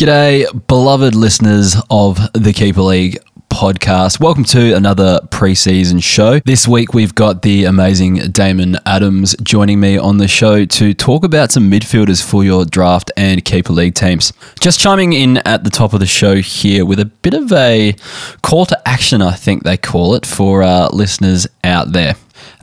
[0.00, 3.18] G'day, beloved listeners of the Keeper League
[3.50, 4.18] podcast.
[4.18, 6.38] Welcome to another preseason show.
[6.38, 11.22] This week we've got the amazing Damon Adams joining me on the show to talk
[11.22, 14.32] about some midfielders for your draft and Keeper League teams.
[14.58, 17.94] Just chiming in at the top of the show here with a bit of a
[18.40, 20.64] call to action, I think they call it, for
[20.94, 22.14] listeners out there.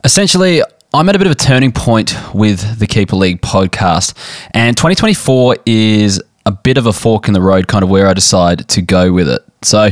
[0.02, 0.60] Essentially,
[0.92, 4.14] I'm at a bit of a turning point with the Keeper League podcast,
[4.54, 8.14] and 2024 is a bit of a fork in the road, kind of where I
[8.14, 9.42] decide to go with it.
[9.62, 9.90] So,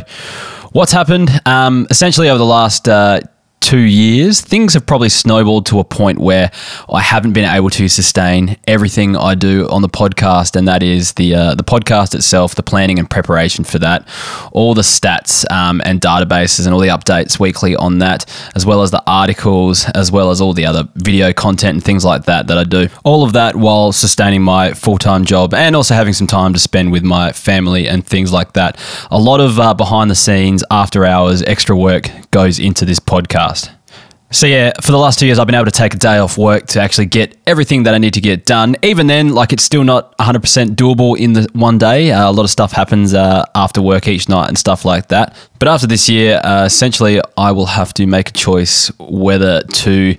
[0.72, 1.30] what's happened?
[1.44, 3.20] Um, essentially, over the last uh,
[3.66, 6.52] two years, things have probably snowballed to a point where
[6.88, 11.14] I haven't been able to sustain everything I do on the podcast, and that is
[11.14, 14.06] the uh, the podcast itself, the planning and preparation for that,
[14.52, 18.24] all the stats um, and databases, and all the updates weekly on that,
[18.54, 22.04] as well as the articles, as well as all the other video content and things
[22.04, 22.86] like that that I do.
[23.02, 26.60] All of that while sustaining my full time job and also having some time to
[26.60, 28.78] spend with my family and things like that.
[29.10, 33.55] A lot of uh, behind the scenes, after hours, extra work goes into this podcast.
[34.32, 36.36] So yeah, for the last two years, I've been able to take a day off
[36.36, 38.74] work to actually get everything that I need to get done.
[38.82, 42.10] Even then, like it's still not 100% doable in the one day.
[42.10, 45.36] Uh, a lot of stuff happens uh, after work each night and stuff like that.
[45.60, 50.16] But after this year, uh, essentially, I will have to make a choice whether to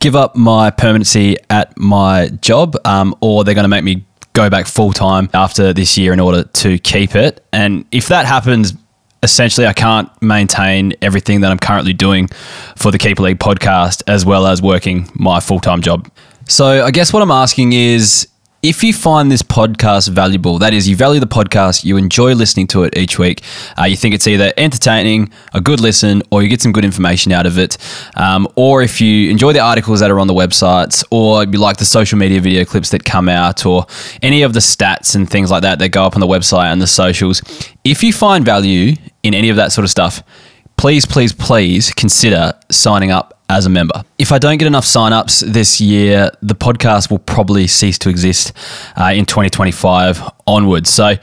[0.00, 4.50] give up my permanency at my job, um, or they're going to make me go
[4.50, 7.44] back full time after this year in order to keep it.
[7.52, 8.74] And if that happens,
[9.22, 12.28] essentially I can't maintain everything that I'm currently doing
[12.76, 16.10] for the Keeper League podcast as well as working my full time job.
[16.48, 18.28] So I guess what I'm asking is
[18.62, 22.66] if you find this podcast valuable, that is, you value the podcast, you enjoy listening
[22.68, 23.42] to it each week,
[23.78, 27.32] uh, you think it's either entertaining, a good listen, or you get some good information
[27.32, 27.76] out of it,
[28.16, 31.76] um, or if you enjoy the articles that are on the websites, or you like
[31.76, 33.86] the social media video clips that come out, or
[34.22, 36.80] any of the stats and things like that that go up on the website and
[36.80, 37.42] the socials,
[37.84, 40.22] if you find value in any of that sort of stuff,
[40.76, 44.04] please, please, please consider signing up as a member.
[44.18, 48.52] If I don't get enough signups this year, the podcast will probably cease to exist
[48.96, 50.90] uh, in 2025 onwards.
[50.90, 51.14] So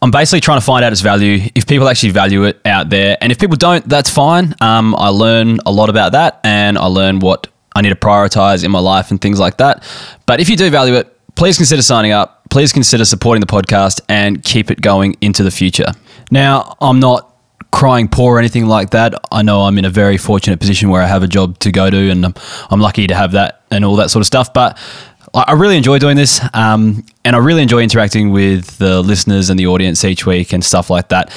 [0.00, 1.48] I'm basically trying to find out its value.
[1.54, 4.54] If people actually value it out there, and if people don't, that's fine.
[4.60, 7.46] Um, I learn a lot about that, and I learn what
[7.76, 9.84] I need to prioritize in my life and things like that.
[10.26, 12.42] But if you do value it, please consider signing up.
[12.50, 15.92] Please consider supporting the podcast and keep it going into the future.
[16.30, 17.31] Now, I'm not
[17.72, 19.14] crying poor or anything like that.
[19.32, 21.90] I know I'm in a very fortunate position where I have a job to go
[21.90, 22.34] to, and I'm,
[22.70, 24.52] I'm lucky to have that and all that sort of stuff.
[24.52, 24.78] But
[25.34, 29.58] I really enjoy doing this, um, and I really enjoy interacting with the listeners and
[29.58, 31.32] the audience each week and stuff like that.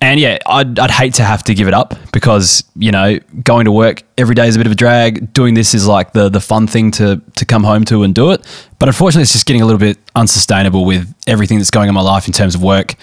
[0.00, 3.64] And yeah, I'd, I'd hate to have to give it up because you know going
[3.64, 5.32] to work every day is a bit of a drag.
[5.32, 8.32] Doing this is like the the fun thing to to come home to and do
[8.32, 8.44] it.
[8.78, 11.94] But unfortunately, it's just getting a little bit unsustainable with everything that's going on in
[11.94, 12.94] my life in terms of work,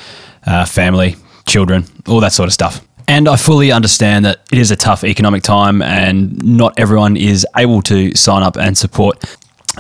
[0.46, 1.16] uh, family,
[1.46, 2.86] children, all that sort of stuff.
[3.08, 7.46] And I fully understand that it is a tough economic time and not everyone is
[7.56, 9.24] able to sign up and support.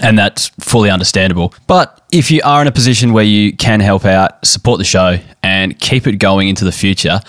[0.01, 1.53] And that's fully understandable.
[1.67, 5.19] But if you are in a position where you can help out, support the show,
[5.41, 7.21] and keep it going into the future,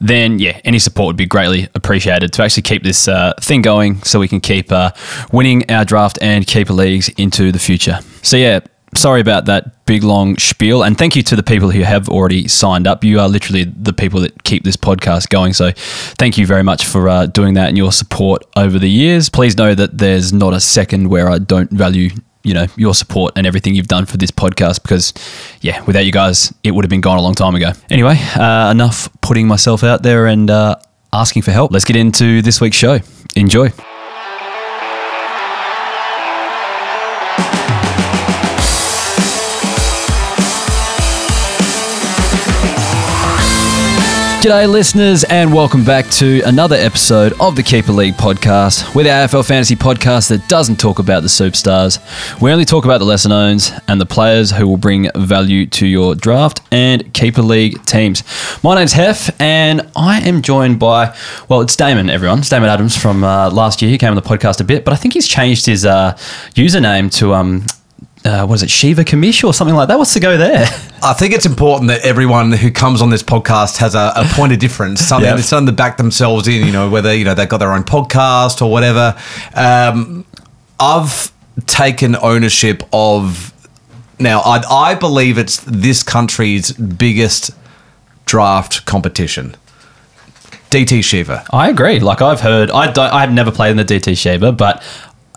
[0.00, 4.02] then yeah, any support would be greatly appreciated to actually keep this uh, thing going
[4.02, 4.90] so we can keep uh,
[5.32, 8.00] winning our draft and keeper leagues into the future.
[8.22, 8.60] So yeah,
[8.94, 12.48] sorry about that big long spiel and thank you to the people who have already
[12.48, 13.04] signed up.
[13.04, 16.84] You are literally the people that keep this podcast going so thank you very much
[16.86, 19.28] for uh, doing that and your support over the years.
[19.28, 22.10] Please know that there's not a second where i don't value
[22.42, 25.12] you know your support and everything you've done for this podcast because
[25.60, 27.72] yeah without you guys it would have been gone a long time ago.
[27.90, 30.76] Anyway uh, enough putting myself out there and uh,
[31.12, 31.72] asking for help.
[31.72, 33.00] Let's get into this week's show.
[33.36, 33.70] Enjoy
[44.40, 48.94] G'day, listeners, and welcome back to another episode of the Keeper League podcast.
[48.94, 52.00] We're the AFL fantasy podcast that doesn't talk about the superstars.
[52.40, 55.86] We only talk about the lesser knowns and the players who will bring value to
[55.86, 58.22] your draft and Keeper League teams.
[58.64, 61.14] My name's Hef, and I am joined by,
[61.50, 62.38] well, it's Damon, everyone.
[62.38, 63.90] It's Damon Adams from uh, last year.
[63.90, 66.14] He came on the podcast a bit, but I think he's changed his uh,
[66.54, 67.66] username to um,
[68.24, 69.98] uh, what is it, Shiva Kamish or something like that?
[69.98, 70.66] What's the go there?
[71.02, 74.52] I think it's important that everyone who comes on this podcast has a, a point
[74.52, 75.40] of difference, something, Yep.
[75.40, 78.60] something to back themselves in, you know, whether, you know, they've got their own podcast
[78.60, 79.16] or whatever.
[79.54, 80.26] Um,
[80.78, 81.32] I've
[81.66, 83.52] taken ownership of,
[84.18, 87.50] now, I, I believe it's this country's biggest
[88.26, 89.56] draft competition.
[90.70, 91.44] DT Shiva.
[91.50, 91.98] I agree.
[91.98, 94.80] Like I've heard, I I've never played in the DT Shiva, but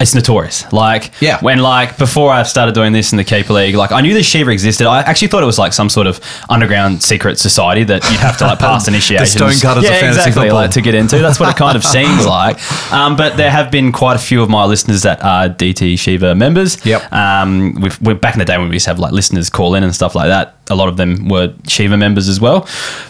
[0.01, 0.69] it's notorious.
[0.73, 1.39] Like Yeah.
[1.39, 4.23] when like before I started doing this in the Keeper League, like I knew the
[4.23, 4.85] Shiva existed.
[4.87, 6.19] I actually thought it was like some sort of
[6.49, 9.25] underground secret society that you'd have to like pass initiation.
[9.27, 10.55] Stonecutters of yeah, exactly, football.
[10.55, 11.19] like to get into.
[11.19, 12.57] That's what it kind of seems like.
[12.91, 16.35] Um, but there have been quite a few of my listeners that are DT Shiva
[16.35, 16.83] members.
[16.85, 17.13] Yep.
[17.13, 19.75] Um, we've, we're back in the day when we used to have like listeners call
[19.75, 20.55] in and stuff like that.
[20.69, 22.67] A lot of them were Shiva members as well.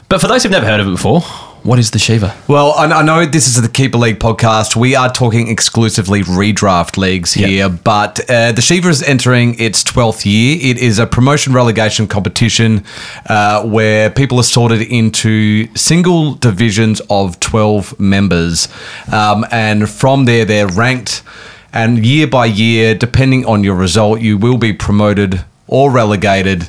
[0.10, 1.22] But for those who've never heard of it before,
[1.64, 2.36] what is the Shiva?
[2.48, 4.76] Well, I, I know this is the Keeper League podcast.
[4.76, 7.50] We are talking exclusively redraft leagues Yep.
[7.50, 10.58] here, but uh, the Shiva is entering its 12th year.
[10.62, 12.84] It is a promotion relegation competition
[13.28, 18.68] uh, where people are sorted into single divisions of 12 members.
[19.12, 21.24] Um, and from there, they're ranked.
[21.72, 26.68] And year by year, depending on your result, you will be promoted or relegated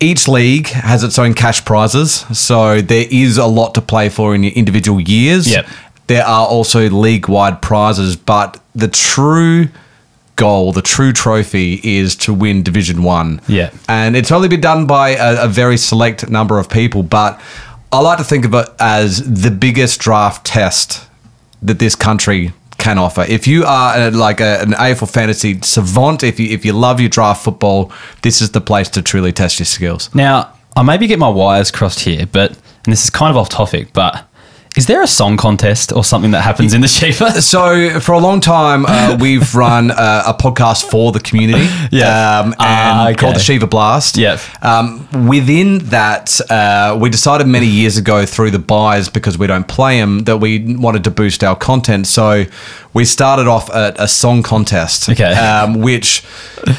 [0.00, 4.34] each league has its own cash prizes, so there is a lot to play for
[4.34, 5.50] in your individual years.
[5.50, 5.66] Yep.
[6.06, 9.68] There are also league wide prizes, but the true
[10.36, 13.40] goal, the true trophy is to win Division One.
[13.46, 13.70] Yeah.
[13.88, 17.40] And it's only been done by a, a very select number of people, but
[17.92, 21.06] I like to think of it as the biggest draft test
[21.62, 23.24] that this country can offer.
[23.28, 27.00] If you are uh like a, an AFL fantasy savant, if you if you love
[27.00, 27.92] your draft football,
[28.22, 30.12] this is the place to truly test your skills.
[30.14, 32.50] Now, I maybe get my wires crossed here, but
[32.84, 34.26] and this is kind of off topic, but
[34.80, 37.42] is there a song contest or something that happens in the Shiva?
[37.42, 42.40] So for a long time, uh, we've run uh, a podcast for the community, Yeah.
[42.40, 43.14] um, and Ah, okay.
[43.16, 44.16] called the Shiva Blast.
[44.16, 44.40] Yep.
[44.64, 49.68] Um, within that, uh, we decided many years ago through the buys because we don't
[49.68, 52.06] play them that we wanted to boost our content.
[52.06, 52.46] So
[52.94, 55.34] we started off at a song contest, Okay.
[55.34, 56.24] um, which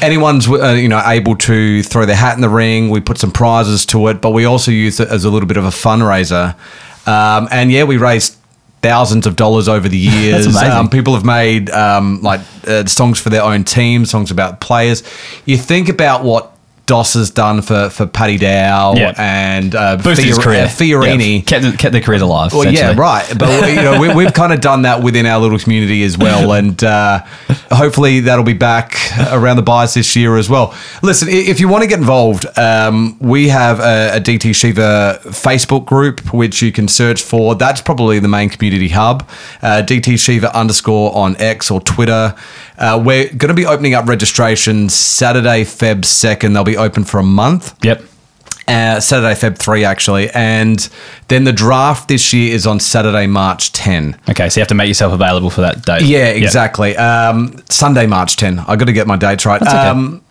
[0.00, 2.90] anyone's uh, you know able to throw their hat in the ring.
[2.90, 5.56] We put some prizes to it, but we also used it as a little bit
[5.56, 6.56] of a fundraiser.
[7.06, 8.36] Um, and yeah, we raised
[8.82, 10.46] thousands of dollars over the years.
[10.56, 15.02] Um, people have made um, like uh, songs for their own team, songs about players.
[15.44, 16.51] You think about what
[16.86, 19.14] Doss has done for for Paddy Dow Yeah.
[19.16, 20.64] and uh, his Fior- career.
[20.64, 21.36] uh, Fiorini.
[21.36, 22.52] Yeah, kept, kept their careers alive.
[22.52, 23.24] Well, yeah, right.
[23.38, 26.52] But you know, we, we've kind of done that within our little community as well,
[26.58, 27.20] and uh,
[27.70, 28.96] hopefully that'll be back
[29.30, 30.74] around the buys this year as well.
[31.02, 35.86] Listen, if you want to get involved, um, we have a, a DT Shiva Facebook
[35.86, 37.54] group which you can search for.
[37.54, 39.28] That's probably the main community hub.
[39.62, 42.34] Uh, DT Shiva underscore on X or Twitter.
[42.82, 46.52] Uh, we're going to be opening up registrations Saturday, Feb second.
[46.52, 48.02] They'll be open for a month Yep.
[48.66, 50.30] uh, Saturday, Feb 3, actually.
[50.30, 50.88] And
[51.28, 54.18] then the draft this year is on Saturday, March 10.
[54.30, 56.02] Okay, so you have to make yourself available for that date.
[56.02, 56.96] Yeah, exactly.
[56.96, 58.58] Um, Sunday, March 10.
[58.58, 59.62] i got to get my dates right.
[59.62, 59.70] okay.
[59.70, 60.22] Um,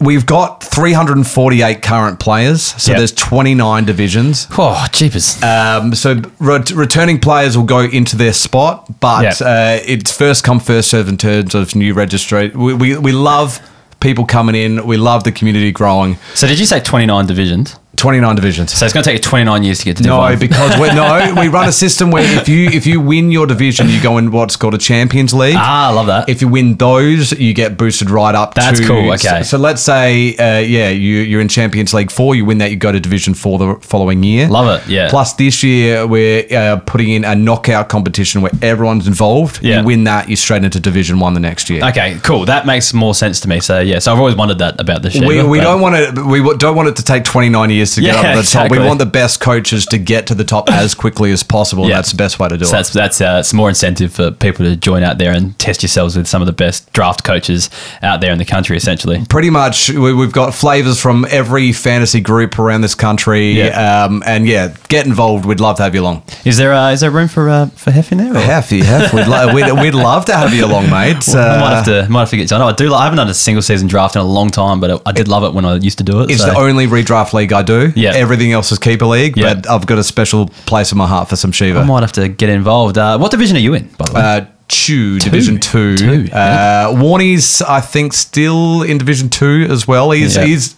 [0.00, 2.62] we've got 348 current players.
[2.62, 2.98] So Yep.
[2.98, 4.46] there's 29 divisions.
[4.56, 5.42] Oh, jeepers.
[5.42, 9.34] Um, so re- returning players will go into their spot, but Yep.
[9.40, 12.54] uh, it's first come, first serve in terms of new registrate.
[12.56, 13.60] We, we, we love
[14.00, 14.86] people coming in.
[14.86, 16.18] We love the community growing.
[16.34, 17.76] so did you say 29 divisions?
[17.98, 18.72] 29 divisions.
[18.72, 20.38] So it's going to take you 29 years to get to Div No, 1.
[20.38, 23.88] because we no, we run a system where if you if you win your division,
[23.88, 25.56] you go in what's called a Champions League.
[25.58, 26.28] Ah, I love that.
[26.28, 28.54] If you win those, you get boosted right up.
[28.54, 29.42] That's to, cool, okay.
[29.42, 32.34] So, so let's say, uh, yeah, you you're in Champions League four.
[32.34, 34.48] You win that, you go to Division four the following year.
[34.48, 35.10] Love it, yeah.
[35.10, 39.62] Plus, this year we're uh, putting in a knockout competition where everyone's involved.
[39.62, 39.80] Yeah.
[39.80, 41.84] You win that, you straight into Division one the next year.
[41.84, 42.44] Okay, cool.
[42.44, 43.60] That makes more sense to me.
[43.60, 45.26] So yeah, so I've always wondered that about the Shiva.
[45.26, 48.14] We, we don't want to we don't want it to take 29 years to get
[48.14, 48.38] Yeah, up to the top.
[48.66, 48.78] exactly.
[48.78, 51.88] We want the best coaches to get to the top as quickly as possible.
[51.88, 51.96] Yeah.
[51.96, 52.72] That's the best way to do So it.
[52.78, 56.16] that's that's uh, it's more incentive for people to join out there and test yourselves
[56.16, 57.70] with some of the best draft coaches
[58.02, 58.76] out there in the country.
[58.76, 64.04] Essentially, Pretty much, we- we've got flavors from every fantasy group around this country, Yeah.
[64.04, 65.44] um, and yeah, get involved.
[65.46, 66.22] We'd love to have you along.
[66.44, 68.32] is there uh, is there room for uh, for Hef in there?
[68.36, 71.28] or- Hef, Hef, we'd, lo- we'd, we'd love to have you along, mate.
[71.28, 72.52] I might Uh, have to might have to get.
[72.52, 72.92] I know I do.
[72.94, 75.44] I haven't done a single season draft in a long time, but I did love
[75.44, 76.30] it when I used to do it.
[76.30, 77.77] it's so- the only redraft league I do.
[77.94, 78.12] Yeah.
[78.14, 79.54] Everything else is keeper league, Yeah.
[79.54, 81.80] but I've got a special place in my heart for some Shiva.
[81.80, 82.98] I might have to get involved.
[82.98, 84.20] Uh, what division are you in, by the way?
[84.20, 85.96] Uh, Chew, Division Two.
[85.96, 90.10] Two, Uh, Warney's, I think, still in Division Two as well.
[90.10, 90.44] He's Yeah.
[90.44, 90.74] he's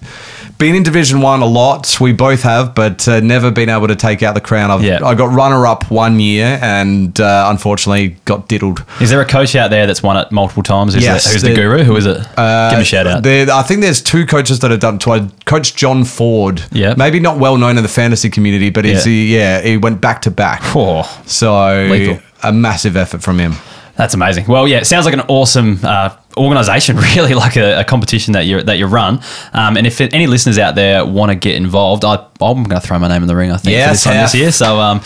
[0.61, 2.01] been in Division One a lot.
[2.01, 4.71] We both have, but uh, never been able to take out the crown.
[4.71, 5.05] I've, Yeah.
[5.05, 8.85] I got runner up one year, and uh, unfortunately got diddled.
[9.01, 10.95] is there a coach out there that's won it multiple times?
[10.95, 11.83] Who's, Yes, the, who's the guru?
[11.83, 12.19] Who is it?
[12.19, 13.23] Give him a shout out.
[13.25, 15.01] There, I think there's two coaches that have done it.
[15.01, 15.23] twice.
[15.47, 16.63] Coach John Ford.
[16.71, 16.95] Yeah.
[16.97, 19.13] Maybe not well known in the fantasy community, but he's Yeah.
[19.13, 20.61] he, yeah, he went back to back.
[20.77, 22.19] Oh, So Lethal.
[22.43, 23.55] a massive effort from him.
[24.01, 24.47] That's amazing.
[24.47, 28.47] Well, yeah, it sounds like an awesome uh, organization, really, like a, a, competition that
[28.47, 29.21] you that you run.
[29.53, 32.81] Um, and if any listeners out there want to get involved, I, am going to
[32.81, 33.53] throw my name in the ring.
[33.53, 34.53] I think yes, for this, time this year.
[34.53, 35.03] So um,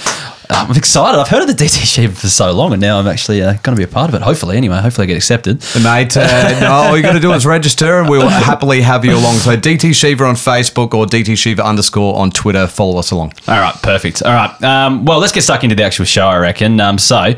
[0.48, 1.18] I'm excited.
[1.18, 3.76] I've heard of the DT Shiva for so long, and now I'm actually uh, going
[3.76, 4.22] to be a part of it.
[4.22, 4.76] Hopefully, anyway.
[4.76, 5.64] Hopefully, I get accepted.
[5.82, 9.16] Mate, uh, no, all you got to do is register, and we'll happily have you
[9.16, 9.38] along.
[9.38, 12.68] So DT Shiva on Facebook or DT Shiva underscore on Twitter.
[12.68, 13.32] Follow us along.
[13.48, 14.22] All right, perfect.
[14.22, 14.62] All right.
[14.62, 16.28] Um, well, let's get stuck into the actual show.
[16.28, 16.78] I reckon.
[16.78, 17.34] Um, so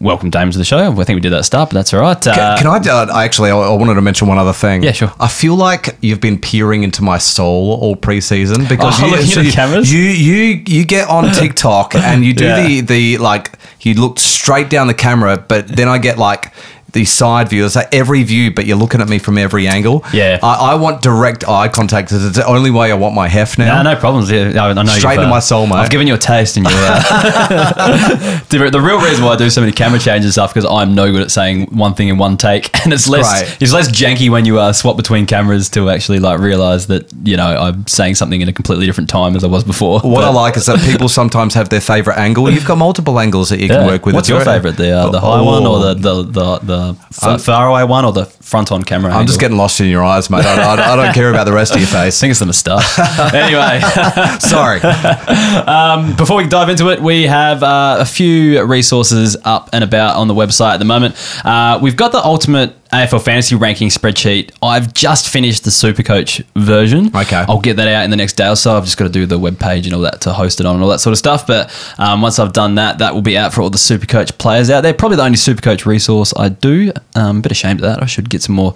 [0.00, 0.90] welcome Dame to the show.
[0.92, 2.26] I think we did that start, but that's all right.
[2.26, 3.50] Uh, can, can, I uh, actually?
[3.50, 4.82] I, I, wanted to mention one other thing.
[4.82, 5.12] Yeah, sure.
[5.18, 9.40] I feel like you've been peering into my soul all preseason because oh, you, so
[9.40, 9.92] you, cameras?
[9.92, 12.66] you you you get on TikTok and you do yeah.
[12.66, 16.52] the the like you look straight down the camera, but then I get like
[16.96, 17.56] these side view.
[17.56, 20.04] views, like every view, but you're looking at me from every angle.
[20.12, 20.38] Yeah.
[20.42, 22.08] I, I want direct eye contact.
[22.08, 23.82] Because it's the only way I want my heft now.
[23.82, 24.30] No, no problems.
[24.30, 25.76] Yeah, I, I know Straight into uh, my soul, mate.
[25.76, 26.72] I've given you a taste, and you.
[26.74, 30.68] Uh, the, the, real reason why I do so many camera changes and stuff because
[30.68, 33.62] I'm no good at saying one thing in one take, and it's less right.
[33.62, 37.36] it's less janky when you uh, swap between cameras to actually like realize that you
[37.36, 40.00] know I'm saying something in a completely different time as I was before.
[40.00, 42.50] What but, I like is that people sometimes have their favorite angle.
[42.50, 43.78] You've got multiple angles that you yeah.
[43.78, 44.14] can work with.
[44.14, 44.76] What's your favorite?
[44.76, 45.44] The uh, the high oh.
[45.44, 49.10] one or the the the, the far away one or the front on camera?
[49.10, 49.26] I'm angle?
[49.28, 50.44] just getting lost in your eyes, mate.
[50.44, 52.18] I, I, I, don't care about the rest of your face.
[52.18, 52.98] I think it's the moustache.
[53.34, 53.80] anyway,
[54.40, 54.80] sorry.
[54.80, 60.16] Um, before we dive into it, we have uh, a few resources up and about
[60.16, 61.14] on the website at the moment.
[61.44, 64.52] Uh, we've got the ultimate AFL fantasy ranking spreadsheet.
[64.62, 67.08] I've just finished the Supercoach version.
[67.14, 67.44] Okay.
[67.48, 68.76] I'll get that out in the next day or so.
[68.76, 70.76] I've just got to do the web page and all that to host it on
[70.76, 71.46] and all that sort of stuff.
[71.46, 74.70] But um, once I've done that, that will be out for all the Supercoach players
[74.70, 74.94] out there.
[74.94, 76.92] Probably the only Supercoach resource I do.
[77.14, 78.02] Um, a bit ashamed of that.
[78.02, 78.72] I should get some more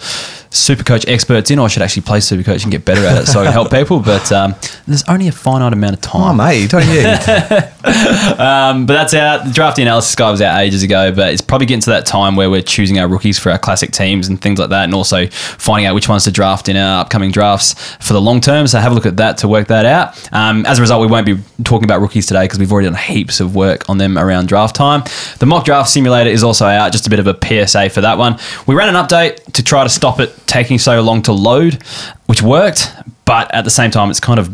[0.50, 3.40] Supercoach experts in, or I should actually play Supercoach and get better at it so
[3.40, 4.00] I can help people.
[4.00, 4.54] But um,
[4.86, 6.32] there's only a finite amount of time.
[6.32, 7.00] Oh, mate, don't you?
[8.42, 9.44] um, but that's out.
[9.44, 12.36] The drafting analysis guy was out ages ago, but it's probably getting to that time
[12.36, 15.26] where we're choosing our rookies for our classic teams and things like that, and also
[15.28, 18.66] finding out which ones to draft in our upcoming drafts for the long term.
[18.66, 20.08] So have a look at that to work that out.
[20.32, 22.98] Um, as a result, we won't be talking about rookies today because we've already done
[22.98, 25.02] heaps of work on them around draft time.
[25.38, 28.18] The mock draft simulator is also out, just a bit of a PSA for that
[28.18, 28.38] one.
[28.66, 31.82] We ran an update to try to stop it taking so long to load,
[32.26, 32.92] which worked,
[33.24, 34.50] but at the same time, it's kind of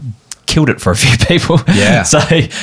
[0.47, 1.59] killed it for a few people.
[1.69, 2.03] Yeah.
[2.03, 2.19] so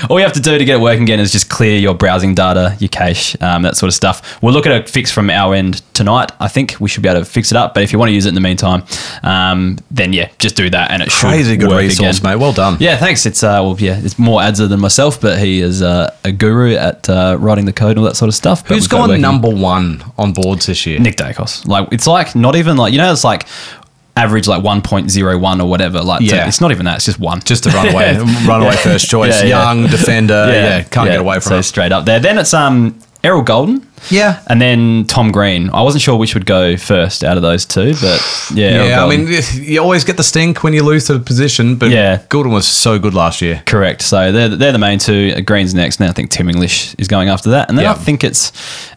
[0.10, 2.34] all you have to do to get it working again is just clear your browsing
[2.36, 4.42] data, your cache, um, that sort of stuff.
[4.42, 6.32] We'll look at a fix from our end tonight.
[6.40, 7.74] I think we should be able to fix it up.
[7.74, 8.84] But if you want to use it in the meantime,
[9.24, 12.32] um, then yeah, just do that, and it Crazy should good work resource, again.
[12.32, 12.42] mate.
[12.42, 12.78] Well done.
[12.80, 13.25] Yeah, thanks.
[13.25, 16.75] It's uh, well, yeah, it's more Adza than myself, but he is uh, a guru
[16.75, 18.63] at uh, writing the code and all that sort of stuff.
[18.63, 21.00] But Who's gone number one on boards this year?
[21.00, 21.68] Nick Daicos.
[21.68, 23.46] Like it's like not even like you know it's like
[24.15, 26.01] average like 1.01 or whatever.
[26.01, 26.48] Like, yeah.
[26.48, 26.98] it's not even that.
[26.98, 27.41] It's just one.
[27.41, 28.84] Just a runaway, runaway yeah.
[28.84, 29.41] first choice.
[29.41, 30.34] Yeah, Young defender.
[30.53, 31.63] Yeah, can't get away from so it.
[31.63, 32.20] straight up there.
[32.20, 33.86] Then it's um Errol Gulden.
[34.10, 34.44] Yeah.
[34.48, 35.70] And then Tom Green.
[35.70, 38.84] I wasn't sure which would go first out of those two, but yeah.
[38.84, 42.18] Yeah, I mean, you always get the stink when you lose the position, but yeah.
[42.30, 43.63] Gulden was so good last year.
[43.65, 44.01] Correct.
[44.01, 45.42] So they're, they're the main two.
[45.44, 46.01] Green's next.
[46.01, 47.70] Now I think Tim English is going after that.
[47.70, 48.51] And then I think it's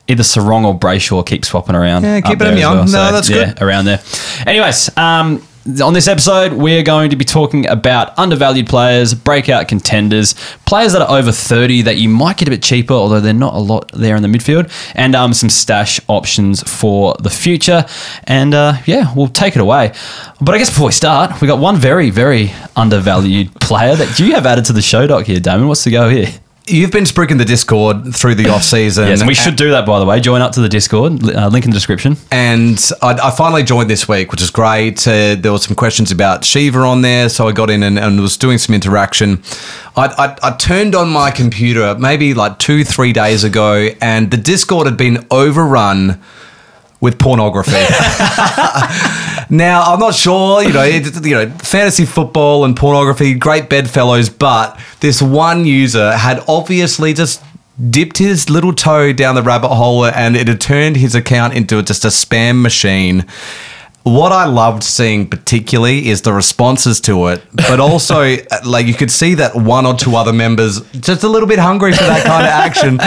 [0.09, 2.03] either Serong or Brayshaw keep swapping around.
[2.03, 2.77] Yeah, keep it young.
[2.77, 2.85] Well.
[2.85, 3.63] No, so, that's yeah, good.
[3.63, 4.03] Around there.
[4.45, 5.47] Anyways, um,
[5.83, 11.03] on this episode, we're going to be talking about undervalued players, breakout contenders, players that
[11.03, 13.91] are over 30 that you might get a bit cheaper, although they're not a lot
[13.93, 17.85] there in the midfield, and um, some stash options for the future.
[18.25, 19.93] And uh, yeah, we'll take it away.
[20.41, 24.35] But I guess before we start, we got one very, very undervalued player that you
[24.35, 25.69] have added to the show doc here, Damon.
[25.69, 26.29] What's the go here?
[26.69, 29.07] You've been spruiking the Discord through the off season.
[29.07, 30.19] yes, and we should do that by the way.
[30.21, 31.23] Join up to the Discord.
[31.23, 32.17] Uh, link in the description.
[32.33, 35.07] And I, I finally joined this week, which is great.
[35.07, 38.21] Uh, there were some questions about Shiva on there, so I got in and, and
[38.21, 39.43] was doing some interaction.
[39.97, 40.07] I,
[40.43, 44.87] I, I turned on my computer maybe like two, three days ago, and the Discord
[44.87, 46.21] had been overrun
[47.01, 47.73] with pornography.
[49.51, 54.29] now, I'm not sure, you know, it, you know, fantasy football and pornography, great bedfellows,
[54.29, 57.43] but this one user had obviously just
[57.91, 61.83] dipped his little toe down the rabbit hole and it had turned his account into
[61.83, 63.27] just a spam machine
[64.07, 69.11] what I loved seeing particularly is the responses to it, but also like you could
[69.11, 72.47] see that one or two other members just a little bit hungry for that kind
[72.47, 73.01] of action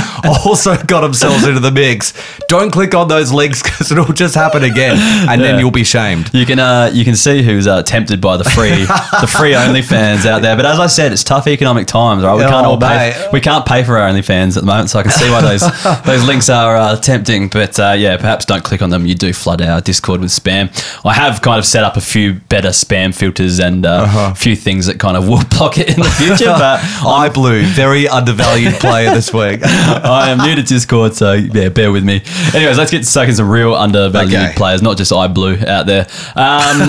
[0.45, 2.13] also got themselves into the mix.
[2.49, 4.97] Don't click on those links because it'll just happen again,
[5.29, 5.47] and yeah.
[5.47, 6.33] then you'll be shamed.
[6.33, 8.83] You can uh, you can see who's uh, tempted by the free
[9.21, 10.57] the free OnlyFans out there.
[10.57, 12.35] But as I said, it's tough economic times, right?
[12.35, 14.99] We can't oh, all pay we can't pay for our OnlyFans at the moment, so
[14.99, 15.61] I can see why those
[16.03, 17.47] those links are uh, tempting.
[17.47, 19.05] But uh, yeah, perhaps don't click on them.
[19.05, 20.69] You do flood our Discord with spam.
[21.05, 24.29] I have kind of set up a few better spam filters and uh, Uh-huh.
[24.31, 26.45] a few things that kind of will block it in the future.
[26.45, 29.61] But I blue, very undervalued player this week.
[29.63, 32.21] I am new to Discord, so yeah, bear with me.
[32.53, 34.53] Anyways, let's get stuck in some real undervalued Okay.
[34.55, 36.07] players, not just iBlue out there.
[36.35, 36.81] Um,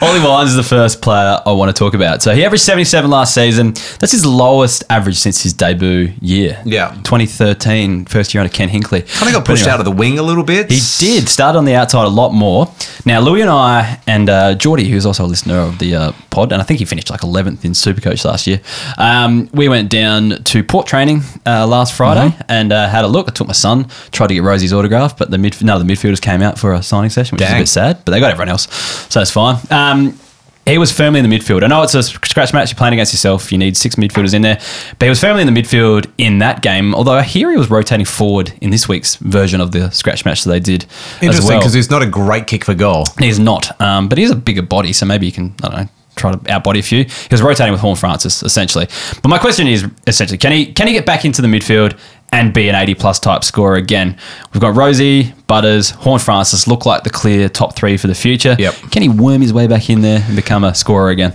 [0.00, 2.22] Ollie Wines is the first player I want to talk about.
[2.22, 3.72] So he averaged 77 last season.
[3.98, 6.60] That's his lowest average since his debut year.
[6.64, 6.90] Yeah.
[7.04, 9.06] 2013, first year under Ken Hinkley.
[9.18, 10.70] Kind of got pushed out of the wing a little bit.
[10.70, 12.66] He did start on the outside a lot more.
[13.04, 16.52] Now, Louis and I and uh, Geordie, who's also a listener of the uh, pod,
[16.52, 18.60] and I think he finished like 11th in Supercoach last year.
[18.98, 23.28] Um, we went down to port training uh, last Friday and uh, had a look.
[23.28, 25.92] I took my son, tried to get Rosie's autograph, but the mid- none of the
[25.92, 28.04] midfielders came out for a signing session, which is a bit sad.
[28.04, 28.68] But they got everyone else,
[29.10, 29.56] so that's fine.
[29.70, 30.18] Um,
[30.66, 31.64] he was firmly in the midfield.
[31.64, 32.70] I know it's a scratch match.
[32.70, 33.50] You're playing against yourself.
[33.50, 34.60] You need six midfielders in there.
[34.98, 36.94] But he was firmly in the midfield in that game.
[36.94, 40.44] Although I hear he was rotating forward in this week's version of the scratch match
[40.44, 40.86] that they did.
[41.20, 41.58] Interesting well.
[41.58, 43.06] because he's not a great kick for goal.
[43.18, 45.88] He's not, um, but he's a bigger body, so maybe you can, I don't know,
[46.14, 47.04] try to outbody a few.
[47.04, 48.86] He was rotating with Horne-Francis, essentially.
[49.22, 51.98] But my question is essentially, can he can he get back into the midfield
[52.32, 54.16] and be an 80 plus type scorer again?
[54.52, 58.56] We've got Rosie, Butters, Horne-Francis look like the clear top three for the future.
[58.58, 58.74] Yep.
[58.90, 61.34] Can he worm his way back in there and become a scorer again?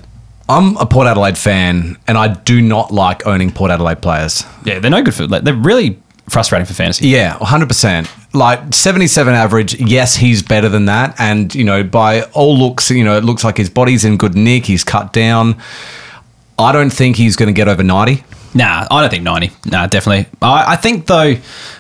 [0.50, 4.46] I'm a Port Adelaide fan, and I do not like owning Port Adelaide players.
[4.66, 6.00] Yeah, they're no good for like, they're really
[6.30, 7.08] frustrating for fantasy.
[7.08, 8.34] Yeah, 100%.
[8.34, 11.16] Like 77 average, yes, he's better than that.
[11.20, 14.36] And, you know, by all looks, you know, it looks like his body's in good
[14.36, 14.66] nick.
[14.66, 15.58] He's cut down.
[16.60, 18.24] I don't think he's going to get over 90.
[18.58, 19.52] Nah, I don't think 90.
[19.66, 20.26] Nah, definitely.
[20.42, 21.36] I, I think, though,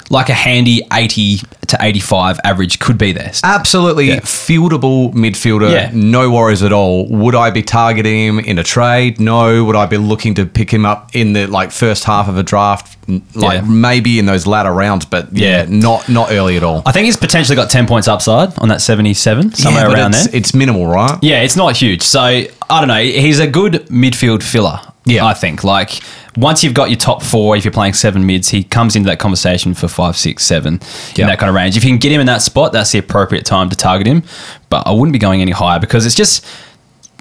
[0.10, 3.32] like a handy 80 to 85 average could be there.
[3.44, 4.20] Absolutely Yeah.
[4.22, 5.72] fieldable midfielder.
[5.72, 5.90] Yeah.
[5.94, 7.08] No worries at all.
[7.10, 9.20] Would I be targeting him in a trade?
[9.20, 9.66] No.
[9.66, 12.44] Would I be looking to pick him up in the like first half of a
[12.44, 12.96] draft?
[13.36, 13.68] Like Yeah.
[13.68, 16.84] maybe in those latter rounds, but yeah, not not early at all.
[16.86, 20.36] I think he's potentially got 10 points upside on that 77, somewhere around it's, there.
[20.36, 21.18] It's minimal, right?
[21.22, 22.02] Yeah, it's not huge.
[22.04, 23.02] So I don't know.
[23.02, 24.80] He's a good midfield filler.
[25.06, 25.26] Yeah.
[25.26, 25.64] I think.
[25.64, 26.02] Like
[26.38, 29.20] once you've got your top four, if you're playing seven mids, he comes into that
[29.20, 30.80] conversation for five, six, seven
[31.16, 31.24] Yeah.
[31.26, 31.76] in that kind of range.
[31.76, 34.24] If you can get him in that spot, that's the appropriate time to target him.
[34.70, 36.46] But I wouldn't be going any higher because it's just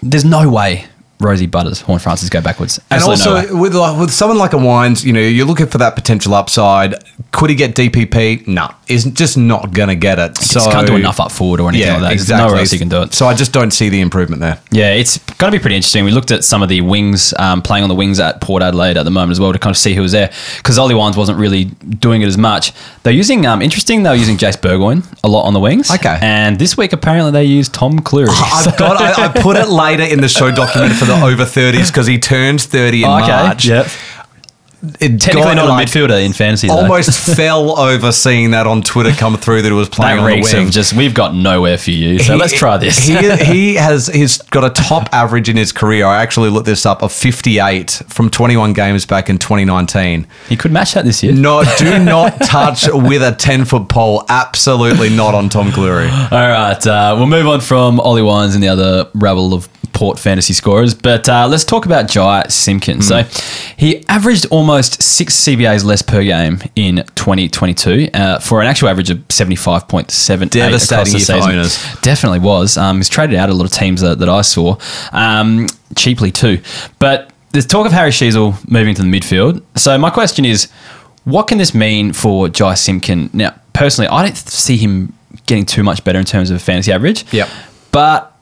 [0.02, 0.84] there's no way
[1.18, 2.78] Rosie Butters, Horne-Francis go backwards.
[2.90, 3.60] And Absolutely no also way.
[3.60, 6.94] with like, with someone like a Wines, you know, you're looking for that potential upside.
[7.32, 8.46] Could he get DPP?
[8.46, 10.36] No, is just not going to get it.
[10.38, 12.08] He just can't do enough up forward or anything Yeah, like that.
[12.08, 12.46] There's exactly.
[12.46, 13.14] nowhere else he can do it.
[13.14, 14.60] So I just don't see the improvement there.
[14.70, 16.04] Yeah, it's going to be pretty interesting.
[16.04, 18.96] We looked at some of the wings, um, playing on the wings at Port Adelaide
[18.96, 21.16] at the moment as well to kind of see who was there because Ollie Wines
[21.16, 22.72] wasn't really doing it as much.
[23.02, 25.90] They're using, um, interesting, they were using Jase Burgoyne a lot on the wings.
[25.90, 26.18] Okay.
[26.20, 28.28] And this week, apparently, they used Tom Clurey.
[28.28, 29.00] I've got.
[29.00, 32.18] I, I put it later in the show document for the over 30s because he
[32.18, 33.26] turns 30 in Oh, okay.
[33.28, 33.64] March.
[33.66, 33.86] Yep.
[35.00, 36.74] It Technically got, not like, a midfielder in fantasy, though.
[36.76, 40.40] Almost fell over seeing that on Twitter come through that it was playing That on
[40.40, 40.66] the wing.
[40.66, 42.18] of just, we've got nowhere for you.
[42.20, 42.98] So He- let's try this.
[42.98, 46.04] he, he has he's got a top average in his career.
[46.06, 50.26] I actually looked this up of 58 from 21 games back in 2019.
[50.48, 51.32] he could match that this year.
[51.32, 54.24] No, do not touch with a 10 foot pole.
[54.28, 56.10] Absolutely not on Tom Clurey.
[56.30, 60.18] All right, uh, we'll move on from Ollie Wines and the other rabble of Port
[60.18, 63.02] fantasy scorers, but uh, let's talk about Jy Simpkin.
[63.02, 63.22] So
[63.76, 69.10] he averaged almost six CBAs less per game in 2022 uh, for an actual average
[69.10, 72.00] of 75.7 Devastating year for owners.
[72.02, 72.76] Definitely was.
[72.76, 74.76] Um, he's traded out a lot of teams that, that I saw
[75.12, 76.60] um, cheaply too.
[76.98, 79.62] But there's talk of Harry Sheezel moving to the midfield.
[79.76, 80.70] So my question is,
[81.24, 83.30] what can this mean for Jy Simpkin?
[83.32, 85.12] Now, personally, I don't see him
[85.46, 87.32] getting too much better in terms of fantasy average.
[87.32, 87.48] Yep.
[87.92, 88.35] But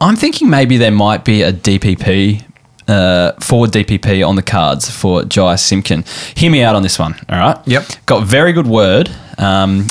[0.00, 2.42] I'm thinking maybe there might be a DPP.
[2.88, 6.04] Uh, forward DPP on the cards for Jy Simpkin.
[6.36, 7.58] Hear me out on this one, all right?
[7.66, 7.84] Yep.
[8.06, 9.10] Got very good word.
[9.38, 9.88] Um,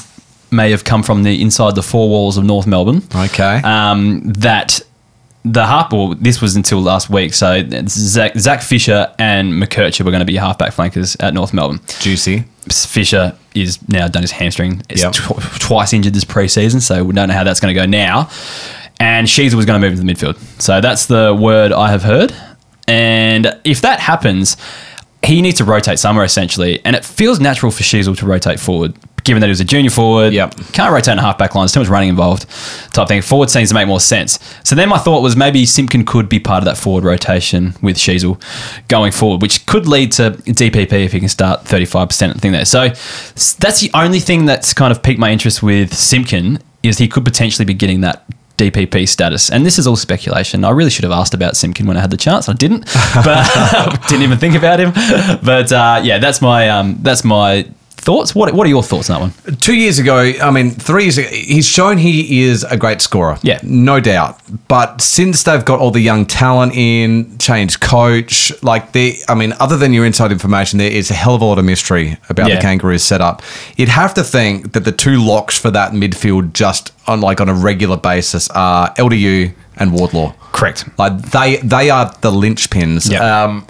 [0.49, 3.59] may have come from the inside the four walls of North Melbourne Okay.
[3.65, 4.79] um, that
[5.43, 5.91] the half.
[5.91, 7.33] Well, this was until last week.
[7.33, 11.81] So Zach, Zach Fisher and McKercher were going to be halfback flankers at North Melbourne.
[11.99, 12.45] Juicy.
[12.71, 14.81] Fisher is now done his hamstring.
[14.89, 15.11] It's Yep.
[15.11, 18.29] tw- twice injured this preseason, so we don't know how that's going to go now.
[18.99, 20.37] And Sheezel was going to move into the midfield.
[20.61, 22.33] So that's the word I have heard.
[22.87, 24.57] And if that happens,
[25.23, 26.83] he needs to rotate somewhere essentially.
[26.85, 29.89] And it feels natural for Sheezel to rotate forward, given that he was a junior
[29.89, 30.33] forward.
[30.33, 30.55] Yep.
[30.71, 31.63] Can't rotate in a halfback line.
[31.63, 32.45] There's too much running involved,
[32.93, 33.21] type thing.
[33.21, 34.39] Forward seems to make more sense.
[34.63, 37.97] So then my thought was maybe Simpkin could be part of that forward rotation with
[37.97, 38.41] Sheezel
[38.87, 42.65] going forward, which could lead to DPP if he can start 35% thing there.
[42.65, 47.07] So that's the only thing that's kind of piqued my interest with Simpkin is he
[47.07, 48.25] could potentially be getting that
[48.57, 49.49] DPP status.
[49.49, 50.63] And this is all speculation.
[50.63, 52.47] I really should have asked about Simpkin when I had the chance.
[52.47, 53.45] I didn't, but
[54.07, 54.91] didn't even think about him.
[55.43, 57.67] But uh, yeah, that's my um, that's my
[58.05, 58.33] thoughts?
[58.35, 59.57] What What are your thoughts on that one?
[59.57, 63.37] Two years ago, I mean, three years ago, he's shown he is a great scorer.
[63.41, 63.59] Yeah.
[63.63, 64.39] No doubt.
[64.67, 69.53] But since they've got all the young talent in, changed coach, like they, I mean,
[69.59, 72.47] other than your inside information, there is a hell of a lot of mystery about
[72.47, 72.55] Yeah.
[72.55, 73.41] the Kangaroos setup.
[73.75, 77.49] You'd have to think that the two locks for that midfield just on like on
[77.49, 80.33] a regular basis are LDU and Wardlaw.
[80.53, 80.85] Correct.
[80.97, 83.11] Like they they are the linchpins.
[83.11, 83.43] Yeah.
[83.43, 83.65] Um,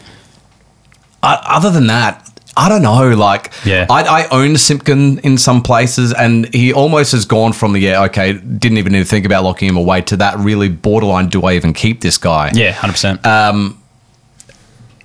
[1.23, 2.24] other than that,
[2.57, 3.09] I don't know.
[3.09, 3.85] Like, Yeah.
[3.89, 8.03] I, I own Simpkin in some places, and he almost has gone from the yeah,
[8.05, 11.27] okay, didn't even need to think about locking him away to that really borderline.
[11.29, 12.51] Do I even keep this guy?
[12.53, 13.25] Yeah, hundred percent.
[13.25, 13.81] Um,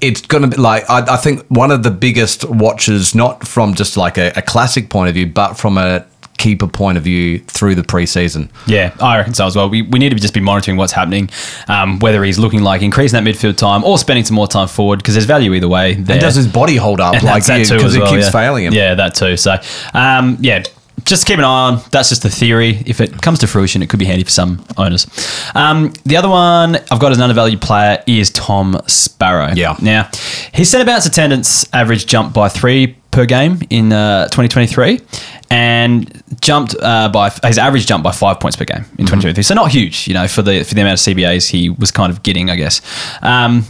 [0.01, 3.75] it's going to be like I, I think one of the biggest watches, not from
[3.75, 6.07] just like a, a classic point of view, but from a
[6.40, 8.48] keeper point of view through the preseason.
[8.66, 9.68] Yeah, I reckon so as well.
[9.68, 11.31] We, we need to just be monitoring what's happening,
[11.68, 14.98] um, whether he's looking like increasing that midfield time or spending some more time forward
[14.98, 15.94] because there's value either way.
[15.94, 16.14] There.
[16.14, 17.14] And does his body hold up?
[17.14, 18.31] And like that too because as it well, keeps yeah.
[18.31, 18.72] failing him.
[18.72, 19.37] Yeah, that too.
[19.37, 19.57] So,
[19.94, 20.62] um, yeah,
[21.05, 21.83] just keep an eye on.
[21.90, 22.83] That's just the theory.
[22.87, 25.07] If it comes to fruition, it could be handy for some owners.
[25.55, 29.53] Um, the other one I've got as an undervalued player is Tom Sparrow.
[29.55, 29.76] Yeah.
[29.83, 30.11] Now,
[30.53, 35.00] his centre bounce attendance average jumped by three per game in uh, 2023
[35.51, 39.55] and jumped uh, by his average jumped by five points per game in 2023 so
[39.55, 42.23] not huge you know for the for the amount of CBAs he was kind of
[42.23, 42.81] getting I guess
[43.23, 43.65] um,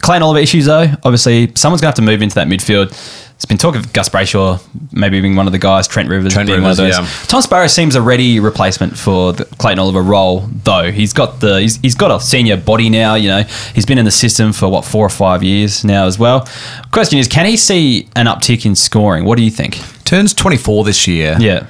[0.00, 0.86] Clayton Oliver issues though.
[1.04, 2.92] Obviously, someone's gonna have to move into that midfield.
[3.38, 5.86] There's been talk of Gus Brayshaw maybe being one of the guys.
[5.86, 7.20] Trent Rivers Trent being Rivers, one of those.
[7.22, 7.26] yeah.
[7.28, 10.90] Tom Sparrow seems a ready replacement for the Clayton Oliver role, though.
[10.90, 13.14] He's got the he's, he's got a senior body now.
[13.14, 13.42] You know,
[13.76, 16.48] he's been in the system for what four or five years now as well.
[16.90, 19.24] Question is, can he see an uptick in scoring?
[19.24, 19.78] What do you think?
[20.04, 21.36] Turns 24 this year.
[21.38, 21.68] Yeah,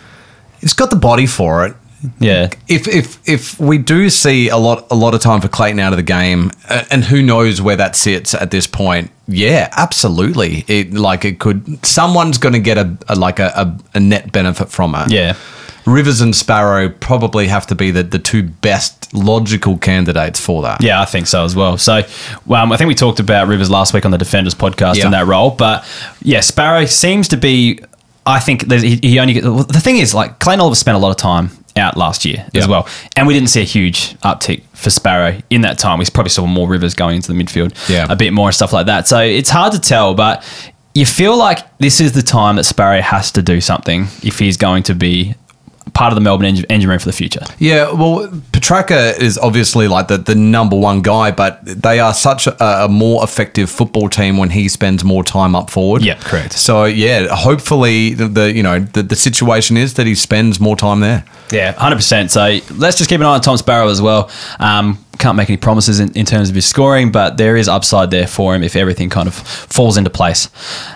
[0.63, 1.77] he's got the body for it.
[2.21, 5.81] Yeah, If if if we do see a lot a lot of time for Clayton
[5.81, 9.11] out of the game, uh, and who knows where that sits at this point?
[9.27, 10.65] Yeah, absolutely.
[10.69, 11.85] It like it could.
[11.85, 15.11] Someone's going to get a, a like a, a, a net benefit from it.
[15.11, 15.35] yeah.
[15.87, 20.83] Rivers and Sparrow probably have to be the, the two best logical candidates for that.
[20.83, 21.79] Yeah, I think so as well.
[21.79, 22.03] So,
[22.51, 25.07] um, I think we talked about Rivers last week on the Defenders podcast Yeah.
[25.07, 25.51] in that role.
[25.51, 25.87] But
[26.21, 27.81] yeah, Sparrow seems to be.
[28.27, 29.33] I think he, he only.
[29.33, 32.45] Get, the thing is, like Clayton Oliver spent a lot of time out last year
[32.53, 32.63] Yeah.
[32.63, 32.87] as well,
[33.17, 35.99] and we didn't see a huge uptick for Sparrow in that time.
[35.99, 38.07] We probably saw more Rivers going into the midfield, Yeah.
[38.09, 39.09] a bit more and stuff like that.
[39.09, 40.43] So it's hard to tell, but.
[40.95, 44.57] You feel like this is the time that Sparrow has to do something if he's
[44.57, 45.35] going to be
[45.99, 47.41] part of the Melbourne engine, engine room for the future.
[47.59, 52.47] Yeah, well, Petracca is obviously like the, the number one guy, but they are such
[52.47, 56.03] a, a more effective football team when he spends more time up forward.
[56.03, 56.53] Yeah, correct.
[56.53, 60.77] So yeah, hopefully the, the you know the, the situation is that he spends more
[60.77, 61.25] time there.
[61.51, 62.31] Yeah, hundred percent.
[62.31, 64.31] So let's just keep an eye on Tom Sparrow as well.
[64.61, 68.11] Um, can't make any promises in, in terms of his scoring, but there is upside
[68.11, 70.49] there for him if everything kind of falls into place.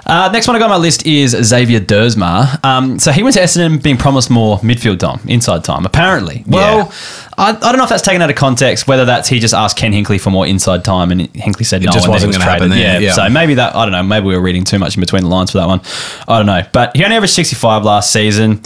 [0.06, 2.64] Uh, next one I got on my list is Xavier Duursma.
[2.64, 6.44] Um, so he went to Essendon being promised more midfield time, inside time, apparently.
[6.46, 6.92] Well,
[7.38, 9.76] I, I don't know if that's taken out of context, whether that's he just asked
[9.76, 11.90] Ken Hinkley for more inside time and Hinkley said no.
[11.90, 12.86] just wasn't gonna happen traded.
[12.86, 13.12] there, yeah.
[13.12, 15.28] So maybe that, I don't know, maybe we were reading too much in between the
[15.28, 15.80] lines for that one.
[16.28, 16.62] I don't know.
[16.72, 18.62] But he only averaged 65 last season.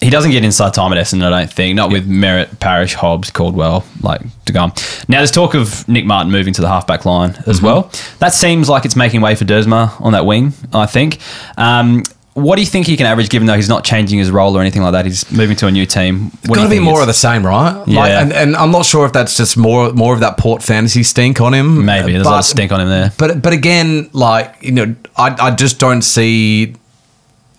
[0.00, 1.74] He doesn't get inside time at Essendon, I don't think.
[1.74, 4.20] Not with Merrett, Parrish, Hobbs, Caldwell, like
[4.56, 4.72] on.
[5.08, 7.50] Now there's talk of Nick Martin moving to the halfback line Mm-hmm.
[7.50, 7.90] as well.
[8.20, 10.52] That seems like it's making way for Duursma on that wing.
[10.72, 11.18] I think.
[11.56, 14.56] Um, what do you think he can average, given though he's not changing his role
[14.56, 15.04] or anything like that?
[15.04, 16.30] He's moving to a new team.
[16.46, 17.72] What Got to be more of the same, right?
[17.78, 18.20] Like, Yeah.
[18.22, 21.40] and, and I'm not sure if that's just more more of that Port fantasy stink
[21.40, 21.84] on him.
[21.84, 23.12] Maybe there's a lot of stink on him there.
[23.18, 26.76] But but again, like you know, I I just don't see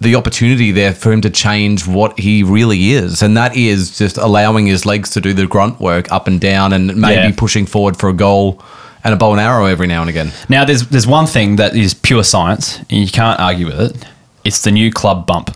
[0.01, 4.17] the opportunity there for him to change what he really is, and that is just
[4.17, 7.31] allowing his legs to do the grunt work up and down, and maybe Yeah.
[7.35, 8.62] pushing forward for a goal
[9.03, 10.31] and a bow and arrow every now and again.
[10.47, 14.05] Now, there's there's one thing that is pure science, and you can't argue with it.
[14.45, 15.55] It's the new club bump.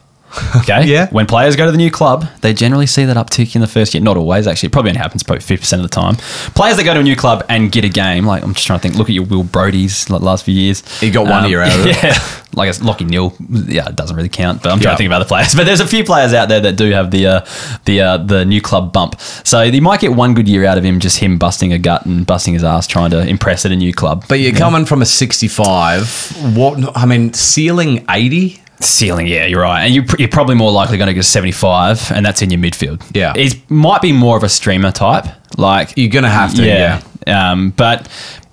[0.57, 0.85] Okay.
[0.93, 1.09] Yeah.
[1.11, 3.93] When players go to the new club, they generally see that uptick in the first
[3.93, 4.03] year.
[4.03, 4.67] Not always, actually.
[4.67, 6.15] It probably only happens probably fifty percent of the time.
[6.55, 8.79] Players that go to a new club and get a game, like I'm just trying
[8.79, 8.95] to think.
[8.95, 10.81] Look at your Will Brodie's like last few years.
[10.99, 12.03] He got one year out of it.
[12.03, 12.17] Yeah.
[12.55, 13.33] Like it's Lachie Neale.
[13.49, 14.61] Yeah, it doesn't really count.
[14.61, 14.91] But I'm trying Yeah.
[14.91, 15.55] to think of other players.
[15.55, 17.45] But there's a few players out there that do have the uh,
[17.85, 19.19] the uh, the new club bump.
[19.43, 22.05] So you might get one good year out of him, just him busting a gut
[22.05, 24.25] and busting his ass trying to impress at a new club.
[24.27, 26.55] But you're coming from a 65.
[26.55, 28.59] What I mean, ceiling 80.
[28.79, 29.83] Ceiling, yeah, you're right.
[29.85, 33.01] And you, you're probably more likely going to go 75, and that's in your midfield.
[33.15, 33.33] Yeah.
[33.35, 35.25] It might be more of a streamer type.
[35.57, 37.01] Like, You're gonna have to, yeah.
[37.27, 38.09] Um, but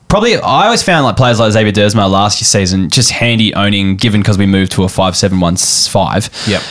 [0.09, 3.96] probably, I always found like players like Xavier Duursma last year season just handy owning,
[3.96, 6.30] given because we moved to a 5 7 1 5.
[6.46, 6.62] Yep.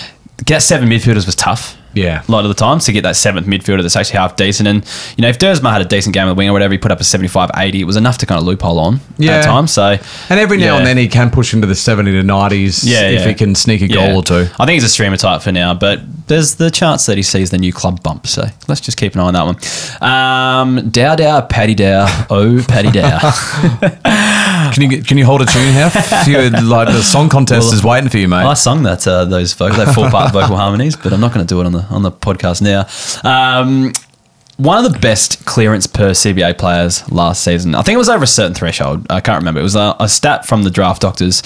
[0.46, 1.76] Get seven midfielders was tough.
[1.94, 2.24] Yeah.
[2.28, 4.68] a lot of the times to get that seventh midfielder that's actually half decent.
[4.68, 4.86] And,
[5.18, 6.92] you know, if Dersma had a decent game of the wing or whatever, he put
[6.92, 9.38] up a 75 80, it was enough to kind of loophole on Yeah.
[9.38, 9.72] at times.
[9.72, 9.98] So,
[10.30, 10.78] And every now Yeah.
[10.78, 13.28] and then he can push into the 70 to 90s Yeah, if yeah.
[13.28, 14.48] he can sneak a goal or two.
[14.60, 17.50] I think he's a streamer type for now, but there's the chance that he sees
[17.50, 18.28] the new club bump.
[18.28, 19.58] So let's just keep an eye on that one.
[20.02, 23.20] Um, Dow Dow, Paddy Dow, oh Paddy Dow.
[24.74, 25.92] Can you can you hold a tune here?
[26.28, 28.46] You, like the song contest Well, is waiting for you, mate.
[28.46, 31.46] I sung that uh, those vocal, that four part vocal harmonies, but I'm not going
[31.46, 32.86] to do it on the on the podcast now.
[33.30, 33.94] Um,
[34.58, 37.76] one of the best clearance per CBA players last season.
[37.76, 39.08] I think it was over a certain threshold.
[39.10, 39.62] I can't remember.
[39.62, 41.42] It was a, a stat from the draft doctors,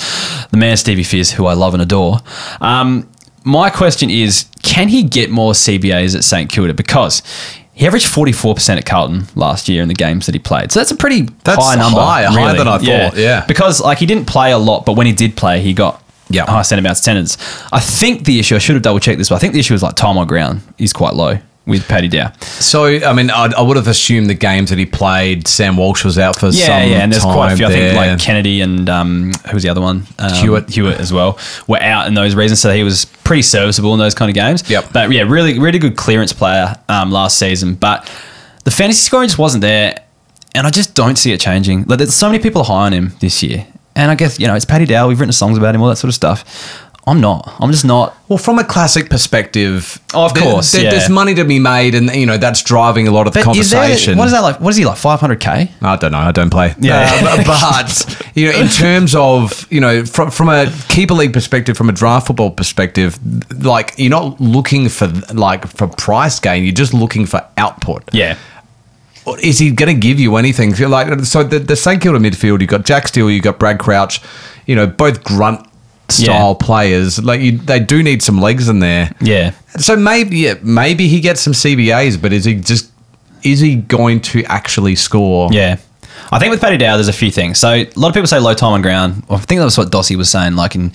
[0.49, 2.17] the man Stevie Fizz, who I love and adore.
[2.59, 3.07] Um,
[3.43, 6.73] my question is, can he get more CBAs at St Kilda?
[6.73, 7.21] Because
[7.73, 10.71] he averaged 44% at Carlton last year in the games that he played.
[10.71, 11.99] So that's a pretty That's high number.
[11.99, 12.57] high, higher really.
[12.59, 13.45] than I thought, yeah.
[13.47, 16.45] Because like he didn't play a lot, but when he did play, he got Yeah.
[16.45, 17.37] high centre bounce attendance.
[17.71, 19.73] I think the issue, I should have double checked this, but I think the issue
[19.73, 22.31] is like time on ground is quite low with Paddy Dow.
[22.41, 26.03] So, I mean, I, I would have assumed the games that he played, Sam Walsh
[26.03, 27.65] was out for Yeah, some yeah, and there's quite a few.
[27.65, 30.05] I think like Kennedy and um, who was the other one?
[30.19, 30.69] Um, Hewett.
[30.69, 34.13] Hewett as well were out in those reasons, so he was pretty serviceable in those
[34.13, 34.69] kind of games.
[34.69, 34.89] Yep.
[34.91, 38.11] But yeah, really, really good clearance player um, last season, but
[38.65, 40.03] the fantasy scoring just wasn't there,
[40.55, 41.83] and I just don't see it changing.
[41.83, 44.55] Like, there's so many people high on him this year, and I guess you know
[44.55, 45.07] it's Paddy Dow.
[45.07, 46.82] We've written songs about him, all that sort of stuff.
[47.05, 47.53] I'm not.
[47.59, 48.15] I'm just not.
[48.29, 50.91] Well, from a classic perspective, Oh, of there- course, there- yeah.
[50.91, 53.57] there's money to be made, and you know that's driving a lot of the But
[53.57, 54.17] is there- conversation.
[54.17, 54.61] what is that like?
[54.61, 54.97] What is he like?
[54.97, 55.69] 500k?
[55.81, 56.17] I don't know.
[56.19, 56.73] I don't play.
[56.79, 57.11] Yeah.
[57.23, 61.75] Uh, but you know, in terms of you know, from from a keeper league perspective,
[61.75, 63.19] from a draft football perspective,
[63.61, 66.63] like you're not looking for like for price gain.
[66.63, 68.03] You're just looking for output.
[68.13, 68.37] Yeah.
[69.41, 70.75] Is he going to give you anything?
[70.75, 73.79] So, Like so, the, the St Kilda midfield, you've got Jack Steele, you've got Brad
[73.79, 74.21] Crouch,
[74.65, 75.65] you know, both grunt
[76.13, 76.65] style Yeah.
[76.65, 77.23] players.
[77.23, 79.11] Like you, they do need some legs in there.
[79.21, 79.51] Yeah.
[79.77, 82.91] So maybe yeah, maybe he gets some CBAs, but is he just
[83.43, 85.49] is he going to actually score?
[85.51, 85.77] Yeah.
[86.31, 87.59] I think with Paddy Dow, there's a few things.
[87.59, 89.23] So a lot of people say low time on ground.
[89.29, 90.55] I think that was what Dossie was saying.
[90.55, 90.91] Like, in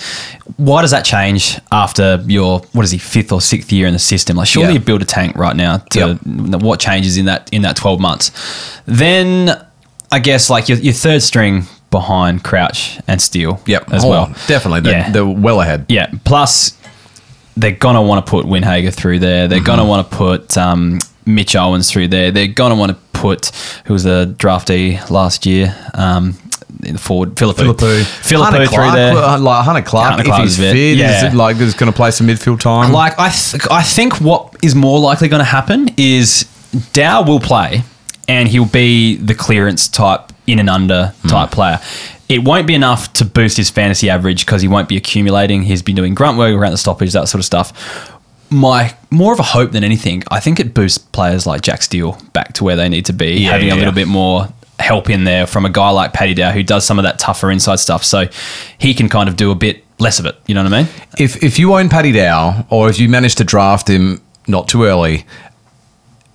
[0.57, 3.99] why does that change after your what is he fifth or sixth year in the
[3.99, 4.37] system?
[4.37, 4.75] Like, surely Yeah.
[4.75, 5.79] you build a tank right now.
[5.91, 8.31] To what changes in that in that 12 months?
[8.87, 9.51] Then
[10.11, 13.61] I guess like your, your third string behind Crouch and Steele.
[13.67, 13.93] Yep.
[13.93, 14.27] as Oh, well.
[14.47, 14.81] Definitely.
[14.81, 15.11] They're, Yeah.
[15.11, 15.87] they're well ahead.
[15.89, 16.11] Yeah.
[16.25, 16.75] Plus,
[17.57, 19.49] they're gonna want to put Windhager through there.
[19.49, 19.89] They're gonna Mm-hmm.
[19.89, 22.31] want to put um, Mitch Owens through there.
[22.31, 23.51] They're gonna want to put
[23.87, 25.75] who was a draftee last year.
[25.95, 26.37] Um,
[26.85, 27.75] in the forward, Phillipou.
[27.75, 28.03] Phillipou.
[28.03, 29.17] Phillipou through Clark, there.
[29.17, 31.17] uh, Like Hunter Clark, Hunter if he's is a bit- fit, yeah.
[31.17, 32.93] is it like is going to play some midfield time.
[32.93, 36.47] Like I, th- I think what is more likely going to happen is
[36.93, 37.83] Dow will play,
[38.29, 41.29] and he'll be the clearance type in and under Hmm.
[41.29, 41.81] type player.
[42.29, 45.63] It won't be enough to boost his fantasy average because he won't be accumulating.
[45.63, 47.73] He's been doing grunt work around the stoppage, that sort of stuff.
[48.51, 52.19] My more of a hope than anything, I think it boosts players like Jack Steele
[52.33, 54.05] back to where they need to be, Yeah, having yeah, a little yeah.
[54.05, 57.03] bit more help in there from a guy like Paddy Dow who does some of
[57.03, 58.05] that tougher inside stuff.
[58.05, 58.27] So
[58.79, 60.37] he can kind of do a bit less of it.
[60.47, 60.89] You know what I mean?
[61.19, 64.85] if if you own Paddy Dow, or if you manage to draft him not too
[64.85, 65.25] early,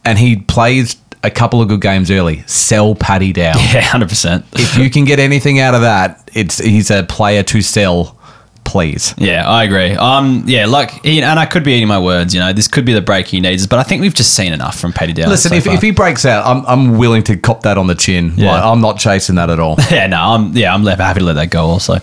[0.06, 3.54] and he plays a couple of good games early, sell Paddy Dow.
[3.74, 4.46] Yeah, hundred percent.
[4.54, 8.20] if you can get anything out of that, it's he's a player to sell.
[8.66, 9.14] Please.
[9.18, 9.92] Yeah, I agree.
[9.92, 12.34] Um, yeah, like, and I could be eating my words.
[12.34, 14.54] You know, this could be the break he needs, but I think we've just seen
[14.54, 15.30] enough from Paddy Down.
[15.30, 15.74] Listen, so if, far.
[15.74, 18.32] if he breaks out, I'm, I'm willing to cop that on the chin.
[18.36, 18.52] Yeah.
[18.52, 19.76] Like, I'm not chasing that at all.
[19.92, 21.66] yeah, no, I'm yeah, I'm happy to let that go.
[21.66, 21.98] Also,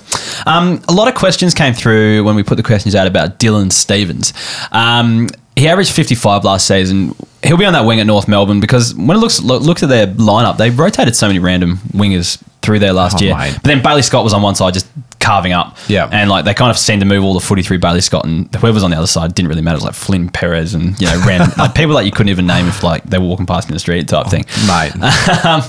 [0.46, 3.72] um, a lot of questions came through when we put the questions out about Dylan
[3.72, 4.34] Stephens.
[4.70, 7.14] Um, he averaged 55 last season.
[7.42, 9.88] He'll be on that wing at North Melbourne because when it looks look, looked at
[9.88, 13.34] their lineup, they rotated so many random wingers through there last Oh, year.
[13.34, 13.54] mate.
[13.54, 14.86] But then Bailey Scott was on one side just
[15.20, 15.76] carving up.
[15.88, 16.08] Yeah.
[16.12, 18.54] and like they kind of seemed to move all the footy through Bailey Scott, and
[18.56, 19.76] whoever's on the other side didn't really matter.
[19.76, 22.46] It was like Flynn Perez and you know random like people that you couldn't even
[22.46, 24.44] name if like they were walking past in the street type thing.
[24.66, 24.92] Mate.
[25.42, 25.62] Um,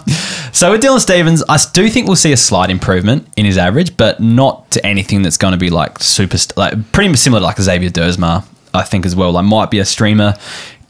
[0.51, 3.95] so with Dylan Stephens, I do think we'll see a slight improvement in his average,
[3.95, 7.45] but not to anything that's going to be like super, st- like pretty similar to
[7.45, 9.31] like Xavier Duursma, I think as well.
[9.31, 10.34] Like might be a streamer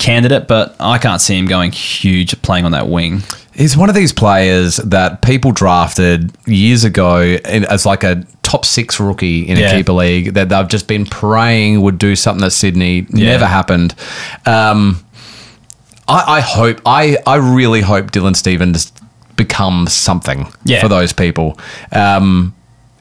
[0.01, 3.21] candidate, but I can't see him going huge playing on that wing.
[3.53, 8.99] He's one of these players that people drafted years ago as like a top six
[8.99, 13.05] rookie in a keeper league that they've just been praying would do something that Sydney.
[13.09, 13.31] Yeah.
[13.33, 13.93] Never happened.
[14.45, 15.05] Um,
[16.07, 18.91] I, I hope, I, I really hope Dylan Stephens
[19.35, 20.81] becomes something Yeah.
[20.81, 21.59] for those people.
[21.91, 22.55] Um,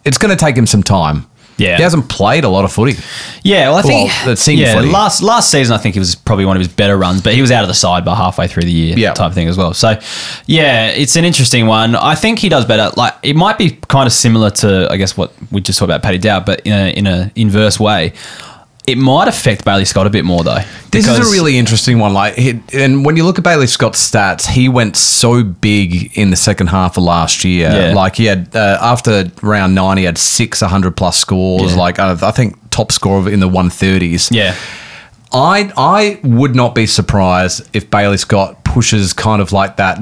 [0.04, 1.26] it's going to take him some time.
[1.60, 1.76] Yeah.
[1.76, 2.94] He hasn't played a lot of footy.
[3.42, 4.88] Yeah, well, I think Well, the senior yeah, footy.
[4.90, 7.40] last last season I think he was probably one of his better runs, but he
[7.40, 9.12] was out of the side by halfway through the year, Yeah.
[9.12, 9.74] type thing as well.
[9.74, 9.98] So,
[10.46, 11.94] yeah, it's an interesting one.
[11.96, 12.90] I think he does better.
[12.96, 16.02] Like it might be kind of similar to I guess what we just talked about
[16.02, 18.12] Paddy Dow, but in a in a inverse way.
[18.90, 20.60] It might affect Bailey Scott a bit more though.
[20.90, 22.12] This is a really interesting one.
[22.12, 22.36] Like,
[22.74, 26.66] and when you look at Bailey Scott's stats, he went so big in the second
[26.68, 27.70] half of last year.
[27.70, 27.94] Yeah.
[27.94, 31.72] Like, he had uh, after round nine, he had six 100 plus scores.
[31.72, 31.78] Yeah.
[31.78, 34.34] Like, uh, I think top score in the 130s.
[34.34, 34.54] yeah.
[35.32, 40.00] I I would not be surprised if Bailey Scott pushes kind of like that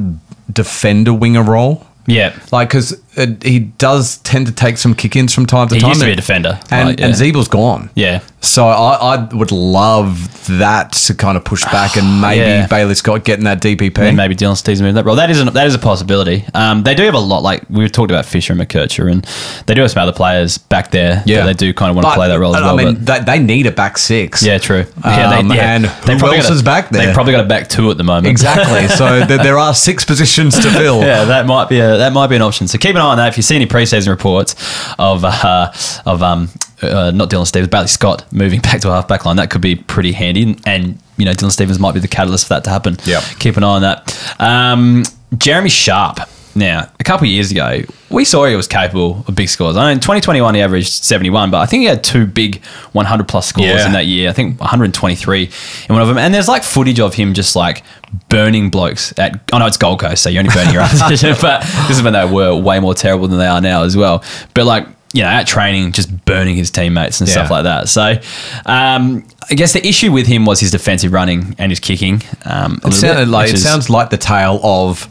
[0.50, 1.86] defender winger role.
[2.06, 2.34] Yeah.
[2.50, 2.98] Like, because
[3.42, 5.88] he does tend to take some kick ins from time to He time.
[5.88, 6.60] He used to be a and- defender.
[6.70, 7.06] And, Like, yeah.
[7.06, 7.90] and Ziebell's gone.
[7.94, 8.20] Yeah.
[8.40, 12.66] So I, I would love that to kind of push back and maybe Yeah.
[12.68, 13.98] Bailey Scott getting that DPP.
[13.98, 15.16] And maybe Dylan Stephens moving that role.
[15.16, 16.44] That is a, that is a possibility.
[16.54, 17.42] Um, they do have a lot.
[17.42, 19.24] Like we talked about Fisher and McKercher, and
[19.66, 21.22] they do have some other players back there.
[21.26, 21.44] Yeah.
[21.46, 23.38] they do kind of want to play that role as well, I mean, they, they
[23.40, 24.42] need a back six.
[24.42, 24.84] yeah, true.
[25.04, 27.06] Yeah, Um, and who probably else got a- is back there?
[27.06, 28.28] They've probably got a back two at the moment.
[28.28, 28.86] Exactly.
[28.88, 31.00] so th- there are six positions to fill.
[31.00, 32.68] yeah, that might be a that might be an option.
[32.68, 33.28] So keep an eye on that.
[33.28, 34.54] If you see any preseason reports
[34.98, 35.72] of uh,
[36.06, 36.48] of um
[36.82, 39.60] uh, not Dylan Stephens, Bailey Scott moving back to a half back line, that could
[39.60, 40.56] be pretty handy.
[40.64, 42.96] And, you know, Dylan Stephens might be the catalyst for that to happen.
[43.04, 43.22] Yep.
[43.38, 44.36] Keep an eye on that.
[44.38, 45.04] Um,
[45.36, 46.20] Jeremy Sharp.
[46.58, 49.76] Now, a couple of years ago, we saw he was capable of big scores.
[49.76, 53.28] I mean, in 2021, he averaged 71, but I think he had two big 100
[53.28, 53.86] plus scores Yeah.
[53.86, 54.28] in that year.
[54.28, 55.42] I think 123
[55.88, 56.18] in one of them.
[56.18, 57.84] And there's like footage of him just like
[58.28, 61.60] burning blokes at, I know it's Gold Coast, so you're only burning your opposition, but
[61.86, 64.24] this is when they were way more terrible than they are now as well.
[64.54, 67.88] But like, you know, at training, just burning his teammates and stuff like that.
[67.88, 68.18] So,
[68.66, 72.22] um, I guess the issue with him was his defensive running and his kicking.
[72.44, 75.08] Um, It sounded bit, like it is- sounds like the tale of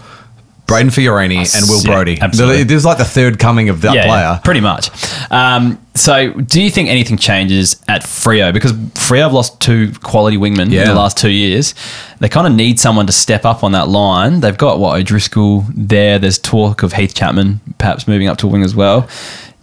[0.67, 2.19] Brayden Fiorini and Will yeah, Brodie.
[2.19, 2.63] absolutely.
[2.63, 4.41] There's like the third coming of that yeah, player.
[4.43, 4.89] pretty much.
[5.31, 8.53] Um, so, do you think anything changes at Freo?
[8.53, 11.73] Because Freo have lost two quality wingmen in the last two years.
[12.19, 14.41] They kind of need someone to step up on that line.
[14.41, 16.19] They've got what O'Driscoll there.
[16.19, 19.07] There's talk of Heath Chapman perhaps moving up to a wing as well.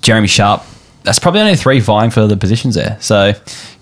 [0.00, 0.62] Jeremy Sharp.
[1.02, 2.96] That's probably only three vying for the positions there.
[3.00, 3.34] So,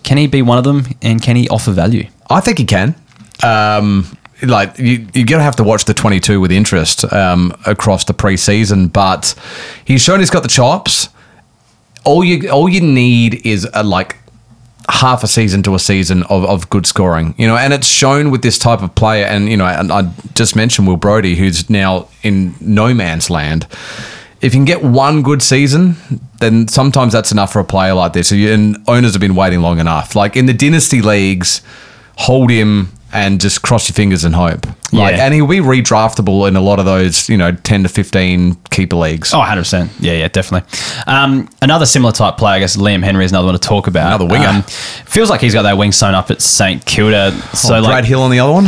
[0.02, 0.86] can he be one of them?
[1.02, 2.08] And can he offer value?
[2.28, 2.96] I think he can.
[3.44, 4.06] Um,
[4.42, 8.92] like you, you're gonna have to watch the 22 with interest um, across the preseason,
[8.92, 9.34] but
[9.84, 11.08] he's shown he's got the chops.
[12.04, 14.16] All you all you need is a, like
[14.88, 18.30] half a season to a season of, of good scoring, you know, and it's shown
[18.30, 19.24] with this type of player.
[19.24, 23.66] And you know, and I just mentioned Will Brodie, who's now in no man's land.
[24.40, 25.94] If you can get one good season,
[26.40, 28.32] then sometimes that's enough for a player like this.
[28.32, 30.16] And owners have been waiting long enough.
[30.16, 31.62] Like in the dynasty leagues,
[32.16, 34.66] hold him and just cross your fingers and hope.
[34.92, 35.24] Like, Yeah.
[35.26, 38.96] and he'll be redraftable in a lot of those, you know, ten to fifteen keeper
[38.96, 39.32] leagues.
[39.34, 39.88] Oh, 100%.
[40.00, 40.68] Yeah, yeah, definitely.
[41.06, 44.06] Um, another similar type player, I guess Liam Henry is another one to talk about.
[44.08, 44.48] Another winger.
[44.48, 47.32] Um, feels like he's got that wing sewn up at St Kilda.
[47.54, 48.66] So, Oh, Brad like, Hill on the other one.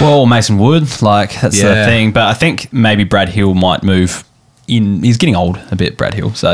[0.00, 2.12] well, Mason Wood, like, that's the thing.
[2.12, 4.24] But I think maybe Brad Hill might move
[4.68, 5.02] in.
[5.02, 6.34] He's getting old a bit, Brad Hill.
[6.34, 6.52] So,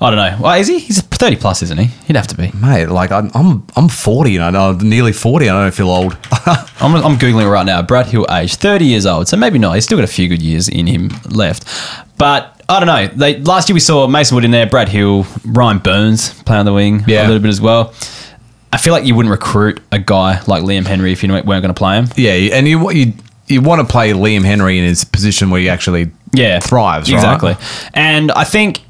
[0.00, 0.38] I don't know.
[0.40, 0.78] Well, is he?
[0.78, 1.86] He's 30 plus, isn't he?
[2.06, 2.50] He'd have to be.
[2.52, 5.46] Mate, like I'm, I'm, I'm 40 and I know nearly 40.
[5.46, 6.16] and I don't feel old.
[6.80, 7.82] I'm, I'm Googling right now.
[7.82, 9.28] Brad Hill age, 30 years old.
[9.28, 9.74] So maybe not.
[9.74, 11.64] He's still got a few good years in him left.
[12.18, 13.06] But I don't know.
[13.08, 16.64] They, last year we saw Mason Wood in there, Brad Hill, Ryan Byrnes play on
[16.64, 17.94] the wing a little bit as well.
[18.72, 21.62] I feel like you wouldn't recruit a guy like Liam Henry if you weren't going
[21.62, 22.08] to play him.
[22.16, 23.12] yeah, and you what you
[23.46, 26.60] you want to play Liam Henry in his position where he actually Yeah.
[26.60, 27.16] thrives, right?
[27.16, 27.56] Exactly.
[27.92, 28.80] And I think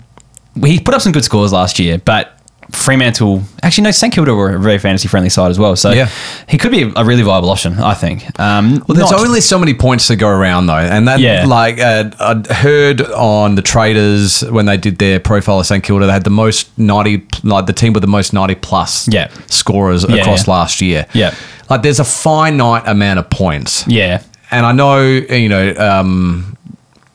[0.65, 2.31] he put up some good scores last year, but
[2.71, 5.77] Fremantle, actually, no, St Kilda were a very fantasy friendly side as well.
[5.77, 6.09] So Yeah.
[6.49, 8.25] he could be a really viable option, I think.
[8.41, 11.45] Um, Well, there's not- only so many points to go around though, and that Yeah.
[11.47, 16.07] like uh, I'd heard on the traders when they did their profile of St Kilda,
[16.07, 19.29] they had the most ninety, like the team with the most ninety plus Yeah.
[19.51, 21.07] scorers Yeah, across last year.
[21.13, 21.33] Yeah.
[21.71, 23.85] like there's a finite amount of points.
[23.87, 24.19] Yeah.
[24.57, 26.57] And I know you know um,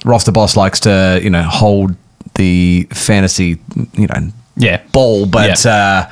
[0.06, 1.96] roster boss likes to you know hold
[2.36, 3.60] the fantasy
[3.94, 4.82] you know Yeah.
[4.92, 5.64] ball, but.
[5.66, 5.72] Yeah.
[6.08, 6.12] Uh,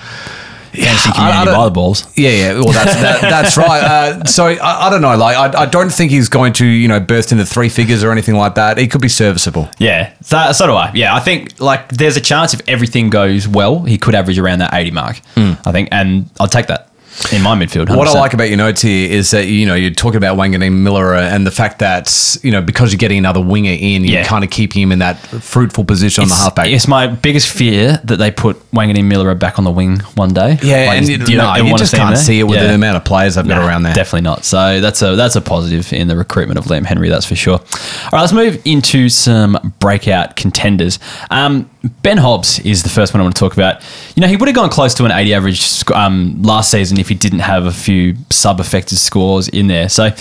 [0.73, 2.05] Fantasy I- I community by the balls.
[2.15, 2.53] yeah, yeah.
[2.53, 3.81] Well, that's that, that's right.
[3.83, 5.17] Uh, so I, I don't know.
[5.17, 8.11] Like, I, I don't think he's going to, you know, burst into three figures or
[8.11, 8.77] anything like that.
[8.77, 9.69] He could be serviceable.
[9.79, 10.91] Yeah, so, so do I.
[10.93, 14.59] Yeah, I think like there's a chance if everything goes well, he could average around
[14.59, 15.19] that 80 mark.
[15.35, 16.91] I think, and I'll take that
[17.31, 17.85] in my midfield.
[17.85, 17.89] 100%.
[17.89, 17.95] Hmm.
[17.97, 20.73] What I like about your notes here is that you know you're talking about Wanganeen
[20.83, 24.43] Miller and the fact that you know because you're getting another winger in, you're kind
[24.43, 26.67] of keeping him in that fruitful position on the it's, halfback.
[26.69, 30.57] it's my biggest fear that they put Wanganeen-Milera back on the wing one day.
[30.61, 32.67] yeah, Like, and you, you no, ever you just can't see it with Yeah.
[32.67, 33.93] the amount of players they've got around there.
[33.93, 34.45] Definitely not.
[34.45, 37.09] So that's a that's a positive in the recruitment of Liam Henry.
[37.09, 37.59] That's for sure.
[37.59, 40.99] All right, let's move into some breakout contenders.
[41.29, 41.69] Um,
[42.03, 43.83] ben Hobbs is the first one I want to talk about.
[44.15, 46.99] You know, he would have gone close to an 80 average sc- um, last season
[46.99, 49.89] if he didn't have a few sub-affected scores in there.
[49.89, 50.11] So.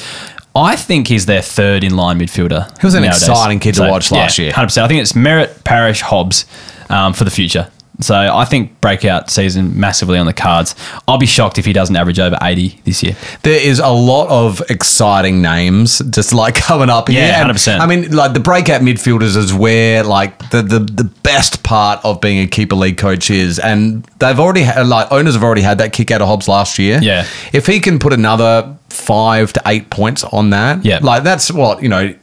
[0.59, 2.81] I think he's their third in line midfielder.
[2.81, 3.25] He was an nowadays.
[3.25, 4.53] exciting kid to watch last yeah, year.
[4.55, 4.79] 100%.
[4.79, 6.47] I think it's Merrett, Parish, Hobbs
[6.89, 7.69] um, for the future.
[8.01, 10.75] So I think breakout season massively on the cards.
[11.09, 13.17] I'll be shocked if he doesn't average over 80 this year.
[13.43, 17.21] There is a lot of exciting names just like coming up here.
[17.27, 17.79] Yeah, And, 100%.
[17.81, 22.21] I mean, like the breakout midfielders is where like the, the the best part of
[22.21, 25.79] being a keeper league coach is, and they've already had like owners have already had
[25.79, 27.01] that kick out of Hobbs last year.
[27.03, 27.27] Yeah.
[27.53, 30.99] if he can put another five to eight points on that, Yeah.
[31.03, 32.15] like that's what you know,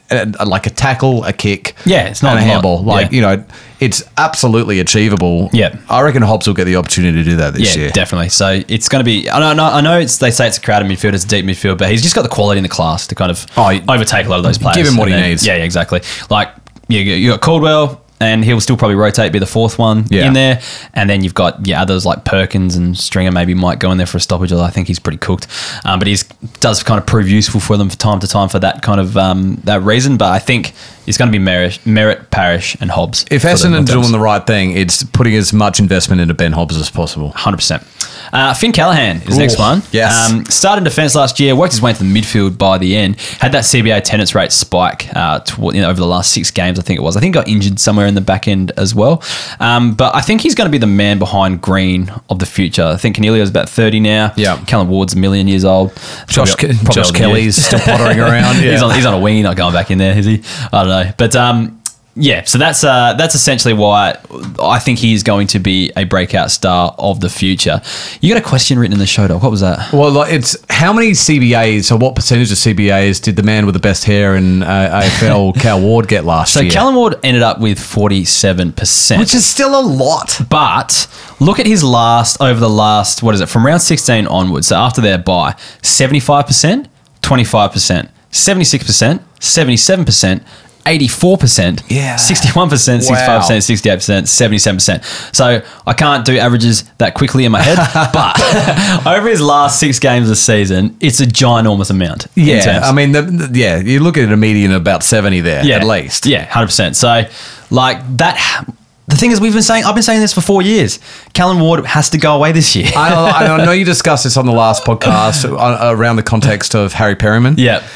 [0.46, 2.84] like a tackle, a kick, Yeah, it's not and a handball.
[2.84, 3.16] Like Yeah.
[3.16, 3.44] you know,
[3.80, 5.50] it's absolutely achievable.
[5.54, 5.76] Yeah.
[5.90, 7.86] I reckon Hobbs will get the opportunity to do that this year.
[7.86, 7.92] Yeah, year.
[7.94, 8.30] definitely.
[8.30, 9.30] So it's going to be.
[9.30, 9.64] I know.
[9.64, 10.18] I know- it's.
[10.18, 11.14] They say it's a crowded midfield.
[11.14, 13.30] It's a deep midfield, but he's just got the quality in the class to kind
[13.32, 14.78] of Oh, overtake a lot of those players.
[14.78, 15.46] Give him what he then- needs.
[15.46, 16.02] Yeah, yeah, exactly.
[16.30, 16.50] Like
[16.88, 18.02] you, you got Caldwell.
[18.24, 20.28] And he'll still probably rotate, be the fourth one Yeah.
[20.28, 20.62] in there,
[20.94, 24.08] and then you've got yeah others like Perkins and Stringer maybe might go in there
[24.08, 24.52] for a stoppage.
[24.52, 25.48] Although I think he's pretty cooked,
[25.86, 26.18] um, but he
[26.60, 29.18] does kind of prove useful for them from time to time for that kind of
[29.18, 30.18] um, that reason.
[30.18, 30.74] But I think
[31.08, 33.26] it's going to be Merrett, Merrett, Parish, and Hobbs.
[33.32, 36.78] If the Essendon's doing the right thing, it's putting as much investment into Ben Hobbs
[36.78, 37.30] as possible.
[37.32, 37.84] Hundred percent.
[38.32, 39.84] Uh, Finn Callaghan is the next one.
[39.92, 40.32] yes.
[40.32, 43.20] Um, started defence last year, worked his way into the midfield by the end.
[43.20, 46.80] Had that CBA attendance rate spike uh, toward, you know, over the last six games.
[46.80, 47.16] I think it was.
[47.16, 49.22] I think got injured somewhere in the back end as well.
[49.60, 52.84] Um, but I think he's going to be the man behind Green of the future.
[52.84, 54.34] I think Coniglio's about thirty now.
[54.36, 54.64] Yeah.
[54.66, 55.90] Callan Ward's a million years old.
[56.28, 57.36] Josh, Probably- probably Josh older than you.
[57.36, 58.56] Kelly's still pottering around.
[58.56, 60.42] he's on he's on a wing, not going back in there, is he?
[60.72, 61.82] I don't know, but um,
[62.16, 62.44] yeah.
[62.44, 64.18] So that's uh, that's essentially why
[64.62, 67.82] I think he is going to be a breakout star of the future.
[68.22, 69.42] You got a question written in the show doc.
[69.42, 69.92] What was that?
[69.92, 73.74] Well, like, it's how many CBAs or what percentage of CBAs did the man with
[73.74, 76.72] the best hair in uh, AFL, Cal Ward, get last So year?
[76.72, 80.40] Callan Ward ended up with forty seven percent, Which is still a lot.
[80.50, 81.08] But
[81.40, 84.68] look at his last over the last what is it from round sixteen onwards.
[84.68, 86.90] So after their bye, seventy five percent,
[87.24, 90.44] twenty five percent, seventy six percent, seventy seven percent.
[90.86, 92.16] 84%, Yeah.
[92.16, 95.36] 61%, 65%, 68%, 77%.
[95.36, 97.78] So I can't do averages that quickly in my head,
[98.14, 102.28] but over his last six games of the season, it's a ginormous amount.
[102.36, 102.82] Yeah.
[102.84, 105.78] I mean, the, the- yeah, you look at a median of about seventy there yeah,
[105.78, 106.26] at least.
[106.26, 106.96] Yeah, hundred percent.
[106.96, 107.24] So,
[107.70, 108.66] like that.
[109.14, 110.98] The thing is, we've been saying, I've been saying this for four years.
[111.34, 112.90] Callan Ward has to go away this year.
[112.96, 113.26] I, know-
[113.62, 117.16] I know you discussed this on the last podcast uh, around the context of Harry
[117.16, 117.54] Perryman.
[117.60, 117.88] Yeah.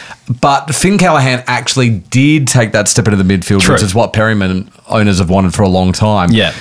[0.41, 3.73] But Finn Callaghan actually did take that step into the midfield, True.
[3.73, 6.29] which is what Perryman owners have wanted for a long time.
[6.29, 6.53] Yeah.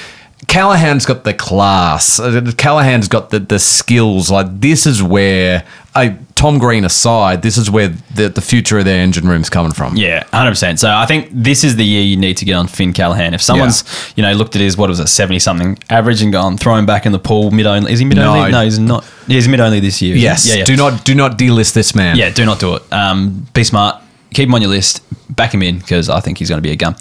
[0.47, 2.19] Callaghan's got the class.
[2.19, 4.31] Uh, Callaghan's got the, the skills.
[4.31, 8.85] Like this is where, uh, Tom Green aside, this is where the, the future of
[8.85, 9.97] their engine room's coming from.
[9.97, 10.79] Yeah, hundred percent.
[10.79, 13.33] So I think this is the year you need to get on Finn Callaghan.
[13.33, 13.85] If someone's,
[14.17, 16.85] you know, looked at his what was it, seventy something average and gone throw him
[16.85, 17.91] back in the pool mid only.
[17.91, 18.51] Is he mid only?
[18.53, 18.59] No.
[18.59, 19.05] No, he's not.
[19.27, 20.15] He's mid only this year.
[20.15, 20.47] Yes.
[20.47, 20.65] Yeah, yeah.
[20.65, 22.17] Do not do not delist this man.
[22.17, 22.93] Yeah, do not do it.
[22.93, 24.03] Um, be smart.
[24.35, 25.03] Keep him on your list.
[25.35, 26.97] Back him in because I think he's going to be a gun.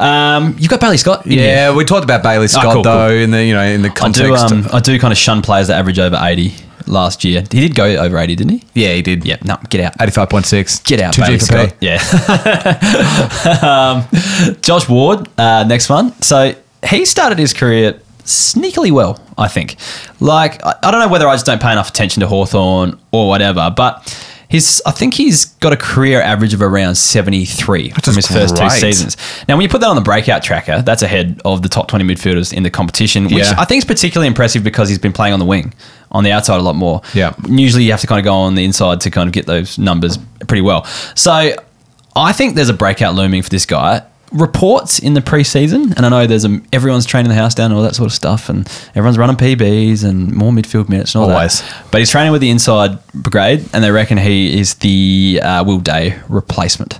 [0.00, 1.26] Um, you've got Bailey Scott.
[1.26, 3.16] Yeah, we talked about Bailey Scott Ah, cool, though cool.
[3.16, 4.44] in the you know in the context.
[4.44, 4.54] I do.
[4.56, 6.54] Um, I do kind of shun players that average over eighty
[6.86, 7.40] last year.
[7.42, 8.64] He did go over eighty, didn't he?
[8.74, 9.24] yeah, he did.
[9.24, 9.36] Yeah.
[9.44, 10.00] No, get out.
[10.00, 10.80] eighty-five point six.
[10.80, 11.74] Get out, Two Bailey G for P.
[11.80, 11.98] Yeah.
[13.62, 16.12] um, Josh Ward, uh, next one.
[16.22, 16.54] So
[16.88, 19.76] he started his career sneakily well, I think.
[20.20, 23.28] Like, I, I don't know whether I just don't pay enough attention to Hawthorn or
[23.28, 24.02] whatever, but
[24.48, 28.56] his, I think he's got a career average of around 73 from is his first
[28.56, 29.16] two seasons.
[29.48, 32.04] Now, when you put that on the breakout tracker, that's ahead of the top 20
[32.04, 33.54] midfielders in the competition, which Yeah.
[33.58, 35.72] I think is particularly impressive because he's been playing on the wing,
[36.12, 37.02] on the outside a lot more.
[37.14, 37.34] Yeah.
[37.48, 39.78] Usually you have to kind of go on the inside to kind of get those
[39.78, 40.84] numbers pretty well.
[41.14, 41.54] So
[42.16, 44.02] I think there's a breakout looming for this guy.
[44.32, 47.74] Reports in the preseason, and I know there's a, everyone's training the house down and
[47.74, 51.30] all that sort of stuff, and everyone's running PBs and more midfield minutes and all
[51.30, 51.60] Always.
[51.60, 51.86] that.
[51.92, 55.78] But he's training with the inside brigade, and they reckon he is the uh, Will
[55.78, 56.98] Day replacement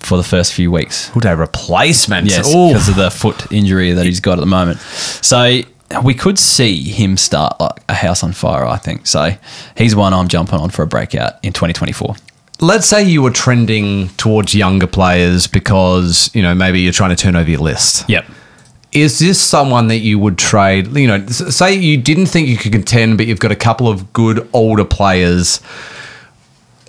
[0.00, 1.14] for the first few weeks.
[1.14, 2.26] Will day replacement.
[2.28, 2.68] Yes, Ooh.
[2.68, 4.80] because of the foot injury that he's got at the moment.
[4.80, 5.60] So
[6.04, 8.64] we could see him start like a house on fire.
[8.64, 9.32] I think so.
[9.76, 12.16] He's one I'm jumping on for a breakout in 2024.
[12.60, 17.16] Let's say you were trending towards younger players because you know maybe you're trying to
[17.16, 18.08] turn over your list.
[18.08, 18.26] Yep.
[18.92, 20.96] Is this someone that you would trade?
[20.96, 24.12] You know, say you didn't think you could contend, but you've got a couple of
[24.12, 25.60] good older players.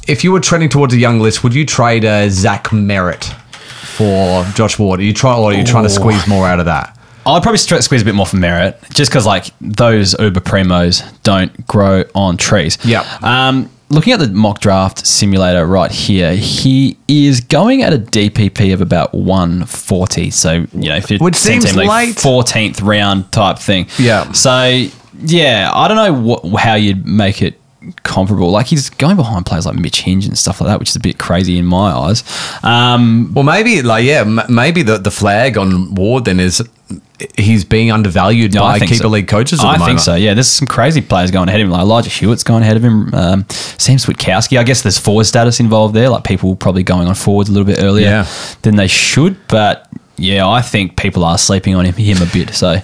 [0.08, 3.26] If you were trending towards a young list, would you trade a Zach Merrett
[3.96, 5.00] for Josh Ward?
[5.00, 6.98] Are you try, or are you trying to squeeze more out of that?
[7.24, 11.68] I'd probably squeeze a bit more for Merrett, just because like those uber primos don't
[11.68, 12.80] grow on trees.
[12.84, 13.06] Yep.
[13.22, 18.74] Um, looking at the mock draft simulator right here, he is going at a DPP
[18.74, 20.32] of about 140.
[20.32, 22.16] So you know, if Which seems league, late.
[22.16, 23.88] 14th round type thing.
[24.00, 24.32] Yeah.
[24.32, 24.88] So
[25.20, 27.60] yeah, I don't know what, how you'd make it
[28.04, 28.52] comparable.
[28.52, 31.00] Like he's going behind players like Mitch Hinge and stuff like that, which is a
[31.00, 32.24] bit crazy in my eyes.
[32.64, 36.62] Um, Well, maybe like yeah, m- maybe the the flag on Ward then is
[37.38, 39.10] he's being undervalued No, I by think keeper so.
[39.10, 40.16] league coaches I think so.
[40.16, 41.72] Yeah, there's some crazy players going ahead of him.
[41.72, 43.14] Like Elijah Hewett's going ahead of him.
[43.14, 44.58] Um, Sam Switkowski.
[44.58, 46.10] I guess there's forward status involved there.
[46.10, 48.28] Like people probably going on forwards a little bit earlier Yeah.
[48.62, 49.38] than they should.
[49.48, 52.54] But yeah, I think people are sleeping on him, him a bit.
[52.54, 52.78] So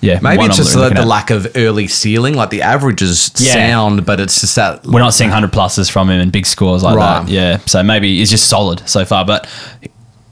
[0.00, 2.34] yeah, Maybe it's just the, the lack of early ceiling.
[2.34, 3.52] Like the average is Yeah.
[3.52, 4.84] sound, but it's just that.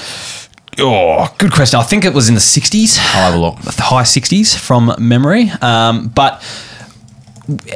[0.77, 1.79] Oh, good question.
[1.79, 2.99] I think it was in the sixties.
[2.99, 3.59] I'll have a look.
[3.61, 5.49] the high 60s from memory.
[5.61, 6.43] Um, but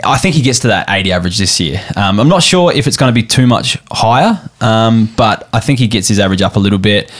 [0.04, 1.84] I think he gets to that 80 average this year.
[1.96, 5.60] Um, I'm not sure if it's going to be too much higher, um, but I
[5.60, 7.12] think he gets his average up a little bit.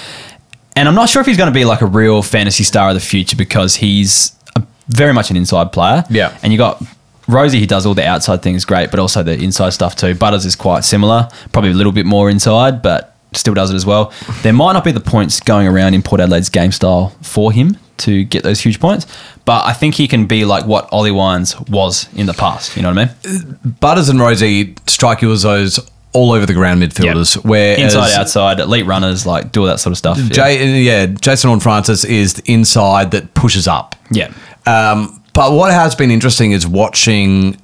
[0.76, 2.96] And I'm not sure if he's going to be like a real fantasy star of
[2.96, 6.04] the future because he's a, very much an inside player.
[6.10, 6.38] Yeah.
[6.42, 6.82] And you got
[7.28, 10.16] Rosie, he does all the outside things great, but also the inside stuff too.
[10.16, 13.86] Butters is quite similar, probably a little bit more inside, but still does it as
[13.86, 14.12] well.
[14.42, 17.78] There might not be the points going around in Port Adelaide's game style for him
[18.00, 19.06] to get those huge points,
[19.46, 22.76] but I think he can be like what Ollie Wines was in the past.
[22.76, 23.60] You know what I mean?
[23.80, 25.80] Butters and Rosie strike you as those
[26.12, 27.44] all over the ground midfielders.
[27.46, 30.18] Where Inside, outside, elite runners, like do all that sort of stuff.
[30.18, 30.30] Yeah.
[30.30, 33.96] Jay, yeah, Jason Horne-Francis is the inside that pushes up.
[34.12, 34.32] yeah.
[34.66, 37.56] Um, but what has been interesting is watching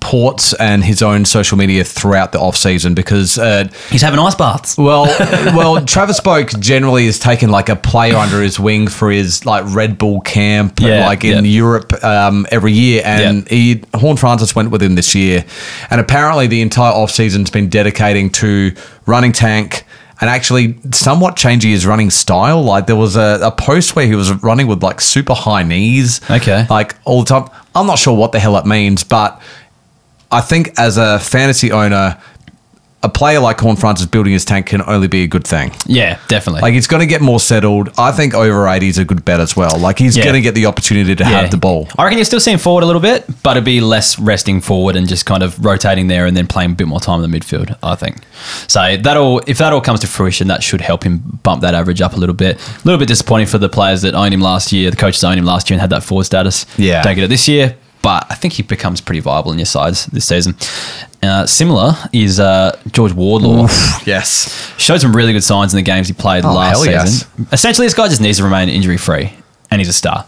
[0.00, 4.34] Ports and his own social media throughout the off season because uh, He's having ice
[4.34, 4.76] baths.
[4.76, 5.04] well,
[5.56, 9.64] well, Travis Spoke generally has taken like a player under his wing for his like
[9.74, 11.50] Red Bull camp, Yeah, like in yeah.
[11.50, 13.56] Europe um, every year, and Yeah.
[13.56, 15.44] he Horne-Francis went with him this year,
[15.90, 18.74] and apparently the entire off season's been dedicating to
[19.06, 19.84] running tank.
[20.20, 22.62] And actually, somewhat changing his running style.
[22.62, 26.20] Like there was a, a post where he was running with like super high knees,
[26.30, 26.66] Okay.
[26.70, 27.48] like all the time.
[27.74, 29.42] I'm not sure what the hell it means, but
[30.34, 32.18] I think as a fantasy owner,
[33.02, 35.72] a player like Horne-Francis building his tank can only be a good thing.
[35.84, 36.62] Yeah, definitely.
[36.62, 37.90] Like he's going to get more settled.
[37.98, 39.78] I think over 80 is a good bet as well.
[39.78, 40.24] Like he's Yeah.
[40.24, 41.42] going to get the opportunity to Yeah.
[41.42, 41.86] have the ball.
[41.98, 44.96] I reckon you're still seeing forward a little bit, but it'd be less resting forward
[44.96, 47.38] and just kind of rotating there and then playing a bit more time in the
[47.38, 48.16] midfield, I think.
[48.68, 52.00] So that'll if that all comes to fruition, that should help him bump that average
[52.00, 52.56] up a little bit.
[52.56, 55.38] A little bit disappointing for the players that owned him last year, the coaches owned
[55.38, 56.64] him last year and had that forward status.
[56.78, 57.02] Yeah.
[57.02, 57.76] Don't get it this year.
[58.04, 60.54] But I think he becomes pretty viable in your sides this season.
[61.22, 63.66] Uh, similar is uh, George Wardlaw.
[64.06, 64.70] Yes.
[64.78, 67.10] Showed some really good signs in the games he played Oh, last hell yes.
[67.26, 67.48] season.
[67.50, 69.32] Essentially, this guy just needs to remain injury free,
[69.70, 70.26] and he's a star.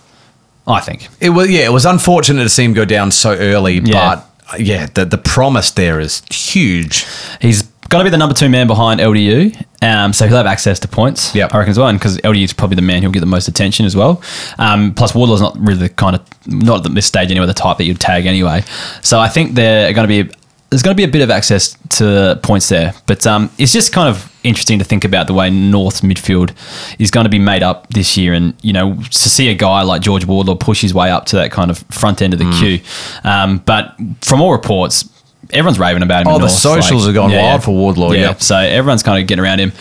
[0.67, 1.09] I think.
[1.21, 4.17] It was yeah, it was unfortunate to see him go down so early, Yeah.
[4.17, 7.05] but uh, yeah, the the promise there is huge.
[7.43, 10.79] He's going to be the number two man behind LDU, um, so he'll have access
[10.81, 11.35] to points.
[11.35, 11.55] Yep.
[11.55, 13.49] I reckon as well, and because LDU is probably the man who'll get the most
[13.49, 14.23] attention as well.
[14.59, 17.79] Um, plus, Wardlaw's not really the kind of not at this stage anyway the type
[17.79, 18.63] that you'd tag anyway.
[19.03, 20.35] So I think they're going to be
[20.71, 23.93] there's going to be a bit of access to points there, but um, it's just
[23.93, 26.55] kind of interesting to think about the way North's midfield
[26.99, 29.83] is going to be made up this year, and you know to see a guy
[29.83, 32.51] like George Wardlaw push his way up to that kind of front end of the
[32.59, 32.81] queue.
[33.25, 35.11] Um, but from all reports.
[35.53, 36.29] Everyone's raving about him.
[36.29, 38.43] Oh, in the North, socials have gone wild for Wardlaw, Yeah, yep.
[38.43, 39.73] so everyone's kind of getting around him.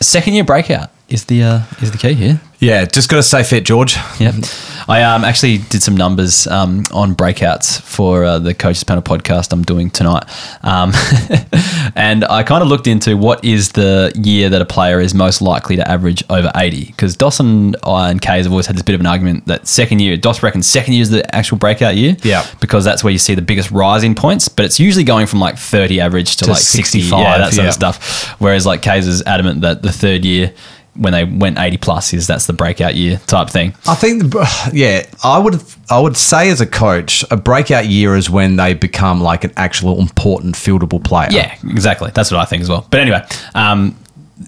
[0.00, 2.40] Second year breakout is the uh, is the key here.
[2.58, 3.96] Yeah, just got to stay fit, George.
[4.18, 4.34] Yep.
[4.88, 9.52] I um, actually did some numbers um, on breakouts for uh, the Coaches Panel podcast
[9.52, 10.24] I'm doing tonight.
[10.64, 10.92] Um,
[11.94, 15.42] and I kind of looked into what is the year that a player is most
[15.42, 16.86] likely to average over 80.
[16.86, 20.16] Because Dawson and Kays have always had this bit of an argument that second year,
[20.16, 22.16] Doss reckons second year is the actual breakout year.
[22.22, 22.46] Yeah.
[22.58, 24.48] Because that's where you see the biggest rise in points.
[24.48, 27.00] But it's usually going from like 30 average to, To like 60.
[27.02, 27.68] 65, Yeah, that sort yeah.
[27.68, 28.40] of stuff.
[28.40, 30.54] Whereas like Kays is adamant that the third year,
[30.98, 33.74] when they went 80 plus, is that's the breakout year type thing.
[33.86, 34.34] I think,
[34.72, 38.74] yeah, I would I would say as a coach, a breakout year is when they
[38.74, 41.28] become like an actual important fieldable player.
[41.30, 42.10] Yeah, exactly.
[42.12, 42.86] That's what I think as well.
[42.90, 43.22] But anyway,
[43.54, 43.96] um,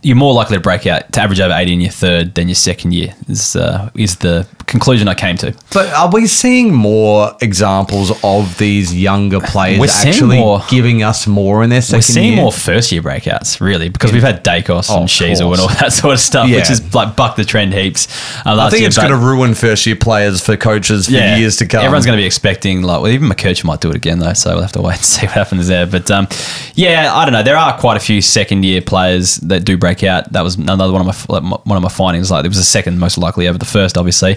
[0.03, 2.55] you're more likely to break out to average over 80 in your third than your
[2.55, 5.53] second year is uh, is the conclusion I came to.
[5.73, 11.65] But are we seeing more examples of these younger players actually more- giving us more
[11.65, 11.99] in their second year?
[11.99, 12.43] We're seeing year?
[12.43, 15.93] more first year breakouts, really, because we've had Daicos Oh, and of and all that
[15.93, 16.57] sort of stuff, Yeah.
[16.57, 18.07] which is like bucked the trend heaps.
[18.47, 21.57] Uh, I think year, it's going to ruin first year players for coaches for years
[21.57, 21.83] to come.
[21.85, 24.53] Everyone's going to be expecting like, well, even McCurch might do it again though, so
[24.53, 25.87] we'll have to wait and see what happens there.
[25.87, 26.29] But um,
[26.77, 27.43] yeah, I don't know.
[27.43, 30.33] There are quite a few second year players that do break out.
[30.33, 32.31] That was another one of my one of my findings.
[32.31, 34.37] Like it was the second most likely over the first, obviously,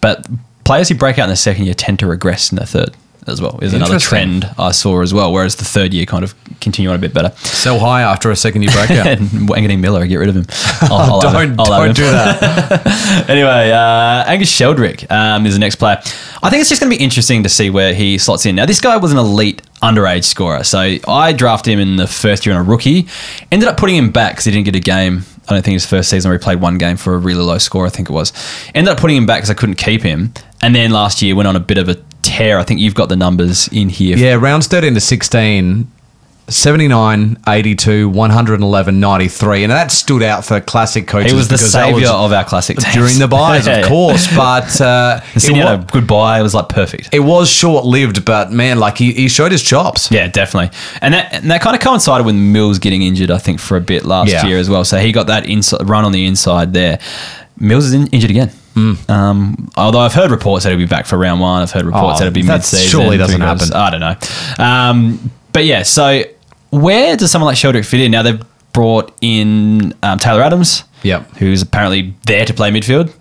[0.00, 0.26] but
[0.64, 2.94] players who break out in the second year tend to regress in the third.
[3.26, 3.58] As well.
[3.62, 5.32] Is another trend I saw as well.
[5.32, 7.30] Whereas the third year kind of continue on a bit better.
[7.38, 9.06] Sell high after a second year breakout.
[9.18, 10.44] and Wanganeen-Milera, get rid of him.
[10.82, 11.58] I'll- I'll don't.
[11.58, 13.24] I'll don't do that.
[13.30, 15.96] anyway, uh, Angus Sheldrick um, is the next player.
[16.42, 18.56] I think it's just going to be interesting to see where he slots in.
[18.56, 20.62] Now, this guy was an elite underage scorer.
[20.64, 23.06] So I drafted him in the first year on a rookie.
[23.50, 25.24] Ended up putting him back because he didn't get a game.
[25.48, 27.58] I don't think his first season where he played one game for a really low
[27.58, 28.32] score, I think it was.
[28.74, 30.32] Ended up putting him back because I couldn't keep him.
[30.62, 32.58] And then last year went on a bit of a tear.
[32.58, 34.16] I think you've got the numbers in here.
[34.16, 35.90] Yeah, rounds 13 to 16,
[36.46, 39.64] 79, 82, 111, 93.
[39.64, 41.32] And that stood out for classic coaches.
[41.32, 42.94] He was the saviour was of our classic teams.
[42.94, 44.26] During the byes, of course.
[44.36, 46.40] But uh, it, had wa- a good bye.
[46.40, 47.14] It was like perfect.
[47.14, 50.10] it was short lived, but man, like he, he showed his chops.
[50.10, 50.76] Yeah, definitely.
[51.00, 53.80] And that and that kind of coincided with Mills getting injured, I think, for a
[53.80, 54.44] bit last Yeah.
[54.46, 54.84] year as well.
[54.84, 56.98] So he got that inside, run on the inside there.
[57.58, 58.50] Mills is in, injured again.
[58.74, 58.94] Hmm.
[59.08, 61.62] Um, although I've heard reports that he'll be back for round one.
[61.62, 62.88] I've heard reports Oh, that it'll be mid-season.
[62.88, 63.72] surely doesn't happen.
[63.72, 64.64] I don't know.
[64.64, 66.22] Um, but yeah, so
[66.70, 68.10] where does someone like Sheldrick fit in?
[68.10, 71.36] Now they've brought in um, Taylor Adams, Yep.
[71.36, 73.12] who's apparently there to play midfield.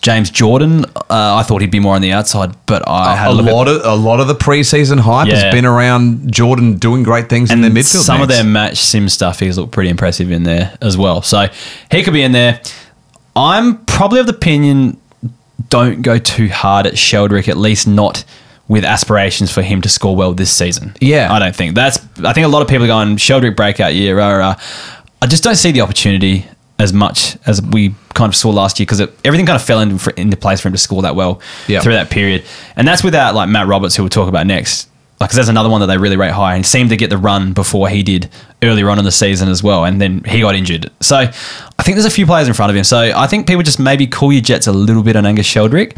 [0.00, 3.34] James Jordan, uh, I thought he'd be more on the outside, but I had a
[3.36, 5.36] a at lot of a lot of the preseason hype Yeah.
[5.36, 8.02] has been around Jordan doing great things in their midfield.
[8.02, 11.22] Some of their match sim stuff, he's looked pretty impressive in there as well.
[11.22, 11.48] So
[11.90, 12.60] he could be in there.
[13.36, 14.98] I'm probably of the opinion
[15.68, 18.24] don't go too hard at Sheldrick, at least not
[18.68, 20.94] with aspirations for him to score well this season.
[21.00, 21.32] Yeah.
[21.32, 21.98] I don't think that's.
[22.24, 24.16] I think a lot of people are going Sheldrick breakout year.
[24.18, 24.54] Rah, rah.
[25.20, 26.46] I just don't see the opportunity
[26.78, 30.20] as much as we kind of saw last year because everything kind of fell into,
[30.20, 31.80] into place for him to score that well Yeah.
[31.80, 32.44] through that period.
[32.76, 34.88] And that's without like Matt Roberts, who we'll talk about next.
[35.24, 37.16] Like, 'cause there's another one that they really rate high and seemed to get the
[37.16, 38.28] run before he did
[38.62, 39.86] earlier on in the season as well.
[39.86, 40.90] And then he got injured.
[41.00, 42.84] So I think there's a few players in front of him.
[42.84, 45.96] So I think people just maybe call your jets a little bit on Angus Sheldrick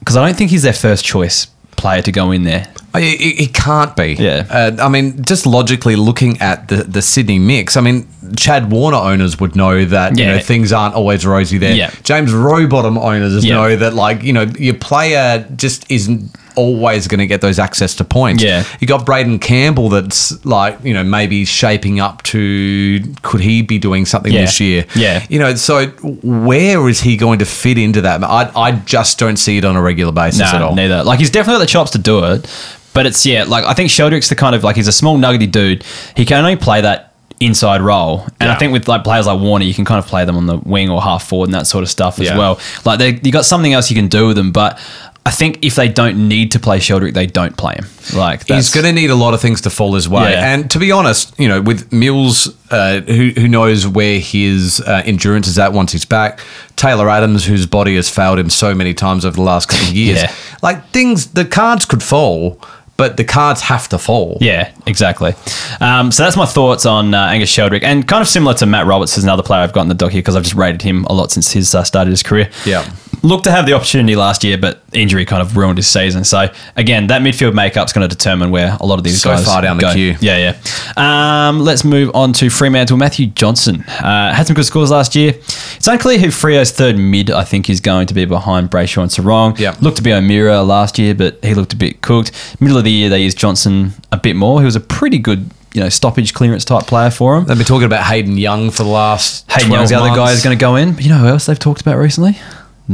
[0.00, 1.46] because I don't think he's their first choice
[1.76, 2.66] player to go in there.
[2.94, 4.14] It, it, it can't be.
[4.18, 4.46] Yeah.
[4.50, 8.98] Uh, I mean, just logically looking at the, the Sydney mix, I mean, Chad Warner
[8.98, 11.74] owners would know that you know things aren't always rosy there.
[11.74, 11.90] Yeah.
[12.02, 13.54] James Rowbottom owners Yeah.
[13.54, 17.94] know that like you know your player just isn't always going to get those access
[17.96, 18.42] to points.
[18.42, 18.64] Yeah.
[18.78, 23.78] You got Braeden Campbell that's like you know maybe shaping up to could he be
[23.78, 24.42] doing something Yeah.
[24.42, 24.86] this year?
[24.94, 25.24] Yeah.
[25.28, 25.86] You know, so
[26.22, 28.22] where is he going to fit into that?
[28.22, 30.74] I I just don't see it on a regular basis Nah, at all.
[30.74, 31.02] neither.
[31.04, 32.46] Like he's definitely got the chops to do it,
[32.94, 33.44] but it's yeah.
[33.44, 35.84] Like I think Sheldrick's the kind of like he's a small nuggety dude.
[36.16, 39.64] He can only play that inside role, and I think with like players like Warner,
[39.64, 41.82] you can kind of play them on the wing or half forward and that sort
[41.82, 42.38] of stuff as Yeah.
[42.38, 42.60] well.
[42.84, 44.78] Like they, you got something else you can do with them, but.
[45.24, 47.86] I think if they don't need to play Sheldrick, they don't play him.
[48.12, 50.32] Like He's going to need a lot of things to fall his way.
[50.32, 50.52] Yeah.
[50.52, 55.02] And to be honest, you know, with Mills, uh, who, who knows where his uh,
[55.04, 56.40] endurance is at once he's back,
[56.74, 59.94] Taylor Adams, whose body has failed him so many times over the last couple of
[59.94, 60.18] years.
[60.24, 60.34] Yeah.
[60.60, 62.60] Like things, the cards could fall,
[63.02, 64.38] but the cards have to fall.
[64.40, 65.34] Yeah, exactly.
[65.80, 68.86] Um, so that's my thoughts on uh, Angus Sheldrick, and kind of similar to Matt
[68.86, 71.04] Roberts is another player I've got in the dock here because I've just rated him
[71.06, 72.48] a lot since his uh, started his career.
[72.64, 72.88] Yeah.
[73.24, 76.24] Looked to have the opportunity last year, but injury kind of ruined his season.
[76.24, 79.30] So again, that midfield makeup is going to determine where a lot of these So
[79.30, 79.92] guys far down the go.
[79.92, 80.16] queue.
[80.20, 80.54] Yeah,
[80.96, 81.48] yeah.
[81.48, 82.96] Um, let's move on to Fremantle.
[82.96, 85.34] Matthew Johnson uh, had some good scores last year.
[85.36, 89.10] It's unclear who Freo's third mid I think is going to be behind Brayshaw and
[89.10, 89.56] Serong.
[89.58, 89.76] Yeah.
[89.80, 92.32] Looked to be O'Meara last year, but he looked a bit cooked.
[92.60, 94.60] Middle of the year, they used Johnson a bit more.
[94.60, 97.44] He was a pretty good, you know, stoppage clearance type player for him.
[97.44, 99.48] They've been talking about Hayden Young for the last.
[99.52, 100.94] Hayden 12 Young's the other guy who's going to go in.
[100.94, 102.36] But you know who else they've talked about recently?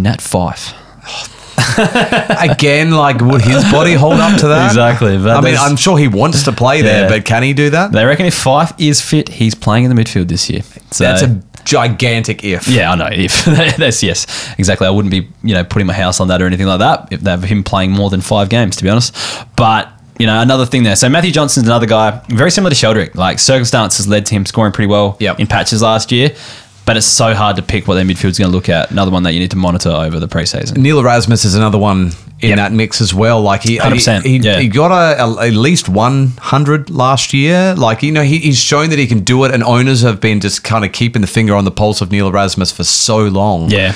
[0.02, 0.74] Nat Fyfe.
[2.40, 4.66] Again, like, would his body hold up to that?
[4.66, 7.08] Exactly, but I mean, there's- I'm sure he wants to play there, Yeah.
[7.08, 7.92] but can he do that?
[7.92, 10.62] They reckon if Fyfe is fit, he's playing in the midfield this year.
[10.90, 12.68] So, That's a gigantic if.
[12.68, 13.08] yeah, I know.
[13.12, 13.44] If
[13.76, 14.26] that's yes,
[14.58, 14.86] exactly.
[14.86, 17.20] I wouldn't be you know putting my house on that or anything like that if
[17.20, 19.14] they have him playing more than five games, to be honest.
[19.56, 20.96] But you know, another thing there.
[20.96, 23.14] So Matthew Johnson's another guy, very similar to Sheldrick.
[23.14, 25.40] Like circumstances led to him scoring pretty well Yep.
[25.40, 26.34] in patches last year.
[26.88, 28.90] But it's so hard to pick what their midfield's going to look at.
[28.90, 30.78] Another one that you need to monitor over the preseason.
[30.78, 32.56] Neil Erasmus is another one in Yep.
[32.56, 33.42] that mix as well.
[33.42, 34.58] Like he, 100%, he, he, yeah.
[34.58, 37.74] he got a, a- at least 100 last year.
[37.74, 40.40] Like you know, he, he's shown that he can do it, and owners have been
[40.40, 43.70] just kind of keeping the finger on the pulse of Neil Erasmus for so long.
[43.70, 43.94] Yeah.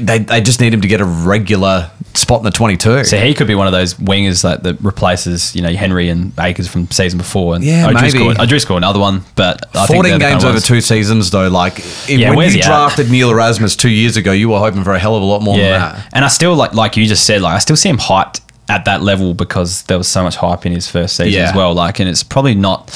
[0.00, 3.04] They, they just need him to get a regular spot in the 22.
[3.04, 6.32] So he could be one of those wingers like that replaces, you know, Henry and
[6.38, 7.54] Acres from season before.
[7.54, 8.10] And Yeah, I maybe.
[8.10, 11.48] score, I drew score another one, but I think 14 games over two seasons, though.
[11.48, 14.92] Like if, Yeah, when you drafted Neil Erasmus two years ago, you were hoping for
[14.92, 16.08] a hell of a lot more than Yeah, that.
[16.12, 18.84] and I still like like you just said, like I still see him hyped at
[18.84, 21.48] that level because there was so much hype in his first season Yeah.
[21.48, 21.74] as well.
[21.74, 22.90] Like, and it's probably not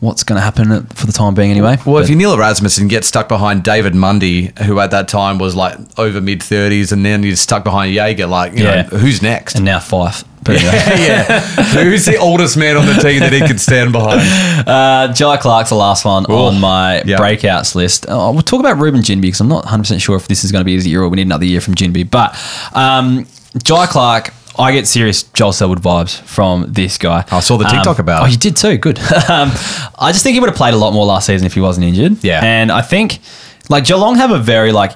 [0.00, 1.78] what's going to happen for the time being anyway.
[1.86, 5.08] Well, if But- you Neil Erasmus and get stuck behind David Mundy, who at that
[5.08, 8.82] time was like over mid thirties, and then you're stuck behind Jaeger, like you Yeah.
[8.82, 9.54] know, who's next?
[9.56, 10.62] and now Fyfe anyway.
[11.06, 11.40] yeah.
[11.72, 14.20] Who's the oldest man on the team that he could stand behind?
[14.66, 17.18] Uh, Jhye Clark's the last one on my yeah.
[17.18, 18.06] breakouts list.
[18.08, 20.60] Oh, we'll talk about Reuben Ginbey because I'm not 100% sure if this is going
[20.60, 22.08] to be his year or we need another year from Ginbey.
[22.10, 22.36] But
[22.74, 23.26] um,
[23.62, 27.24] Jai Clark, I get serious Joel Selwood vibes from this guy.
[27.30, 28.76] I saw the TikTok Um, about Oh, you did too.
[28.78, 28.98] Good.
[29.28, 29.50] um,
[29.98, 31.86] I just think he would have played a lot more last season if he wasn't
[31.86, 32.22] injured.
[32.24, 32.40] Yeah.
[32.42, 33.18] And I think
[33.68, 34.92] like Geelong have a very like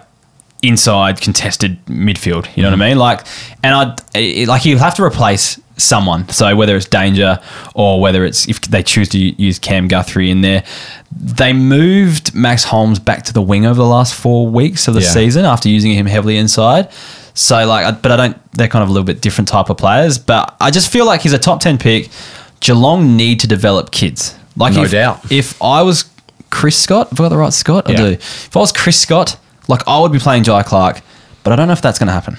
[0.62, 2.46] inside contested midfield.
[2.56, 2.78] You know Mm.
[2.78, 2.98] what I mean?
[2.98, 3.20] Like,
[3.62, 6.28] and I it, like you have to replace someone.
[6.28, 7.40] So whether it's Danger
[7.74, 10.62] or whether it's if they choose to use Cam Guthrie in there,
[11.10, 15.00] they moved Max Holmes back to the wing over the last four weeks of the
[15.00, 15.08] Yeah.
[15.08, 16.88] season after using him heavily inside.
[17.34, 18.52] So like, but I don't.
[18.52, 20.18] They're kind of a little bit different type of players.
[20.18, 22.08] But I just feel like he's a top ten pick.
[22.60, 24.36] Geelong need to develop kids.
[24.56, 25.32] Like No if, doubt.
[25.32, 26.10] If I was
[26.50, 27.88] Chris Scott, have I got the right Scott?
[27.88, 28.06] I do.
[28.06, 31.00] If I was Chris Scott, like I would be playing Jhye Clark,
[31.42, 32.36] but I don't know if that's going to happen.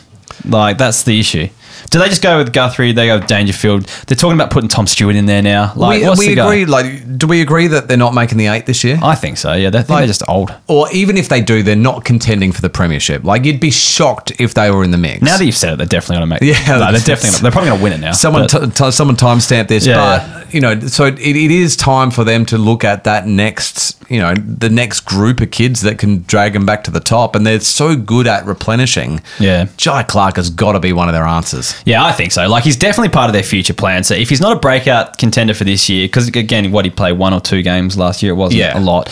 [0.47, 1.47] Like that's the issue.
[1.91, 2.93] Do they just go with Guthrie?
[2.93, 3.83] They go with Dangerfield.
[4.07, 5.73] They're talking about putting Tom Stewart in there now.
[5.75, 6.47] Like, we what's we the go?
[6.47, 6.65] agree.
[6.65, 8.97] Like, do we agree that they're not making the eight this year?
[9.03, 9.51] I think so.
[9.53, 10.55] Yeah, they think Like- they're just old.
[10.67, 13.25] or even if they do, they're not contending for the premiership.
[13.25, 15.21] Like, you'd be shocked if they were in the mix.
[15.21, 16.55] Now that you've said it, they're definitely going to make.
[16.67, 17.29] Yeah, no, they're definitely.
[17.31, 18.13] Gonna, they're probably going to win it now.
[18.13, 19.97] Someone, t- t- someone timestamp this, Yeah,
[20.43, 23.97] but you know, so it, it is time for them to look at that next,
[24.09, 27.35] you know, the next group of kids that can drag them back to the top,
[27.35, 29.21] and they're so good at replenishing.
[29.39, 29.65] Yeah.
[29.77, 31.80] Jhye Clark has got to be one of their answers.
[31.85, 32.47] Yeah, I think so.
[32.47, 34.03] Like he's definitely part of their future plan.
[34.03, 37.17] So if he's not a breakout contender for this year, because again, what he played
[37.17, 38.77] one or two games last year, it wasn't Yeah.
[38.77, 39.09] a lot.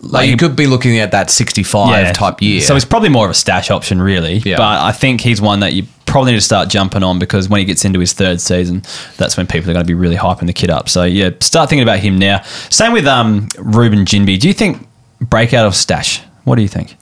[0.00, 2.60] Like, you could be looking at that sixty-five type year.
[2.60, 4.34] So he's probably more of a stash option, really.
[4.38, 4.56] Yeah.
[4.56, 7.58] But I think he's one that you probably need to start jumping on because when
[7.58, 8.82] he gets into his third season,
[9.16, 10.88] that's when people are going to be really hyping the kid up.
[10.88, 12.42] So yeah, start thinking about him now.
[12.70, 14.38] Same with um, Reuben Ginbey.
[14.38, 14.86] Do you think
[15.20, 16.20] breakout or stash?
[16.44, 16.94] What do you think?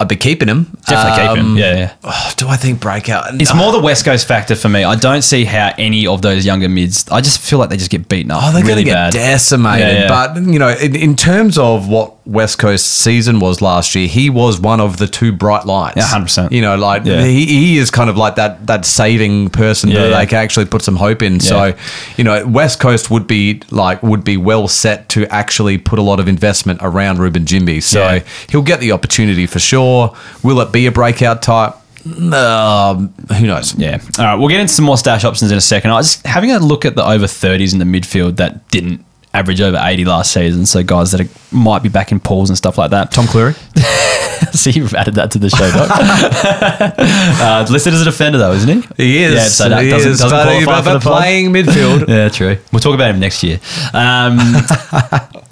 [0.00, 0.76] I'd be keeping him.
[0.86, 1.46] Definitely keep him.
[1.52, 1.94] Um, Yeah, yeah.
[2.02, 3.40] oh, do I think breakout?
[3.40, 4.82] It's more the West Coast factor for me.
[4.82, 7.08] I don't see how any of those younger mids.
[7.10, 8.40] I just feel like they just get beaten up.
[8.42, 9.12] Oh, they're really going to get bad.
[9.12, 9.86] decimated.
[9.86, 10.08] Yeah, yeah.
[10.08, 14.30] But you know, in, in terms of what West Coast season was last year, he
[14.30, 15.96] was one of the two bright lights.
[15.98, 16.52] Yeah, 100%.
[16.52, 17.22] You know, like Yeah.
[17.24, 20.18] he, he is kind of like that that saving person Yeah, that yeah.
[20.20, 21.38] they can actually put some hope in.
[21.40, 21.74] So,
[22.16, 26.02] you know, West Coast would be like would be well set to actually put a
[26.02, 27.82] lot of investment around Reuben Ginbey.
[27.82, 28.20] So
[28.50, 30.16] he'll get the opportunity for sure.
[30.42, 31.74] Will it be a breakout type?
[32.06, 33.74] Um, who knows?
[33.76, 33.98] Yeah.
[34.18, 34.34] All right.
[34.34, 35.90] We'll get into some more stash options in a second.
[35.90, 39.04] I was just having a look at the over 30s in the midfield that didn't
[39.34, 40.64] average over 80 last season.
[40.64, 43.10] So guys that are, might be back in pools and stuff like that.
[43.10, 43.54] Tom Clurey.
[44.54, 45.90] See, you've added that to the show, Doc.
[47.40, 49.04] uh, listed as a defender, though, isn't he?
[49.04, 49.34] He is.
[49.34, 51.20] Yeah, so that he doesn't, is, doesn't qualify but for the pod.
[51.20, 52.08] playing midfield.
[52.14, 52.58] Yeah, true.
[52.70, 53.58] We'll talk about him next year.
[53.92, 54.38] Um,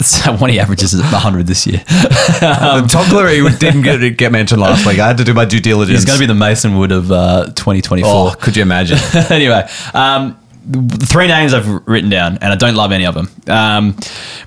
[0.01, 1.79] so when he averages 100 this year.
[2.41, 4.99] Um, Tom Clurey didn't get get mentioned last week.
[4.99, 5.99] I had to do my due diligence.
[5.99, 8.09] He's going to be the Mason Wood of uh, 2024.
[8.09, 8.97] Oh, could you imagine?
[9.29, 13.29] anyway, um, the three names I've written down, and I don't love any of them.
[13.47, 13.95] Um,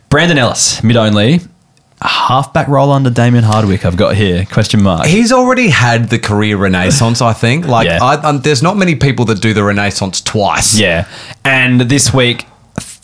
[0.09, 1.41] Brandon Ellis, mid only.
[2.03, 4.45] Halfback roll under Damien Hardwick, I've got here.
[4.45, 5.07] Question mark.
[5.07, 7.23] He's already had the career renaissance.
[7.23, 7.67] I think.
[7.67, 8.03] Like, Yeah.
[8.03, 10.79] I, um, there's not many people that do the renaissance twice.
[10.79, 11.09] Yeah.
[11.45, 12.45] And this week,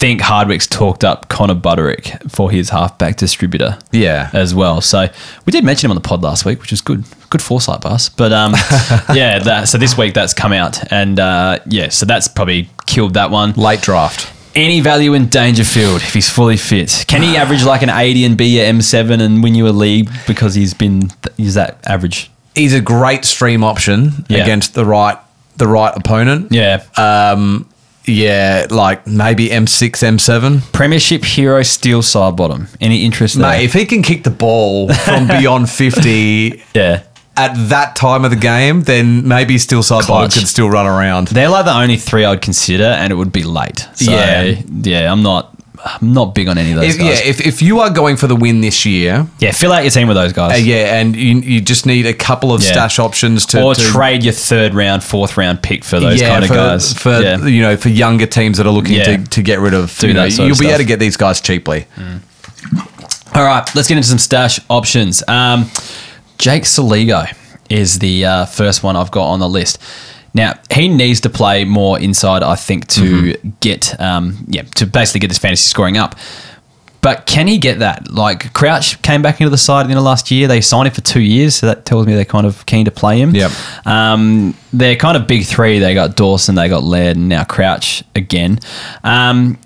[0.02, 3.78] think Hardwick's talked up Connor Budarick for his halfback distributor.
[3.92, 4.30] Yeah.
[4.32, 4.80] As well.
[4.80, 5.06] So
[5.46, 7.04] we did mention him on the pod last week, which is good.
[7.30, 8.08] Good foresight by us.
[8.08, 8.52] But um,
[9.14, 10.92] yeah, that, so this week that's come out.
[10.92, 13.52] And uh, yeah, so that's probably killed that one.
[13.52, 14.28] Late draft.
[14.56, 17.04] Any value in Dangerfield if he's fully fit?
[17.06, 20.10] Can he average like an 80 and be your M7 and win you a league
[20.26, 22.28] because he's been he's that average?
[22.56, 24.42] He's a great stream option Yeah.
[24.42, 25.16] against the right
[25.58, 26.50] the right opponent.
[26.50, 26.82] Yeah.
[26.96, 27.68] Um.
[28.06, 30.72] Yeah, like maybe M6, M7.
[30.72, 32.74] Premiership hero Steele Sidebottom.
[32.80, 33.48] Any interest there?
[33.48, 35.70] Mate, if he can kick the ball from beyond
[36.06, 37.02] 50 yeah.
[37.36, 40.34] at that time of the game, then maybe Steel side bottom Clutch.
[40.38, 41.28] could still run around.
[41.28, 43.86] They're like the only three I'd consider, and it would be late.
[43.94, 44.60] So, Yeah.
[44.82, 47.20] yeah, I'm not, I'm not big on any of those If, guys.
[47.20, 49.90] yeah, if, if you are going for the win this year, yeah, fill out your
[49.90, 52.72] team with those guys, uh, yeah, and you, you just need a couple of Yeah.
[52.72, 56.44] stash options to, or to trade your third round, fourth round pick for those kind
[56.44, 56.92] of for, guys.
[56.92, 57.44] for yeah.
[57.44, 59.16] you know for younger teams that are looking Yeah.
[59.16, 59.96] to, to get rid of.
[59.98, 60.78] Do you know, that sort of you'll be able stuff.
[60.82, 61.86] to get these guys cheaply.
[63.34, 65.26] All right, let's get into some stash options.
[65.26, 65.64] Um,
[66.38, 67.26] Jake Soligo
[67.70, 69.78] is the uh, first one I've got on the list.
[70.34, 75.20] Now he needs to play more inside, I think, to get um, yeah to basically
[75.20, 76.16] get this fantasy scoring up.
[77.02, 78.12] But can he get that?
[78.12, 80.46] Like Crouch came back into the side at the end of last year.
[80.46, 82.92] They signed him for two years, so that tells me they're kind of keen to
[82.92, 83.34] play him.
[83.34, 83.50] Yep.
[83.84, 85.80] Um, they're kind of big three.
[85.80, 88.60] They got Dawson, they got Laird, and now Crouch again.
[89.02, 89.58] Um,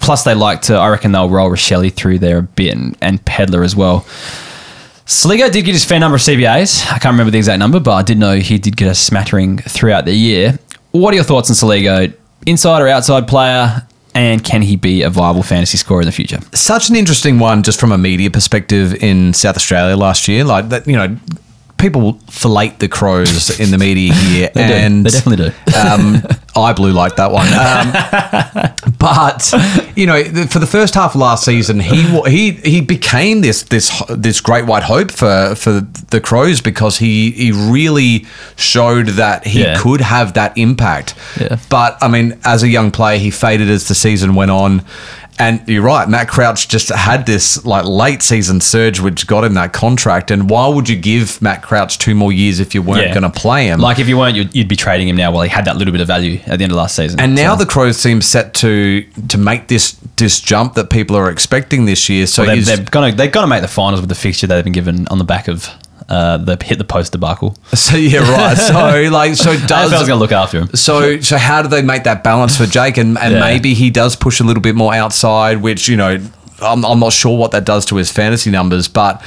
[0.00, 0.74] plus, they like to.
[0.74, 4.06] I reckon they'll roll Rachele through there a bit and, and Pedlar as well.
[5.06, 6.86] Soligo did get his fair number of CBAs.
[6.86, 9.58] I can't remember the exact number, but I did know he did get a smattering
[9.58, 10.58] throughout the year.
[10.92, 12.14] What are your thoughts on Soligo?
[12.46, 13.86] inside or outside player?
[14.14, 16.38] And can he be a viable fantasy scorer in the future?
[16.52, 20.44] Such an interesting one, just from a media perspective in South Australia last year.
[20.44, 21.16] Like that, you know,
[21.82, 24.72] people fillet the crows in the media here, They do.
[24.72, 25.76] and They definitely do.
[25.78, 26.22] um,
[26.56, 27.46] I blew like that one.
[27.52, 29.52] Um, but
[29.96, 33.90] you know, for the first half of last season, he he he became this this
[34.08, 35.80] this great white hope for for
[36.10, 38.24] the Crows because he he really
[38.56, 39.78] showed that he Yeah.
[39.78, 41.14] could have that impact.
[41.40, 41.58] Yeah.
[41.68, 44.82] But I mean, as a young player, he faded as the season went on.
[45.38, 49.54] And you're right, Matt Crouch just had this like late season surge, which got him
[49.54, 50.30] that contract.
[50.30, 53.14] And why would you give Matt Crouch two more years if you weren't Yeah.
[53.18, 53.80] going to play him?
[53.80, 55.32] Like if you weren't, you'd, you'd be trading him now.
[55.32, 57.18] Well, he had that little bit of value at the end of last season.
[57.18, 61.16] And now So- the Crows seem set to to make this this jump that people
[61.16, 62.26] are expecting this year.
[62.26, 65.08] So they're, they're gonna they're gonna make the finals with the fixture they've been given
[65.08, 65.68] on the back of
[66.12, 67.56] uh, the hit the post debacle.
[67.74, 68.56] so yeah, right.
[68.56, 68.74] So
[69.10, 70.68] like, so AFL's does gonna look after him.
[70.74, 72.98] so so how do they make that balance for Jake?
[72.98, 73.40] And and Yeah.
[73.40, 76.18] maybe he does push a little bit more outside, which you know
[76.60, 79.22] I'm I'm not sure what that does to his fantasy numbers, but.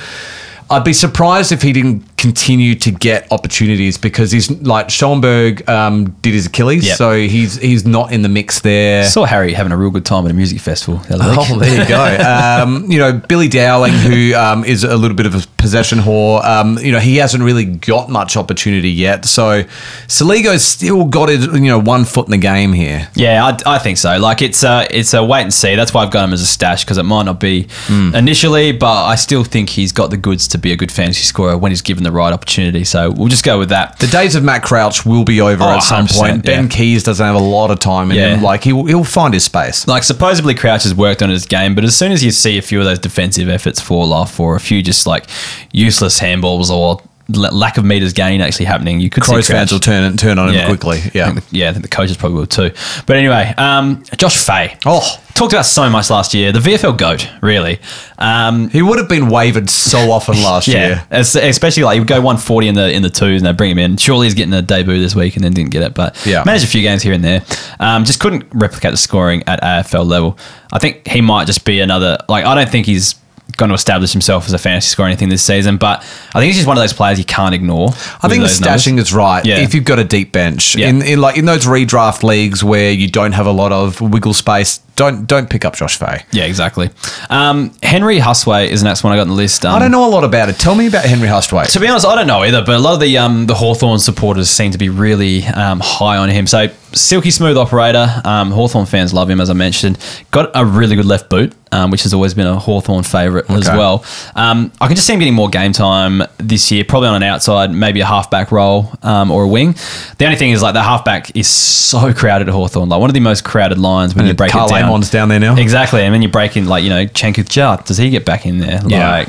[0.70, 6.06] I'd be surprised if he didn't continue to get opportunities because he's like Schoenberg um,
[6.22, 6.98] did his Achilles, Yep.
[6.98, 9.04] so he's he's not in the mix there.
[9.06, 11.18] Saw Harry having a real good time at a music festival the.
[11.22, 12.64] Oh, there you go.
[12.64, 16.44] um, you know, Billy Dowling, who um, is a little bit of a possession whore,
[16.44, 19.26] um, you know, he hasn't really got much opportunity yet.
[19.26, 19.64] So
[20.08, 23.08] Soligo's still got his, you know, one foot in the game here.
[23.16, 24.18] Yeah, I, I think so.
[24.18, 25.76] Like it's a it's a wait and see.
[25.76, 28.16] That's why I've got him as a stash because it might not be Hmm.
[28.16, 31.58] initially, but I still think he's got the goods to be a good fantasy scorer
[31.58, 32.84] when he's given the right opportunity.
[32.84, 33.98] So we'll just go with that.
[34.00, 36.44] The days of Matt Crouch will be over Oh, at some point.
[36.46, 36.70] Ben yeah.
[36.70, 38.36] Keays doesn't have a lot of time in Yeah.
[38.36, 38.44] him.
[38.44, 39.88] Like he'll he'll find his space.
[39.88, 42.62] Like supposedly Crouch has worked on his game, but as soon as you see a
[42.62, 45.26] few of those defensive efforts fall off, or a few just like
[45.72, 47.02] useless handballs or
[47.34, 50.38] l- lack of meters gain actually happening, you could Crows see fans will turn turn
[50.40, 51.00] on him quickly.
[51.14, 51.32] Yeah.
[51.32, 52.72] think the, yeah, I think the coaches probably will too.
[53.06, 54.78] But anyway, um, Josh Fay.
[54.86, 55.02] Oh.
[55.36, 56.52] Talked about so much last year.
[56.52, 57.80] The VFL goat, really.
[58.18, 61.08] Um, He would have been wavered so often last yeah, year.
[61.12, 63.70] es- especially like he would go 140 in the in the twos and they bring
[63.72, 63.98] him in.
[63.98, 66.44] Surely he's getting a debut this week and then didn't get it, but Yeah.
[66.46, 67.44] managed a few games here and there.
[67.80, 70.38] Um, just couldn't replicate the scoring at AFL level.
[70.72, 72.18] I think he might just be another.
[72.28, 73.16] Like I don't think he's
[73.58, 76.00] going to establish himself as a fantasy scorer or anything this season, but
[76.34, 77.90] I think he's just one of those players you can't ignore.
[78.22, 79.46] I think the stashing is right.
[79.46, 79.60] Yeah.
[79.60, 80.90] If you've got a deep bench Yeah.
[80.90, 84.34] in, in like in those redraft leagues where you don't have a lot of wiggle
[84.34, 86.24] space, don't don't pick up Josh Fay.
[86.32, 86.90] Yeah, exactly.
[87.30, 89.66] Um, Henry Hustwaite is the next one I got on the list.
[89.66, 90.58] Um, I don't know a lot about it.
[90.58, 91.72] Tell me about Henry Hustwaite.
[91.74, 94.00] To be honest, I don't know either, but a lot of the um, the Hawthorn
[94.00, 96.48] supporters seem to be really um, high on him.
[96.48, 98.08] So, silky smooth operator.
[98.24, 99.98] Um, Hawthorn fans love him, as I mentioned.
[100.32, 103.68] Got a really good left boot, um, which has always been a Hawthorn favourite as
[103.68, 104.06] well.
[104.36, 107.24] Um, I can just see him getting more game time this year, probably on an
[107.24, 109.76] outside, maybe a halfback role um, or a wing.
[110.18, 112.90] The only thing is, like, the halfback is so crowded at Hawthorn.
[112.90, 114.85] Like, one of the most crowded lines when you break it down.
[114.86, 115.56] Amon's down there now.
[115.56, 116.02] Exactly.
[116.02, 118.60] And then you break in, like, you know, Changkuoth Jiath, does he get back in
[118.60, 118.82] there?
[118.86, 119.12] Yeah.
[119.12, 119.28] Like,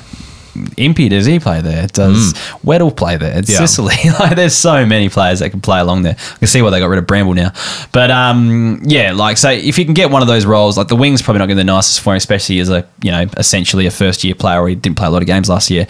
[0.78, 1.86] Impey, does he play there?
[1.86, 2.32] Does
[2.64, 3.38] Weddle play there?
[3.38, 3.58] It's Yeah.
[3.58, 3.94] Sicily.
[4.18, 6.16] like, there's so many players that can play along there.
[6.18, 7.52] I can see why they got rid of Bramble now.
[7.92, 10.96] But um, yeah, like, so if you can get one of those roles, like the
[10.96, 13.26] wing's probably not going to be the nicest for him, especially as a, you know,
[13.36, 15.86] essentially a first year player where he didn't play a lot of games last year.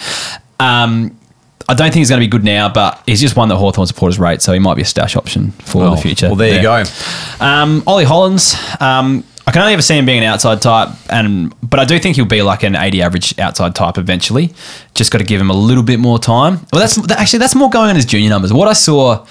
[0.58, 1.16] Um,
[1.68, 3.86] I don't think he's going to be good now, but he's just one that Hawthorn
[3.88, 6.26] supporters rate, so he might be a stash option for Well, the future.
[6.28, 6.84] Well, there you go.
[7.40, 11.54] Um, Ollie Hollins, um, I can only ever see him being an outside type, and
[11.62, 14.52] but I do think he'll be like an 80 average outside type eventually.
[14.94, 16.54] Just got to give him a little bit more time.
[16.72, 18.52] Well, that's that- actually that's more going on his junior numbers.
[18.52, 19.24] What I saw,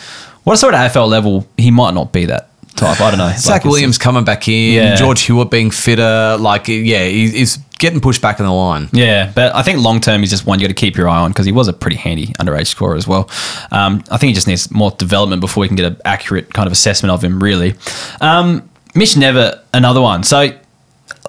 [0.43, 3.01] what I saw at AFL level, he might not be that type.
[3.01, 3.31] I don't know.
[3.37, 4.73] Zach Like, Williams coming back in.
[4.73, 4.95] Yeah.
[4.95, 6.37] George Hewett being fitter.
[6.39, 8.87] Like, yeah, he- he's getting pushed back in the line.
[8.93, 11.17] Yeah, but I think long term he's just one you got to keep your eye
[11.19, 13.29] on because he was a pretty handy underage scorer as well.
[13.69, 16.67] Um, I think he just needs more development before we can get an accurate kind
[16.67, 17.43] of assessment of him.
[17.43, 17.73] Really,
[18.21, 20.23] um, Mitch Knevitt, another one.
[20.23, 20.51] So a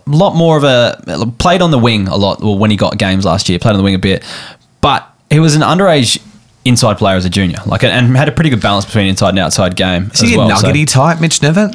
[0.06, 2.40] lot more of a played on the wing a lot.
[2.40, 4.24] Well, when he got games last year, played on the wing a bit,
[4.80, 6.22] but he was an underage
[6.64, 9.38] inside player as a junior, like and had a pretty good balance between inside and
[9.38, 10.10] outside game.
[10.14, 11.74] Is he as a well, so- nuggety type, Mitch Knevitt?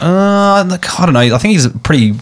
[0.00, 1.20] uh, I don't know.
[1.20, 2.14] I think he's a pretty.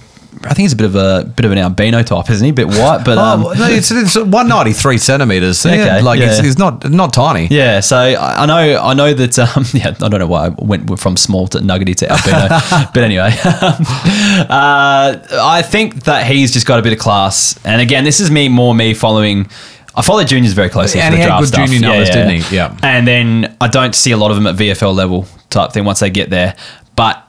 [0.45, 2.51] I think he's a bit of a bit of an albino type, isn't he?
[2.51, 5.65] A bit white, but um, oh, no, it's, it's 193 centimeters.
[5.65, 6.53] Okay, yeah, like yeah.
[6.59, 7.47] Not not tiny.
[7.47, 10.99] Yeah, so I know I know that um, yeah I don't know why I went
[10.99, 12.49] from small to nuggety to albino,
[12.95, 17.59] but anyway, uh, I think that he's just got a bit of class.
[17.65, 19.49] And again, this is me more me following.
[19.95, 21.01] I follow juniors very closely.
[21.01, 21.69] And for he the had good stuff.
[21.69, 22.57] junior numbers, didn't he?
[22.57, 22.77] Yeah.
[22.83, 26.01] And then I don't see a lot of them at VFL level type thing once
[26.01, 26.55] they get there,
[26.97, 27.27] but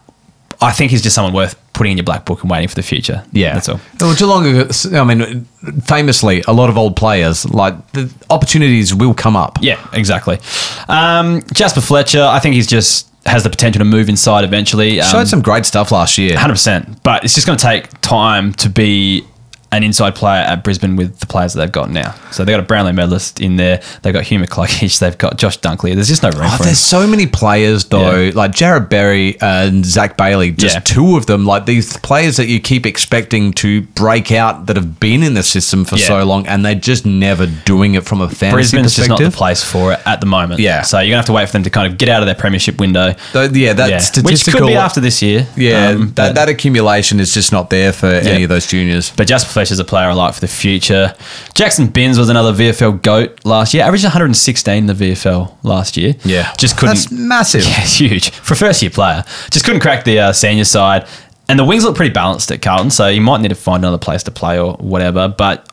[0.60, 2.82] I think he's just someone worth putting in your black book and waiting for the
[2.82, 3.24] future.
[3.32, 3.80] Yeah, that's all.
[4.02, 5.46] Well, Geelong, I mean,
[5.84, 9.60] famously, a lot of old players like the opportunities will come up.
[9.62, 10.40] Yeah, exactly.
[10.90, 15.00] Um, Jasper Fletcher, I think he's just has the potential to move inside eventually.
[15.02, 16.38] Um, Showed some great stuff last year.
[16.38, 19.24] Hundred percent, but it's just going to take time to be
[19.72, 22.16] an inside player at Brisbane with the players that they've got now.
[22.32, 23.82] So they've got a Brownlow medalist in there.
[24.02, 25.00] They've got Hugh McCluggage.
[25.08, 25.94] They've got Josh Dunkley.
[25.94, 26.68] There's just no room Oh, for him.
[26.68, 28.32] there's so many players though, Yeah.
[28.34, 30.80] like Jarrod Berry and Zac Bailey, just Yeah.
[30.82, 31.46] two of them.
[31.46, 35.44] Like these players that you keep expecting to break out that have been in the
[35.44, 36.08] system for Yeah.
[36.08, 39.32] so long, and they're just never doing it from a fantasy Brisbane's just not the
[39.32, 40.60] place for it at the moment.
[40.62, 40.84] Yeah.
[40.84, 42.36] So you're gonna have to wait for them to kind of get out of their
[42.36, 43.16] premiership window.
[43.34, 44.24] Yeah, that statistical.
[44.32, 45.46] Which could be after this year.
[45.58, 49.12] yeah, Um, that, that accumulation is just not there for any of those juniors.
[49.16, 51.16] But Jasper Fletcher's a player I like for the future.
[51.56, 53.84] Jackson Binns was another VFL GOAT last year.
[53.84, 56.14] Averaged 116 in the VFL last year.
[56.24, 56.94] Yeah, just couldn't.
[56.96, 57.64] That's massive.
[57.68, 59.24] Yeah, it's huge for a first year player.
[59.50, 61.08] Just couldn't crack the uh, senior side.
[61.50, 63.98] And the wings look pretty balanced at Carlton, so you might need to find another
[63.98, 65.28] place to play or whatever.
[65.28, 65.68] But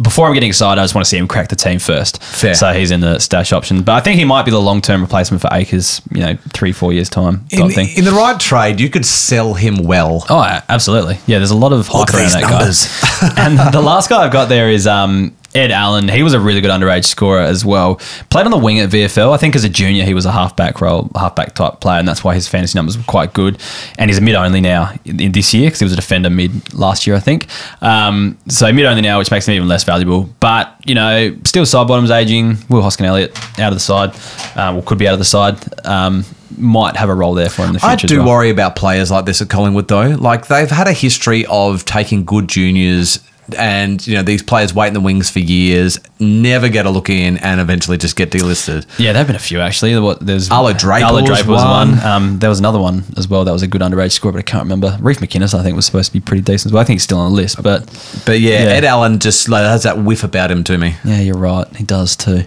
[0.00, 2.22] before I'm getting excited, I just want to see him crack the team first.
[2.22, 2.54] Fair.
[2.54, 3.82] So he's in the stash option.
[3.82, 6.00] But I think he might be the long term replacement for Acres.
[6.12, 9.76] you know, three, four years' time In, in the right trade, you could sell him
[9.76, 10.24] well.
[10.28, 11.18] Oh, absolutely.
[11.26, 12.86] Yeah, there's a lot of Look hype at around that numbers.
[13.20, 13.34] guy.
[13.38, 16.08] and the last guy I've got there is um, Ed Allan.
[16.08, 17.96] He was a really good underage scorer as well.
[18.30, 19.32] Played on the wing at VFL.
[19.32, 22.22] I think as a junior he was a halfback role, halfback type player, and that's
[22.22, 23.58] why his fantasy numbers were quite good.
[23.98, 26.74] And he's a mid only now in, this year because he was a defender mid
[26.74, 27.46] last year, I think.
[27.82, 30.28] Um, so mid only now, which makes him even less valuable.
[30.40, 32.58] But you know, Steele Sidebottom's aging.
[32.68, 34.14] Will Hoskin-Elliott out of the side,
[34.56, 35.56] um, or could be out of the side.
[35.86, 36.24] Um,
[36.56, 37.92] might have a role there for him in the future.
[37.92, 38.28] I do well.
[38.28, 40.16] worry about players like this at Collingwood, though.
[40.18, 43.20] Like they've had a history of taking good juniors,
[43.56, 47.08] and you know these players wait in the wings for years, never get a look
[47.08, 48.86] in, and eventually just get delisted.
[48.98, 49.98] Yeah, there've been a few actually.
[49.98, 51.90] What there's Arlo Draper Arlo Draper was one.
[51.96, 52.00] one.
[52.04, 53.44] Um, there was another one as well.
[53.44, 54.96] That was a good underage score, but I can't remember.
[55.00, 56.66] Reef McInnes, I think, was supposed to be pretty decent.
[56.70, 56.82] as well.
[56.82, 57.84] I think he's still on the list, but
[58.26, 58.70] But yeah, Yeah.
[58.70, 60.96] Ed Allen just like, has that whiff about him to me.
[61.04, 61.66] yeah, you're right.
[61.76, 62.42] He does too.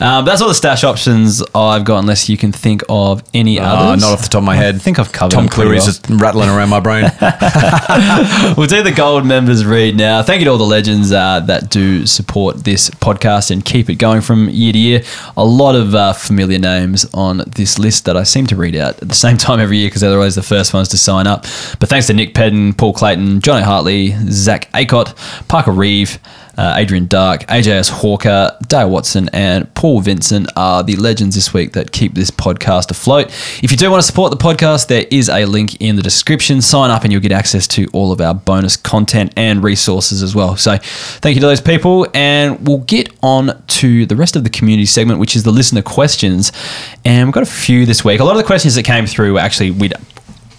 [0.00, 3.66] Um, that's all the stash options I've got, unless you can think of any Uh,
[3.66, 4.02] others.
[4.02, 4.74] not off the top of my head.
[4.76, 5.86] I think I've covered Tom Cleary's well.
[5.86, 7.04] just rattling around my brain.
[8.56, 10.22] we'll do the gold members read now.
[10.22, 13.96] Thank you to all the legends uh, that do support this podcast and keep it
[13.96, 15.02] going from year to year.
[15.36, 19.00] A lot of uh, familiar names on this list that I seem to read out
[19.02, 21.42] at the same time every year because they're always the first ones to sign up.
[21.78, 25.14] But thanks to Nick Pedden, Paul Clayton, Johnny Hartley, Zach Acott,
[25.48, 26.18] Parker Reeve.
[26.60, 31.72] Uh, Adrian Dark, AJS Hawker, Dale Watson, and Paul Vincent are the legends this week
[31.72, 33.28] that keep this podcast afloat.
[33.62, 36.60] If you do want to support the podcast, there is a link in the description.
[36.60, 40.34] Sign up and you'll get access to all of our bonus content and resources as
[40.34, 40.54] well.
[40.58, 42.06] So, thank you to those people.
[42.12, 45.80] And we'll get on to the rest of the community segment, which is the listener
[45.80, 46.52] questions.
[47.06, 48.20] And we've got a few this week.
[48.20, 49.94] A lot of the questions that came through were actually we'd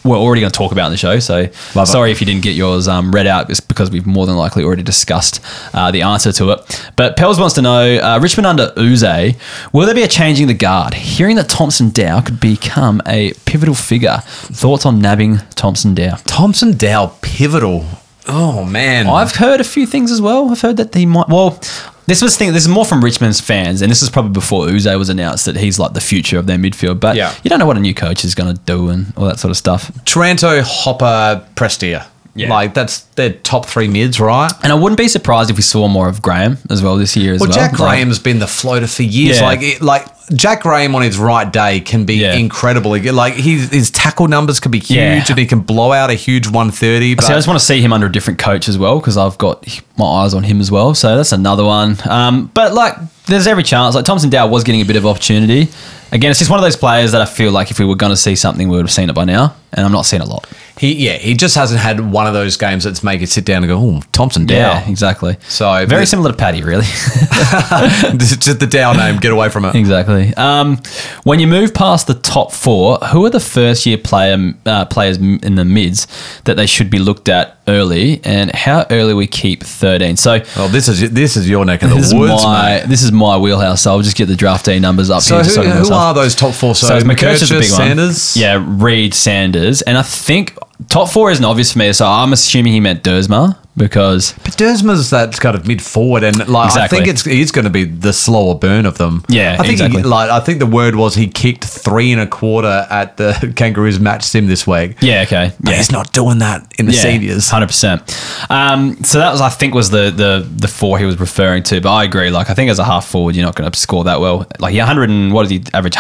[0.04, 1.20] we're already going to talk about in the show.
[1.20, 1.92] So Love it.
[1.92, 3.50] sorry if you didn't get yours um, read out.
[3.50, 5.40] It's because we've more than likely already discussed
[5.74, 6.92] uh, the answer to it.
[6.96, 9.36] But Pels wants to know uh, Richmond under Yze,
[9.72, 10.94] will there be a changing the guard?
[10.94, 14.18] Hearing that Thomson Dow could become a pivotal figure.
[14.26, 16.16] Thoughts on nabbing Thomson Dow?
[16.26, 17.86] Thomson Dow pivotal.
[18.28, 20.52] Oh man, I've heard a few things as well.
[20.52, 21.28] I've heard that he might.
[21.28, 21.60] Well,
[22.08, 22.52] this was thing.
[22.54, 25.58] This is more from Richmond's fans, and this is probably before Yze was announced that
[25.58, 27.00] he's like the future of their midfield.
[27.00, 27.34] But Yeah.
[27.44, 29.52] you don't know what a new coach is going to do and all that sort
[29.52, 29.92] of stuff.
[30.06, 32.06] Taranto, Hopper, Prestia.
[32.34, 32.50] Yeah.
[32.50, 34.52] Like that's their top three mids, right?
[34.64, 37.34] And I wouldn't be surprised if we saw more of Graham as well this year
[37.34, 37.58] as Well, well.
[37.58, 39.40] Jack Like- Graham's been the floater for years.
[39.40, 39.46] Yeah.
[39.46, 42.34] Like, it, like Jack Graham on his right day can be Yeah.
[42.36, 42.92] incredible.
[43.14, 45.26] Like his his tackle numbers can be huge, Yeah.
[45.28, 47.16] and he can blow out a huge one thirty.
[47.16, 49.18] But See, I just want to see him under a different coach as well because
[49.18, 49.66] I've got
[49.98, 50.94] my eyes on him as well.
[50.96, 51.98] So that's another one.
[52.06, 52.96] Um, but like,
[53.32, 53.96] there's every chance.
[53.96, 55.70] Like Thomson Dow was getting a bit of opportunity.
[56.12, 58.12] Again, it's just one of those players that I feel like if we were going
[58.12, 59.56] to see something, we would have seen it by now.
[59.72, 60.46] And I'm not seeing a lot.
[60.78, 63.64] he yeah he just hasn't had one of those games that's make it sit down
[63.64, 64.56] and go, oh, Thomson Dow.
[64.56, 65.38] Yeah, exactly.
[65.48, 66.84] So Very similar to Paddy, really.
[68.18, 69.20] Just the Dow name.
[69.20, 69.76] Get away from it.
[69.76, 70.34] exactly.
[70.36, 70.78] Um,
[71.24, 75.18] when you move past the top four, who are the first year player uh, players
[75.18, 76.08] in the mids
[76.44, 80.18] that they should be looked at early, and how early we keep 13?
[80.18, 82.88] So Well, this is this is your neck of the this is woods, my mate.
[82.90, 83.82] this is my wheelhouse.
[83.82, 85.44] So I'll just get the draftee numbers up So here.
[85.44, 85.92] who, I who myself.
[86.02, 86.76] are those top four?
[86.76, 88.42] So, So, McKercher's the big one.
[88.42, 89.82] Yeah, Reid Sanders.
[89.84, 90.58] And I think
[90.90, 91.94] top four isn't obvious for me.
[91.94, 96.48] So I'm assuming he meant Duursma because But Duursma's that kind of mid forward, and
[96.48, 99.24] like I think it's he's going to be the slower burn of them.
[99.30, 102.28] Yeah, I think he- like I think the word was he kicked three and a
[102.28, 104.98] quarter at the Kangaroos match sim this week.
[105.02, 105.78] yeah, okay, But yeah.
[105.78, 107.50] he's not doing that in the seniors.
[107.50, 108.02] hundred percent.
[108.50, 111.80] Um, so that was, I think, was the the the four he was referring to.
[111.82, 112.30] But I agree.
[112.30, 114.46] Like, I think as a half forward, you're not going to score that well.
[114.60, 115.96] Like, he 100 and what did he average?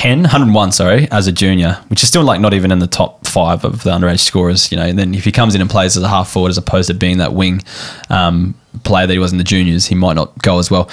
[0.00, 3.26] 110, 101, sorry, as a junior, which is still like not even in the top
[3.26, 4.72] five of the underage scorers.
[4.72, 6.58] You know, and then if he comes in and plays as a half forward as
[6.58, 7.62] opposed to being that wing
[8.08, 10.88] um, player that he was in the juniors, he might not go as well.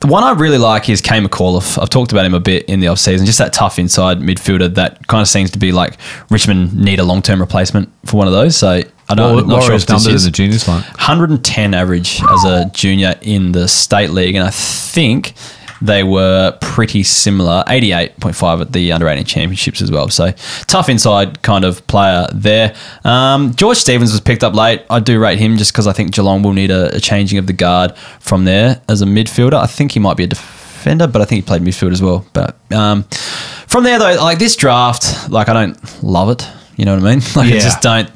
[0.00, 1.80] The one I really like is Kane McAuliffe.
[1.80, 3.26] I've talked about him a bit in the off season.
[3.26, 5.96] Just that tough inside midfielder that kind of seems to be like
[6.30, 8.56] Richmond need a long term replacement for one of those.
[8.56, 10.30] So I don't, What, I'm not what sure if his this numbers in is the
[10.30, 10.84] juniors like?
[10.84, 15.34] 110 average as a junior in the state league, and I think
[15.80, 17.62] they were pretty similar.
[17.66, 20.08] 88.5 at the under 18 championships as well.
[20.08, 20.32] So
[20.66, 22.74] tough inside kind of player there.
[23.04, 24.82] Um, George Stevens was picked up late.
[24.90, 27.46] I do rate him just because I think Geelong will need a, a changing of
[27.46, 29.54] the guard from there as a midfielder.
[29.54, 32.26] I think he might be a defender, but I think he played midfield as well.
[32.32, 33.04] But um,
[33.66, 36.48] from there though, like this draft, like I don't love it.
[36.76, 37.22] You know what I mean?
[37.36, 38.08] Like I just don't.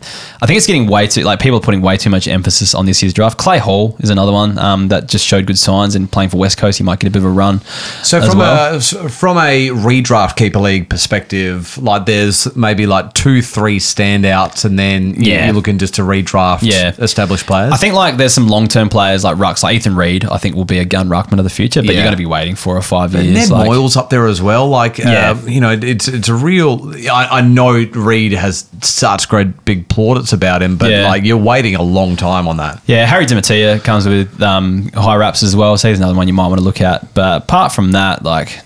[0.42, 2.86] I think it's getting way too like people are putting way too much emphasis on
[2.86, 3.36] this year's draft.
[3.38, 6.56] Clay Hall is another one um, that just showed good signs and playing for West
[6.58, 7.60] Coast, he might get a bit of a run.
[8.02, 8.76] So from well.
[8.76, 14.78] a from a redraft keeper league perspective, like there's maybe like two, three standouts, and
[14.78, 15.46] then Yeah.
[15.46, 16.92] you're looking just to redraft Yeah.
[16.98, 17.72] established players.
[17.72, 20.24] I think like there's some long term players like Rucks, like Ethan Read.
[20.24, 21.94] I think will be a gun ruckman of the future, but Yeah.
[21.94, 23.50] you're going to be waiting four or five And years.
[23.50, 24.68] Ned like- Moyle's up there as well.
[24.68, 25.32] Like, Yeah.
[25.32, 26.92] uh, you know, it's it's a real.
[27.10, 31.08] I, I know Reed has such great big plaudits about him, but Yeah.
[31.08, 32.80] like you're waiting a long time on that.
[32.86, 36.34] Yeah, Harry DeMattia comes with um, high raps as well, so he's another one you
[36.34, 37.14] might want to look at.
[37.14, 38.60] But apart from that, like,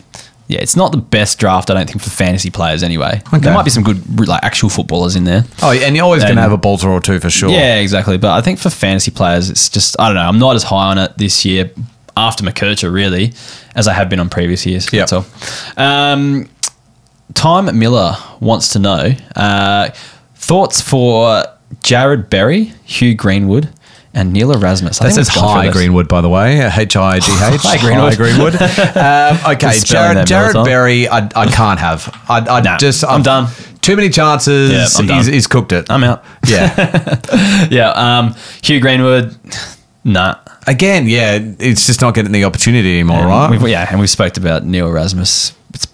[0.47, 3.23] yeah, it's not the best draft, I don't think, for fantasy players anyway.
[3.29, 3.39] Okay.
[3.39, 5.45] There might be some good, like, actual footballers in there.
[5.63, 7.49] Oh, and you're always going to have a bolter or two for sure.
[7.51, 8.19] Yeah, exactly.
[8.19, 10.91] But I think for fantasy players, it's just, I don't know, I'm not as high
[10.91, 11.71] on it this year
[12.17, 13.33] after McKercher, really,
[13.75, 14.93] as I have been on previous years.
[14.93, 15.09] Yep.
[15.09, 15.83] That's all.
[15.83, 16.49] Um,
[17.33, 19.91] Time Miller wants to know uh,
[20.35, 21.45] thoughts for
[21.81, 23.71] Jarrod Berry, Hugh Greenwood,
[24.13, 25.01] and Neil Erasmus.
[25.01, 25.73] I That says we've gone through Hi.
[25.73, 26.61] Greenwood, by the way.
[26.61, 27.61] H I G H.
[27.65, 28.17] Hi, Greenwood.
[28.17, 28.55] Greenwood.
[28.55, 28.61] um,
[29.55, 32.09] okay, Jarrod, Jarrod Berry, I, I can't have.
[32.29, 33.49] I, I Nah, just, I'm done.
[33.81, 34.71] Too many chances.
[34.73, 35.17] Yeah, I'm done.
[35.19, 35.91] he's, he's cooked it.
[35.91, 36.25] I'm out.
[36.47, 37.21] yeah.
[37.71, 39.37] Yeah, um, Hugh Greenwood,
[40.05, 40.37] nah.
[40.67, 43.69] Again, yeah, it's just not getting the opportunity anymore, And right?
[43.71, 45.53] Yeah, and we've spoke about Neil Erasmus,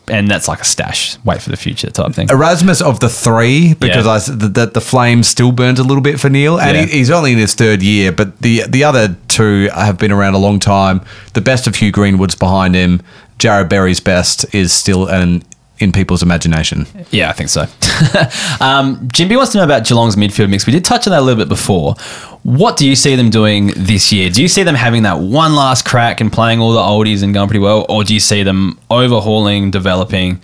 [0.09, 1.17] and that's like a stash.
[1.25, 2.29] Wait for the future type thing.
[2.31, 4.13] Erasmus of the three, because Yeah.
[4.13, 6.87] I that the, the flame still burns a little bit for Neil, and Yeah.
[6.87, 8.13] he, he's only in his third year.
[8.13, 11.01] But the the other two have been around a long time.
[11.35, 13.01] The best of Hugh Greenwood's behind him.
[13.39, 15.43] Jarrod Berry's best is still an
[15.79, 16.87] in people's imagination.
[17.11, 17.63] Yeah, I think so.
[18.61, 20.67] um, Jimby wants to know about Geelong's midfield mix.
[20.67, 21.95] We did touch on that a little bit before.
[22.43, 24.31] What do you see them doing this year?
[24.31, 27.35] Do you see them having that one last crack and playing all the oldies and
[27.35, 30.41] going pretty well, or do you see them overhauling, developing?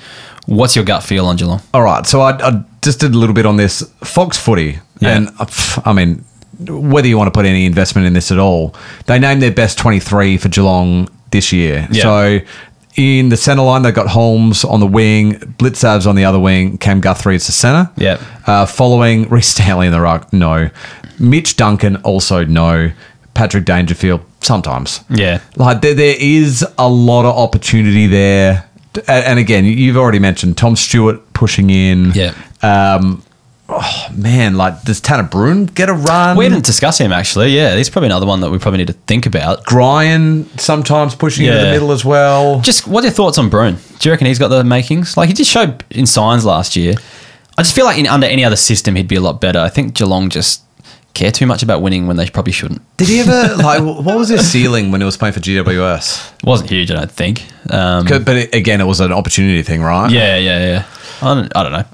[0.47, 1.61] What's your gut feel on Geelong?
[1.74, 5.16] All right, so I, I just did a little bit on this Fox Footy, Yeah.
[5.16, 5.47] and uh,
[5.84, 6.22] I mean,
[6.68, 8.74] whether you want to put any investment in this at all,
[9.07, 11.88] they named their best twenty three for Geelong this year.
[11.90, 12.03] Yeah.
[12.03, 12.38] So
[12.97, 16.78] in the centre line, they've got Holmes on the wing, Blicavs on the other wing,
[16.78, 17.90] Cam Guthrie is the centre.
[17.97, 18.20] Yep.
[18.47, 20.70] Uh, following Rhys Stanley in the ruck, no.
[21.18, 22.90] Mitch Duncan also no.
[23.34, 25.01] Patrick Dangerfield sometimes.
[25.11, 25.40] Yeah.
[25.57, 28.68] Like there, there is a lot of opportunity there.
[29.07, 32.12] And, and again, you've already mentioned Tom Stewart pushing in.
[32.12, 32.34] Yeah.
[32.62, 33.22] Um,
[33.69, 36.37] oh man, like does Tanner Bruhn get a run?
[36.37, 37.51] We didn't discuss him actually.
[37.57, 39.64] Yeah, he's probably another one that we probably need to think about.
[39.67, 41.64] Brian sometimes pushing into Yeah.
[41.64, 42.61] the middle as well.
[42.61, 43.77] Just what are your thoughts on Bruhn?
[43.99, 45.17] Do you reckon he's got the makings?
[45.17, 46.95] Like he just showed in signs last year.
[47.59, 49.59] I just feel like in under any other system he'd be a lot better.
[49.59, 50.62] I think Geelong just
[51.14, 52.83] care too much about winning when they probably shouldn't.
[52.99, 56.35] Did he ever like what was his ceiling when he was playing for GWS?
[56.35, 57.45] It wasn't huge, I don't think.
[57.71, 60.11] Um, But again, it was an opportunity thing, right?
[60.11, 60.85] yeah, yeah, yeah.
[61.23, 61.85] I don't, I don't know.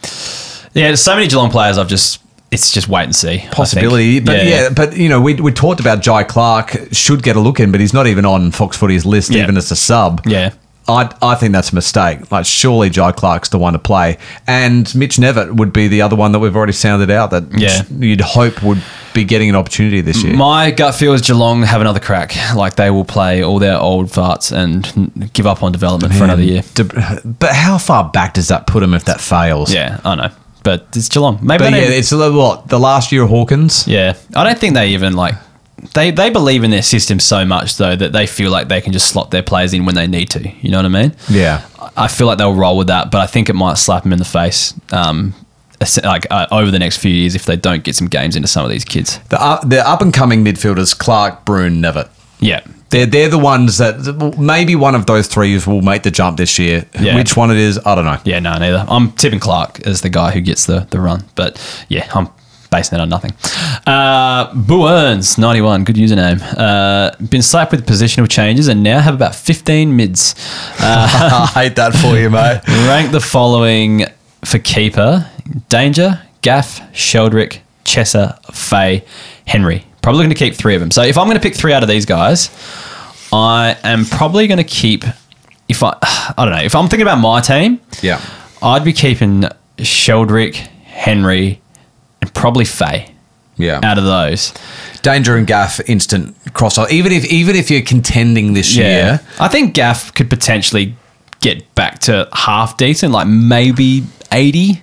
[0.74, 1.78] Yeah, there's so many Geelong players.
[1.78, 2.20] I've just
[2.50, 3.44] it's just wait and see.
[3.50, 4.20] Possibility.
[4.20, 7.60] But yeah, but you know, we, we talked about Jhye Clark should get a look
[7.60, 9.42] in, but he's not even on Fox Footy's list, Yeah.
[9.44, 10.20] even as a sub.
[10.26, 10.52] Yeah.
[10.88, 12.30] I, I think that's a mistake.
[12.32, 14.18] Like, surely Jhye Clark's the one to play.
[14.48, 17.84] And Mitch Knevitt would be the other one that we've already sounded out that Yeah.
[18.04, 18.82] you'd hope would
[19.14, 20.34] be getting an opportunity this year.
[20.34, 22.34] My gut feel is Geelong have another crack.
[22.56, 26.42] Like they will play all their old farts and give up on development for another
[26.42, 26.62] year.
[26.74, 29.72] But how far back does that put them if that fails?
[29.72, 30.30] Yeah, I know.
[30.62, 31.38] But it's Geelong.
[31.42, 33.86] Maybe But yeah, it's a little, what, the last year of Hawkins?
[33.88, 35.34] Yeah, I don't think they even like
[35.94, 38.92] they they believe in their system so much though that they feel like they can
[38.92, 40.48] just slot their players in when they need to.
[40.60, 41.16] You know what I mean?
[41.28, 41.66] Yeah.
[41.96, 44.18] I feel like they'll roll with that, but I think it might slap them in
[44.18, 44.74] the face.
[44.92, 45.34] Um,
[46.04, 48.64] like uh, over the next few years if they don't get some games into some
[48.64, 49.18] of these kids.
[49.30, 52.08] The, up the up and coming midfielders, Clark, Bruhn, Knevitt.
[52.38, 56.36] Yeah, They're, they're the ones that maybe one of those three will make the jump
[56.36, 56.84] this year.
[57.00, 57.16] Yeah.
[57.16, 58.18] Which one it is, I don't know.
[58.24, 58.84] yeah, no, neither.
[58.86, 61.58] I'm tipping Clark as the guy who gets the the run, but
[61.88, 62.28] yeah, I'm
[62.70, 63.32] basing that on nothing.
[63.86, 66.40] Uh, Boo Earns, 91, good username.
[66.56, 70.34] Uh, been slapped with positional changes and now have about 15 mids.
[70.78, 72.60] I hate that for you, mate.
[72.88, 74.04] Rank the following
[74.44, 75.30] for keeper:
[75.70, 79.04] Danger, Gaff, Sheldrick, Chesser, Fay,
[79.46, 79.84] Henry.
[80.02, 80.90] Probably going to keep three of them.
[80.90, 82.50] So if I'm going to pick three out of these guys,
[83.32, 85.04] I am probably going to keep.
[85.68, 88.20] If I, I don't know, if I'm thinking about my team, Yeah.
[88.60, 89.44] I'd be keeping
[89.78, 90.54] Sheldrick,
[90.84, 91.60] Henry,
[92.20, 93.10] and probably Faye
[93.56, 93.80] Yeah.
[93.82, 94.52] out of those.
[95.02, 96.90] Danger and Gaff instant crossover.
[96.90, 100.94] Even if even if you're contending this year, I think Gaff could potentially
[101.40, 104.80] get back to half decent, like maybe 80.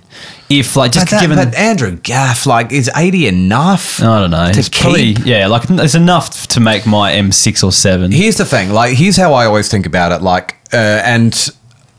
[0.50, 1.38] If, like, just but, that- given.
[1.38, 4.02] but Andrew Gaff, like, is eighty enough?
[4.02, 4.52] I don't know.
[4.52, 5.26] to It's probably, keep?
[5.26, 8.12] yeah, like it's enough to make my M6 or 7.
[8.12, 8.72] Here's the thing.
[8.72, 10.24] Like, here's how I always think about it.
[10.24, 11.50] Like, uh, and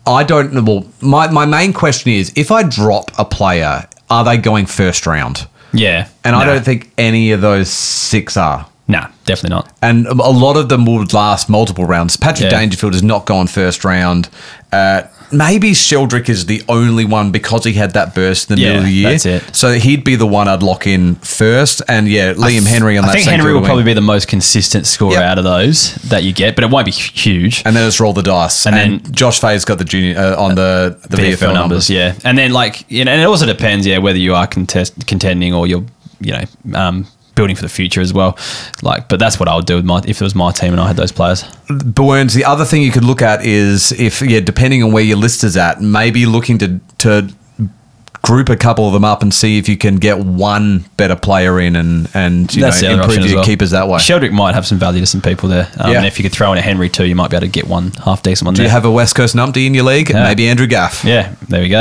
[0.07, 0.63] I don't know.
[0.63, 5.07] Well, my my main question is, if I drop a player, are they going first
[5.07, 5.47] round?
[5.73, 6.09] yeah.
[6.25, 8.67] And I don't think any of those six are.
[8.89, 9.73] Nah, definitely not.
[9.83, 12.17] And a lot of them would last multiple rounds.
[12.17, 12.59] Patrick Yeah.
[12.59, 14.29] Dangerfield has not gone first round.
[14.73, 15.03] Uh,
[15.33, 18.81] maybe Sheldrick is the only one because he had that burst in the Yeah, middle
[18.83, 19.11] of the year.
[19.11, 19.57] that's it.
[19.57, 21.83] So he'd be the one I'd lock in first.
[21.89, 24.87] And yeah, Liam Henry on I that think Henry will probably be the most consistent
[24.87, 25.23] scorer Yep.
[25.23, 27.63] out of those that you get, but it won't be huge.
[27.65, 28.67] And then just roll the dice.
[28.67, 31.89] And And, then- Josh Fay's got the junior uh, on the, the VFL, numbers.
[31.91, 32.15] yeah.
[32.25, 35.55] And then like you know, and it also depends, yeah, whether you are contest contending
[35.55, 35.85] or you're
[36.21, 36.45] you know
[36.79, 37.07] um,
[37.41, 38.37] building for the future as well.
[38.83, 40.81] Like, but that's what I would do with my if it was my team and
[40.81, 41.43] I had those players.
[41.69, 45.17] Burns, the other thing you could look at is if, yeah, depending on where your
[45.17, 47.33] list is at, maybe looking to, to
[48.23, 51.59] group a couple of them up and see if you can get one better player
[51.59, 53.45] in and, and you that's know, improve your well.
[53.45, 53.99] keepers that way.
[53.99, 55.71] Sheldrick might have some value to some people there.
[55.79, 55.99] Um, Yeah.
[55.99, 57.67] And if you could throw in a Henry too, you might be able to get
[57.67, 58.67] one half decent one Do there.
[58.67, 60.13] you have a West Coast numpty in your league?
[60.13, 61.03] Maybe Andrew Gaff.
[61.05, 61.81] Yeah, there we go.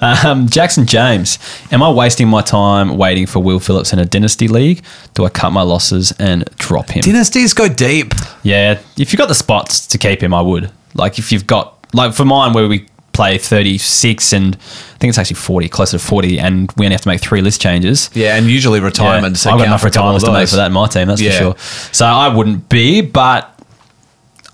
[0.00, 1.38] um, Jackson James.
[1.70, 4.82] Am I wasting my time waiting for Will Phillips in a dynasty league?
[5.14, 7.02] Do I cut my losses and drop him?
[7.02, 8.14] Dynasties go deep.
[8.42, 10.70] yeah, if you've got the spots to keep him, I would.
[10.94, 12.86] Like if you've got like for mine where we
[13.18, 17.00] play 36 and I think it's actually 40, closer to 40, and we only have
[17.02, 18.10] to make three list changes.
[18.14, 19.44] Yeah, and usually retirement.
[19.44, 21.32] Yeah, I've got enough retirements to make for that in my team, that's Yeah.
[21.32, 21.54] for sure.
[21.92, 23.52] So I wouldn't be, but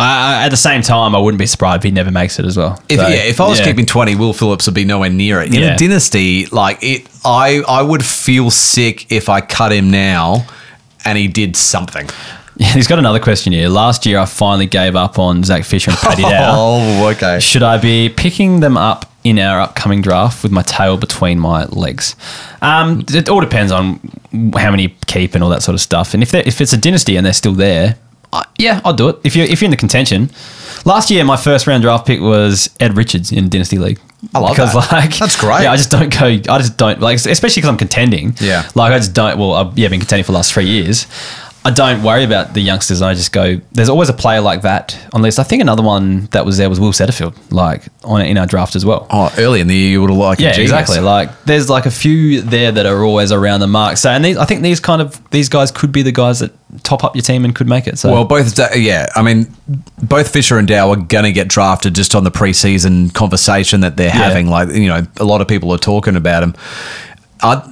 [0.01, 2.47] I, I- at the same time, I wouldn't be surprised if he never makes it
[2.47, 2.81] as well.
[2.89, 3.67] If, So, yeah, if I was yeah.
[3.67, 5.55] keeping twenty, Will Phillips would be nowhere near it.
[5.55, 5.75] In Yeah.
[5.75, 10.47] a dynasty, like it, I I would feel sick if I cut him now,
[11.05, 12.09] and he did something.
[12.59, 13.69] He's got another question here.
[13.69, 16.55] Last year, I finally gave up on Zach Fisher and Paddy Dow.
[16.57, 17.41] Oh, okay.
[17.41, 21.65] Should I be picking them up in our upcoming draft with my tail between my
[21.67, 22.15] legs?
[22.63, 23.99] Um, it all depends on
[24.57, 26.15] how many keep and all that sort of stuff.
[26.15, 27.97] And if if it's a dynasty and they're still there,
[28.33, 29.17] I, yeah, I'll do it.
[29.25, 30.31] If you're if you're in the contention,
[30.85, 33.99] last year my first round draft pick was Ed Richards in Dynasty League.
[34.35, 34.93] I love because that.
[34.93, 35.63] like That's great.
[35.63, 36.27] Yeah, I just don't go.
[36.27, 38.35] I just don't like, especially because I'm contending.
[38.41, 38.69] Yeah.
[38.75, 39.39] like I just don't.
[39.39, 41.07] Well, I've yeah been contending for the last three years.
[41.67, 43.01] I don't worry about the youngsters.
[43.01, 43.59] I just go.
[43.73, 45.39] There's always a player like that on list.
[45.39, 48.77] I think another one that was there was Will Setterfield, like on in our draft
[48.77, 49.07] as well.
[49.09, 50.43] Oh, early in the year, you would have liked.
[50.43, 51.01] yeah, exactly.
[51.01, 53.97] Like there's like a few there that are always around the mark.
[53.97, 56.53] So and these, I think these kind of these guys could be the guys that
[56.83, 57.99] top up your team and could make it.
[57.99, 59.47] So Well, both yeah, I mean,
[60.03, 63.97] both Fisher and Dow are going to get drafted just on the preseason conversation that
[63.97, 64.49] they're having.
[64.49, 66.55] Like you know, a lot of people are talking about them.
[67.43, 67.63] I,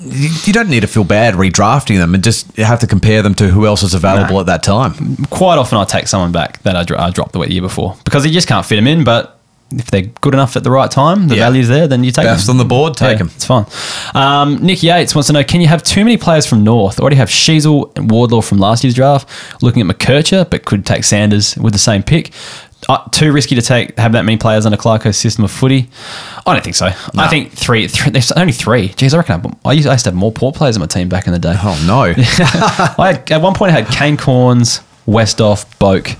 [0.44, 3.48] you don't need to feel bad redrafting them, and just have to compare them to
[3.48, 5.16] who else is available at that time.
[5.30, 8.26] quite often I take someone back that I, dro- I dropped the year before because
[8.26, 9.05] you just can't fit them in.
[9.05, 9.39] But
[9.70, 11.47] if they're good enough at the right time, the Yeah.
[11.47, 12.55] value's there, then you take Best them.
[12.55, 13.30] on the board, take them.
[13.34, 13.64] It's fine.
[14.14, 17.01] Um, Nick Yates wants to know: Can you have too many players from North?
[17.01, 19.26] Already have Sheezel and Wardlaw from last year's draft.
[19.62, 22.32] Looking at McKercher, but could take Sanders with the same pick.
[22.89, 25.89] Uh, too risky to take have that many players under Clarko's system of footy.
[26.45, 26.87] I don't think so.
[27.17, 28.11] I think three, three.
[28.11, 28.89] There's only three.
[28.89, 30.87] Jeez, I reckon I, I used I used to have more poor players in my
[30.87, 31.55] team back in the day.
[31.57, 32.13] Oh no!
[32.99, 36.19] I had, at one point I had Kane Cornes, Westhoff, Boak.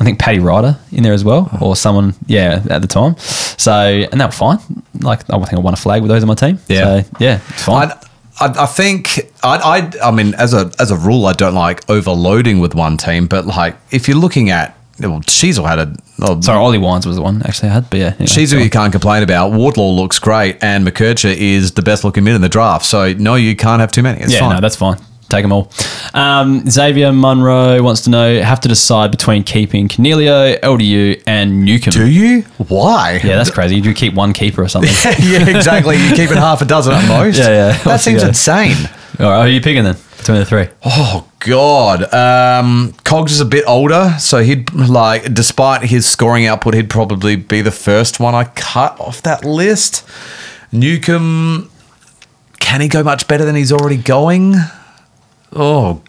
[0.00, 3.16] I think Paddy Ryder in there as well, or someone, yeah, at the time.
[3.18, 4.58] So, and they were fine.
[5.00, 6.58] Like, I think I won a flag with those on my team.
[6.66, 7.02] Yeah.
[7.02, 7.90] So, yeah, it's fine.
[7.90, 8.02] I,
[8.40, 11.88] I, I think I, I I mean as a as a rule I don't like
[11.90, 16.40] overloading with one team, but like if you're looking at well, Sheezel had a oh,
[16.40, 18.14] Sorry, Ollie Wines was the one actually I had, but yeah.
[18.18, 19.52] Anyway, you can't complain about.
[19.52, 22.84] Wardlaw looks great, and McKercher is the best looking mid in the draft.
[22.84, 24.20] So no, you can't have too many.
[24.20, 24.54] It's yeah, fine.
[24.54, 24.98] no, that's fine.
[25.28, 25.72] Take them all.
[26.12, 31.94] Um, Xavier Munro wants to know have to decide between keeping Coniglio, LDU, and Newcombe.
[31.94, 32.42] Do you?
[32.68, 33.18] Why?
[33.24, 33.80] Yeah, that's crazy.
[33.80, 34.92] Do you keep one keeper or something.
[35.20, 35.96] yeah, exactly.
[35.96, 37.38] You keep it half a dozen at most.
[37.42, 37.82] Yeah, yeah.
[37.84, 38.76] That seems insane.
[39.18, 40.68] all right, who are you picking then between the three?
[40.84, 46.74] Oh God, um, Cogs is a bit older, so he'd like, despite his scoring output,
[46.74, 50.06] he'd probably be the first one I cut off that list.
[50.70, 51.68] Newcombe,
[52.60, 54.54] can he go much better than he's already going?
[55.52, 56.00] Oh,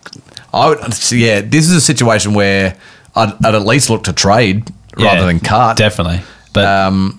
[0.53, 0.80] I would.
[1.11, 2.77] Yeah, this is a situation where
[3.15, 5.77] I'd, I'd at least look to trade rather Yeah, than cut.
[5.77, 6.22] Definitely.
[6.53, 7.18] But Um,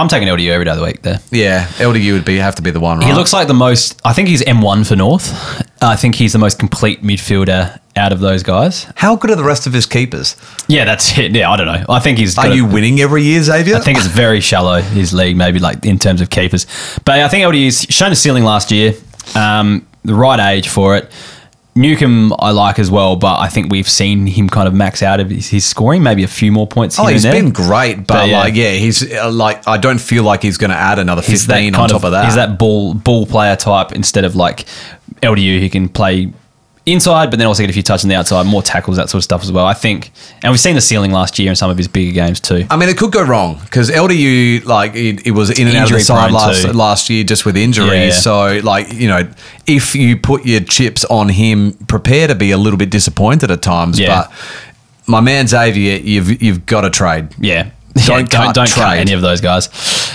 [0.00, 1.20] I'm taking LDU every day of the week there.
[1.30, 3.06] Yeah, LDU would be have to be the one, right?
[3.06, 4.00] He looks like the most.
[4.04, 5.30] I think he's M1 for North.
[5.82, 8.86] I think he's the most complete midfielder out of those guys.
[8.96, 10.36] How good are the rest of his keepers?
[10.68, 11.32] Yeah, that's it.
[11.34, 11.84] Yeah, I don't know.
[11.88, 12.36] I think he's.
[12.38, 13.76] Are a- you winning every year, Xavier?
[13.76, 16.66] I think it's very shallow his league, maybe like in terms of keepers.
[17.04, 18.94] But I think LDU's shown a ceiling last year.
[19.34, 21.12] Um, the right age for it.
[21.80, 25.18] Newcombe I like as well, but I think we've seen him kind of max out
[25.18, 26.98] of his, his scoring, maybe a few more points.
[26.98, 28.38] Oh, he's been great, but, But, yeah.
[28.38, 31.46] like, yeah, he's uh, like, I don't feel like he's going to add another He's
[31.46, 32.26] fifteen on top of, that.
[32.26, 34.66] He's that ball ball player type instead of like
[35.22, 36.32] LDU who can play
[36.92, 39.20] inside, but then also get a few touches on the outside, more tackles, that sort
[39.20, 39.66] of stuff as well.
[39.66, 40.10] I think,
[40.42, 42.66] and we've seen the ceiling last year in some of his bigger games too.
[42.70, 45.84] I mean, it could go wrong because LDU, like, it, it was in and out
[45.84, 46.72] of the Injury side last too.
[46.72, 47.92] last year just with injuries.
[47.92, 48.10] Yeah, yeah.
[48.10, 49.28] So, like, you know,
[49.66, 53.62] if you put your chips on him, prepare to be a little bit disappointed at
[53.62, 53.98] times.
[53.98, 54.26] Yeah.
[54.28, 54.32] But
[55.06, 57.34] my man Xavier, you've you've got to trade.
[57.38, 57.70] Yeah.
[58.06, 59.68] Don't Yeah, cut don't cut any of those guys.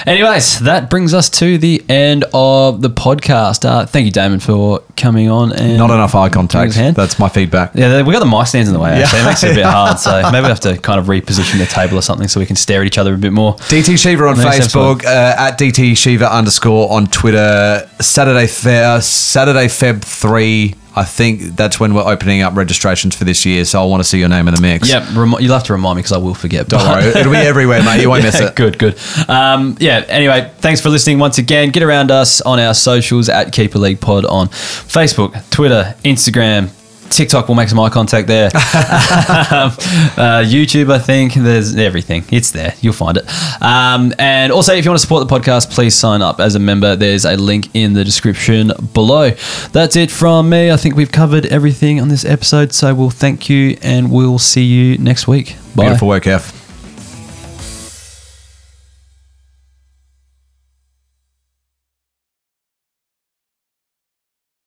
[0.06, 3.66] Anyways, that brings us to the end of the podcast.
[3.66, 5.52] Uh, thank you, Damon, for coming on.
[5.52, 6.70] And Not enough eye contact.
[6.72, 6.96] us a hand.
[6.96, 7.72] That's my feedback.
[7.76, 8.92] Yeah, we got the mic stands in the way.
[8.92, 9.20] Actually.
[9.20, 9.26] Yeah.
[9.26, 10.00] It makes it a bit hard.
[10.00, 12.56] So maybe we have to kind of reposition the table or something so we can
[12.56, 13.56] stare at each other a bit more.
[13.56, 17.90] DT Shiva on Next Facebook, uh, at DT Shiva underscore on Twitter.
[18.00, 20.76] Saturday, Fe- uh, Saturday, Feb 3.
[20.98, 23.66] I think that's when we're opening up registrations for this year.
[23.66, 24.90] So I want to see your name in the mix.
[24.90, 26.70] Yeah, remi- you'll have to remind me because I will forget.
[26.70, 27.04] Don't worry.
[27.06, 28.02] It'll be everywhere, mate.
[28.02, 28.56] You won't miss it.
[28.56, 28.98] Good, good.
[29.30, 31.70] Um, yeah, anyway, thanks for listening once again.
[31.72, 36.70] Get around us on our socials at Keeper League Pod on Facebook, Twitter, Instagram.
[37.10, 38.46] TikTok will make some eye contact there.
[38.56, 39.72] um,
[40.18, 42.26] uh, YouTube, I think there's everything.
[42.32, 42.74] It's there.
[42.82, 43.26] You'll find it.
[43.62, 46.60] Um, and also, if you want to support the podcast, please sign up as a
[46.60, 46.96] member.
[46.96, 49.32] There's a link in the description below.
[49.72, 50.72] That's it from me.
[50.72, 52.74] I think we've covered everything on this episode.
[52.74, 55.56] So we'll thank you and we'll see you next week.
[55.76, 55.86] Bye.
[55.86, 56.55] Beautiful work, F.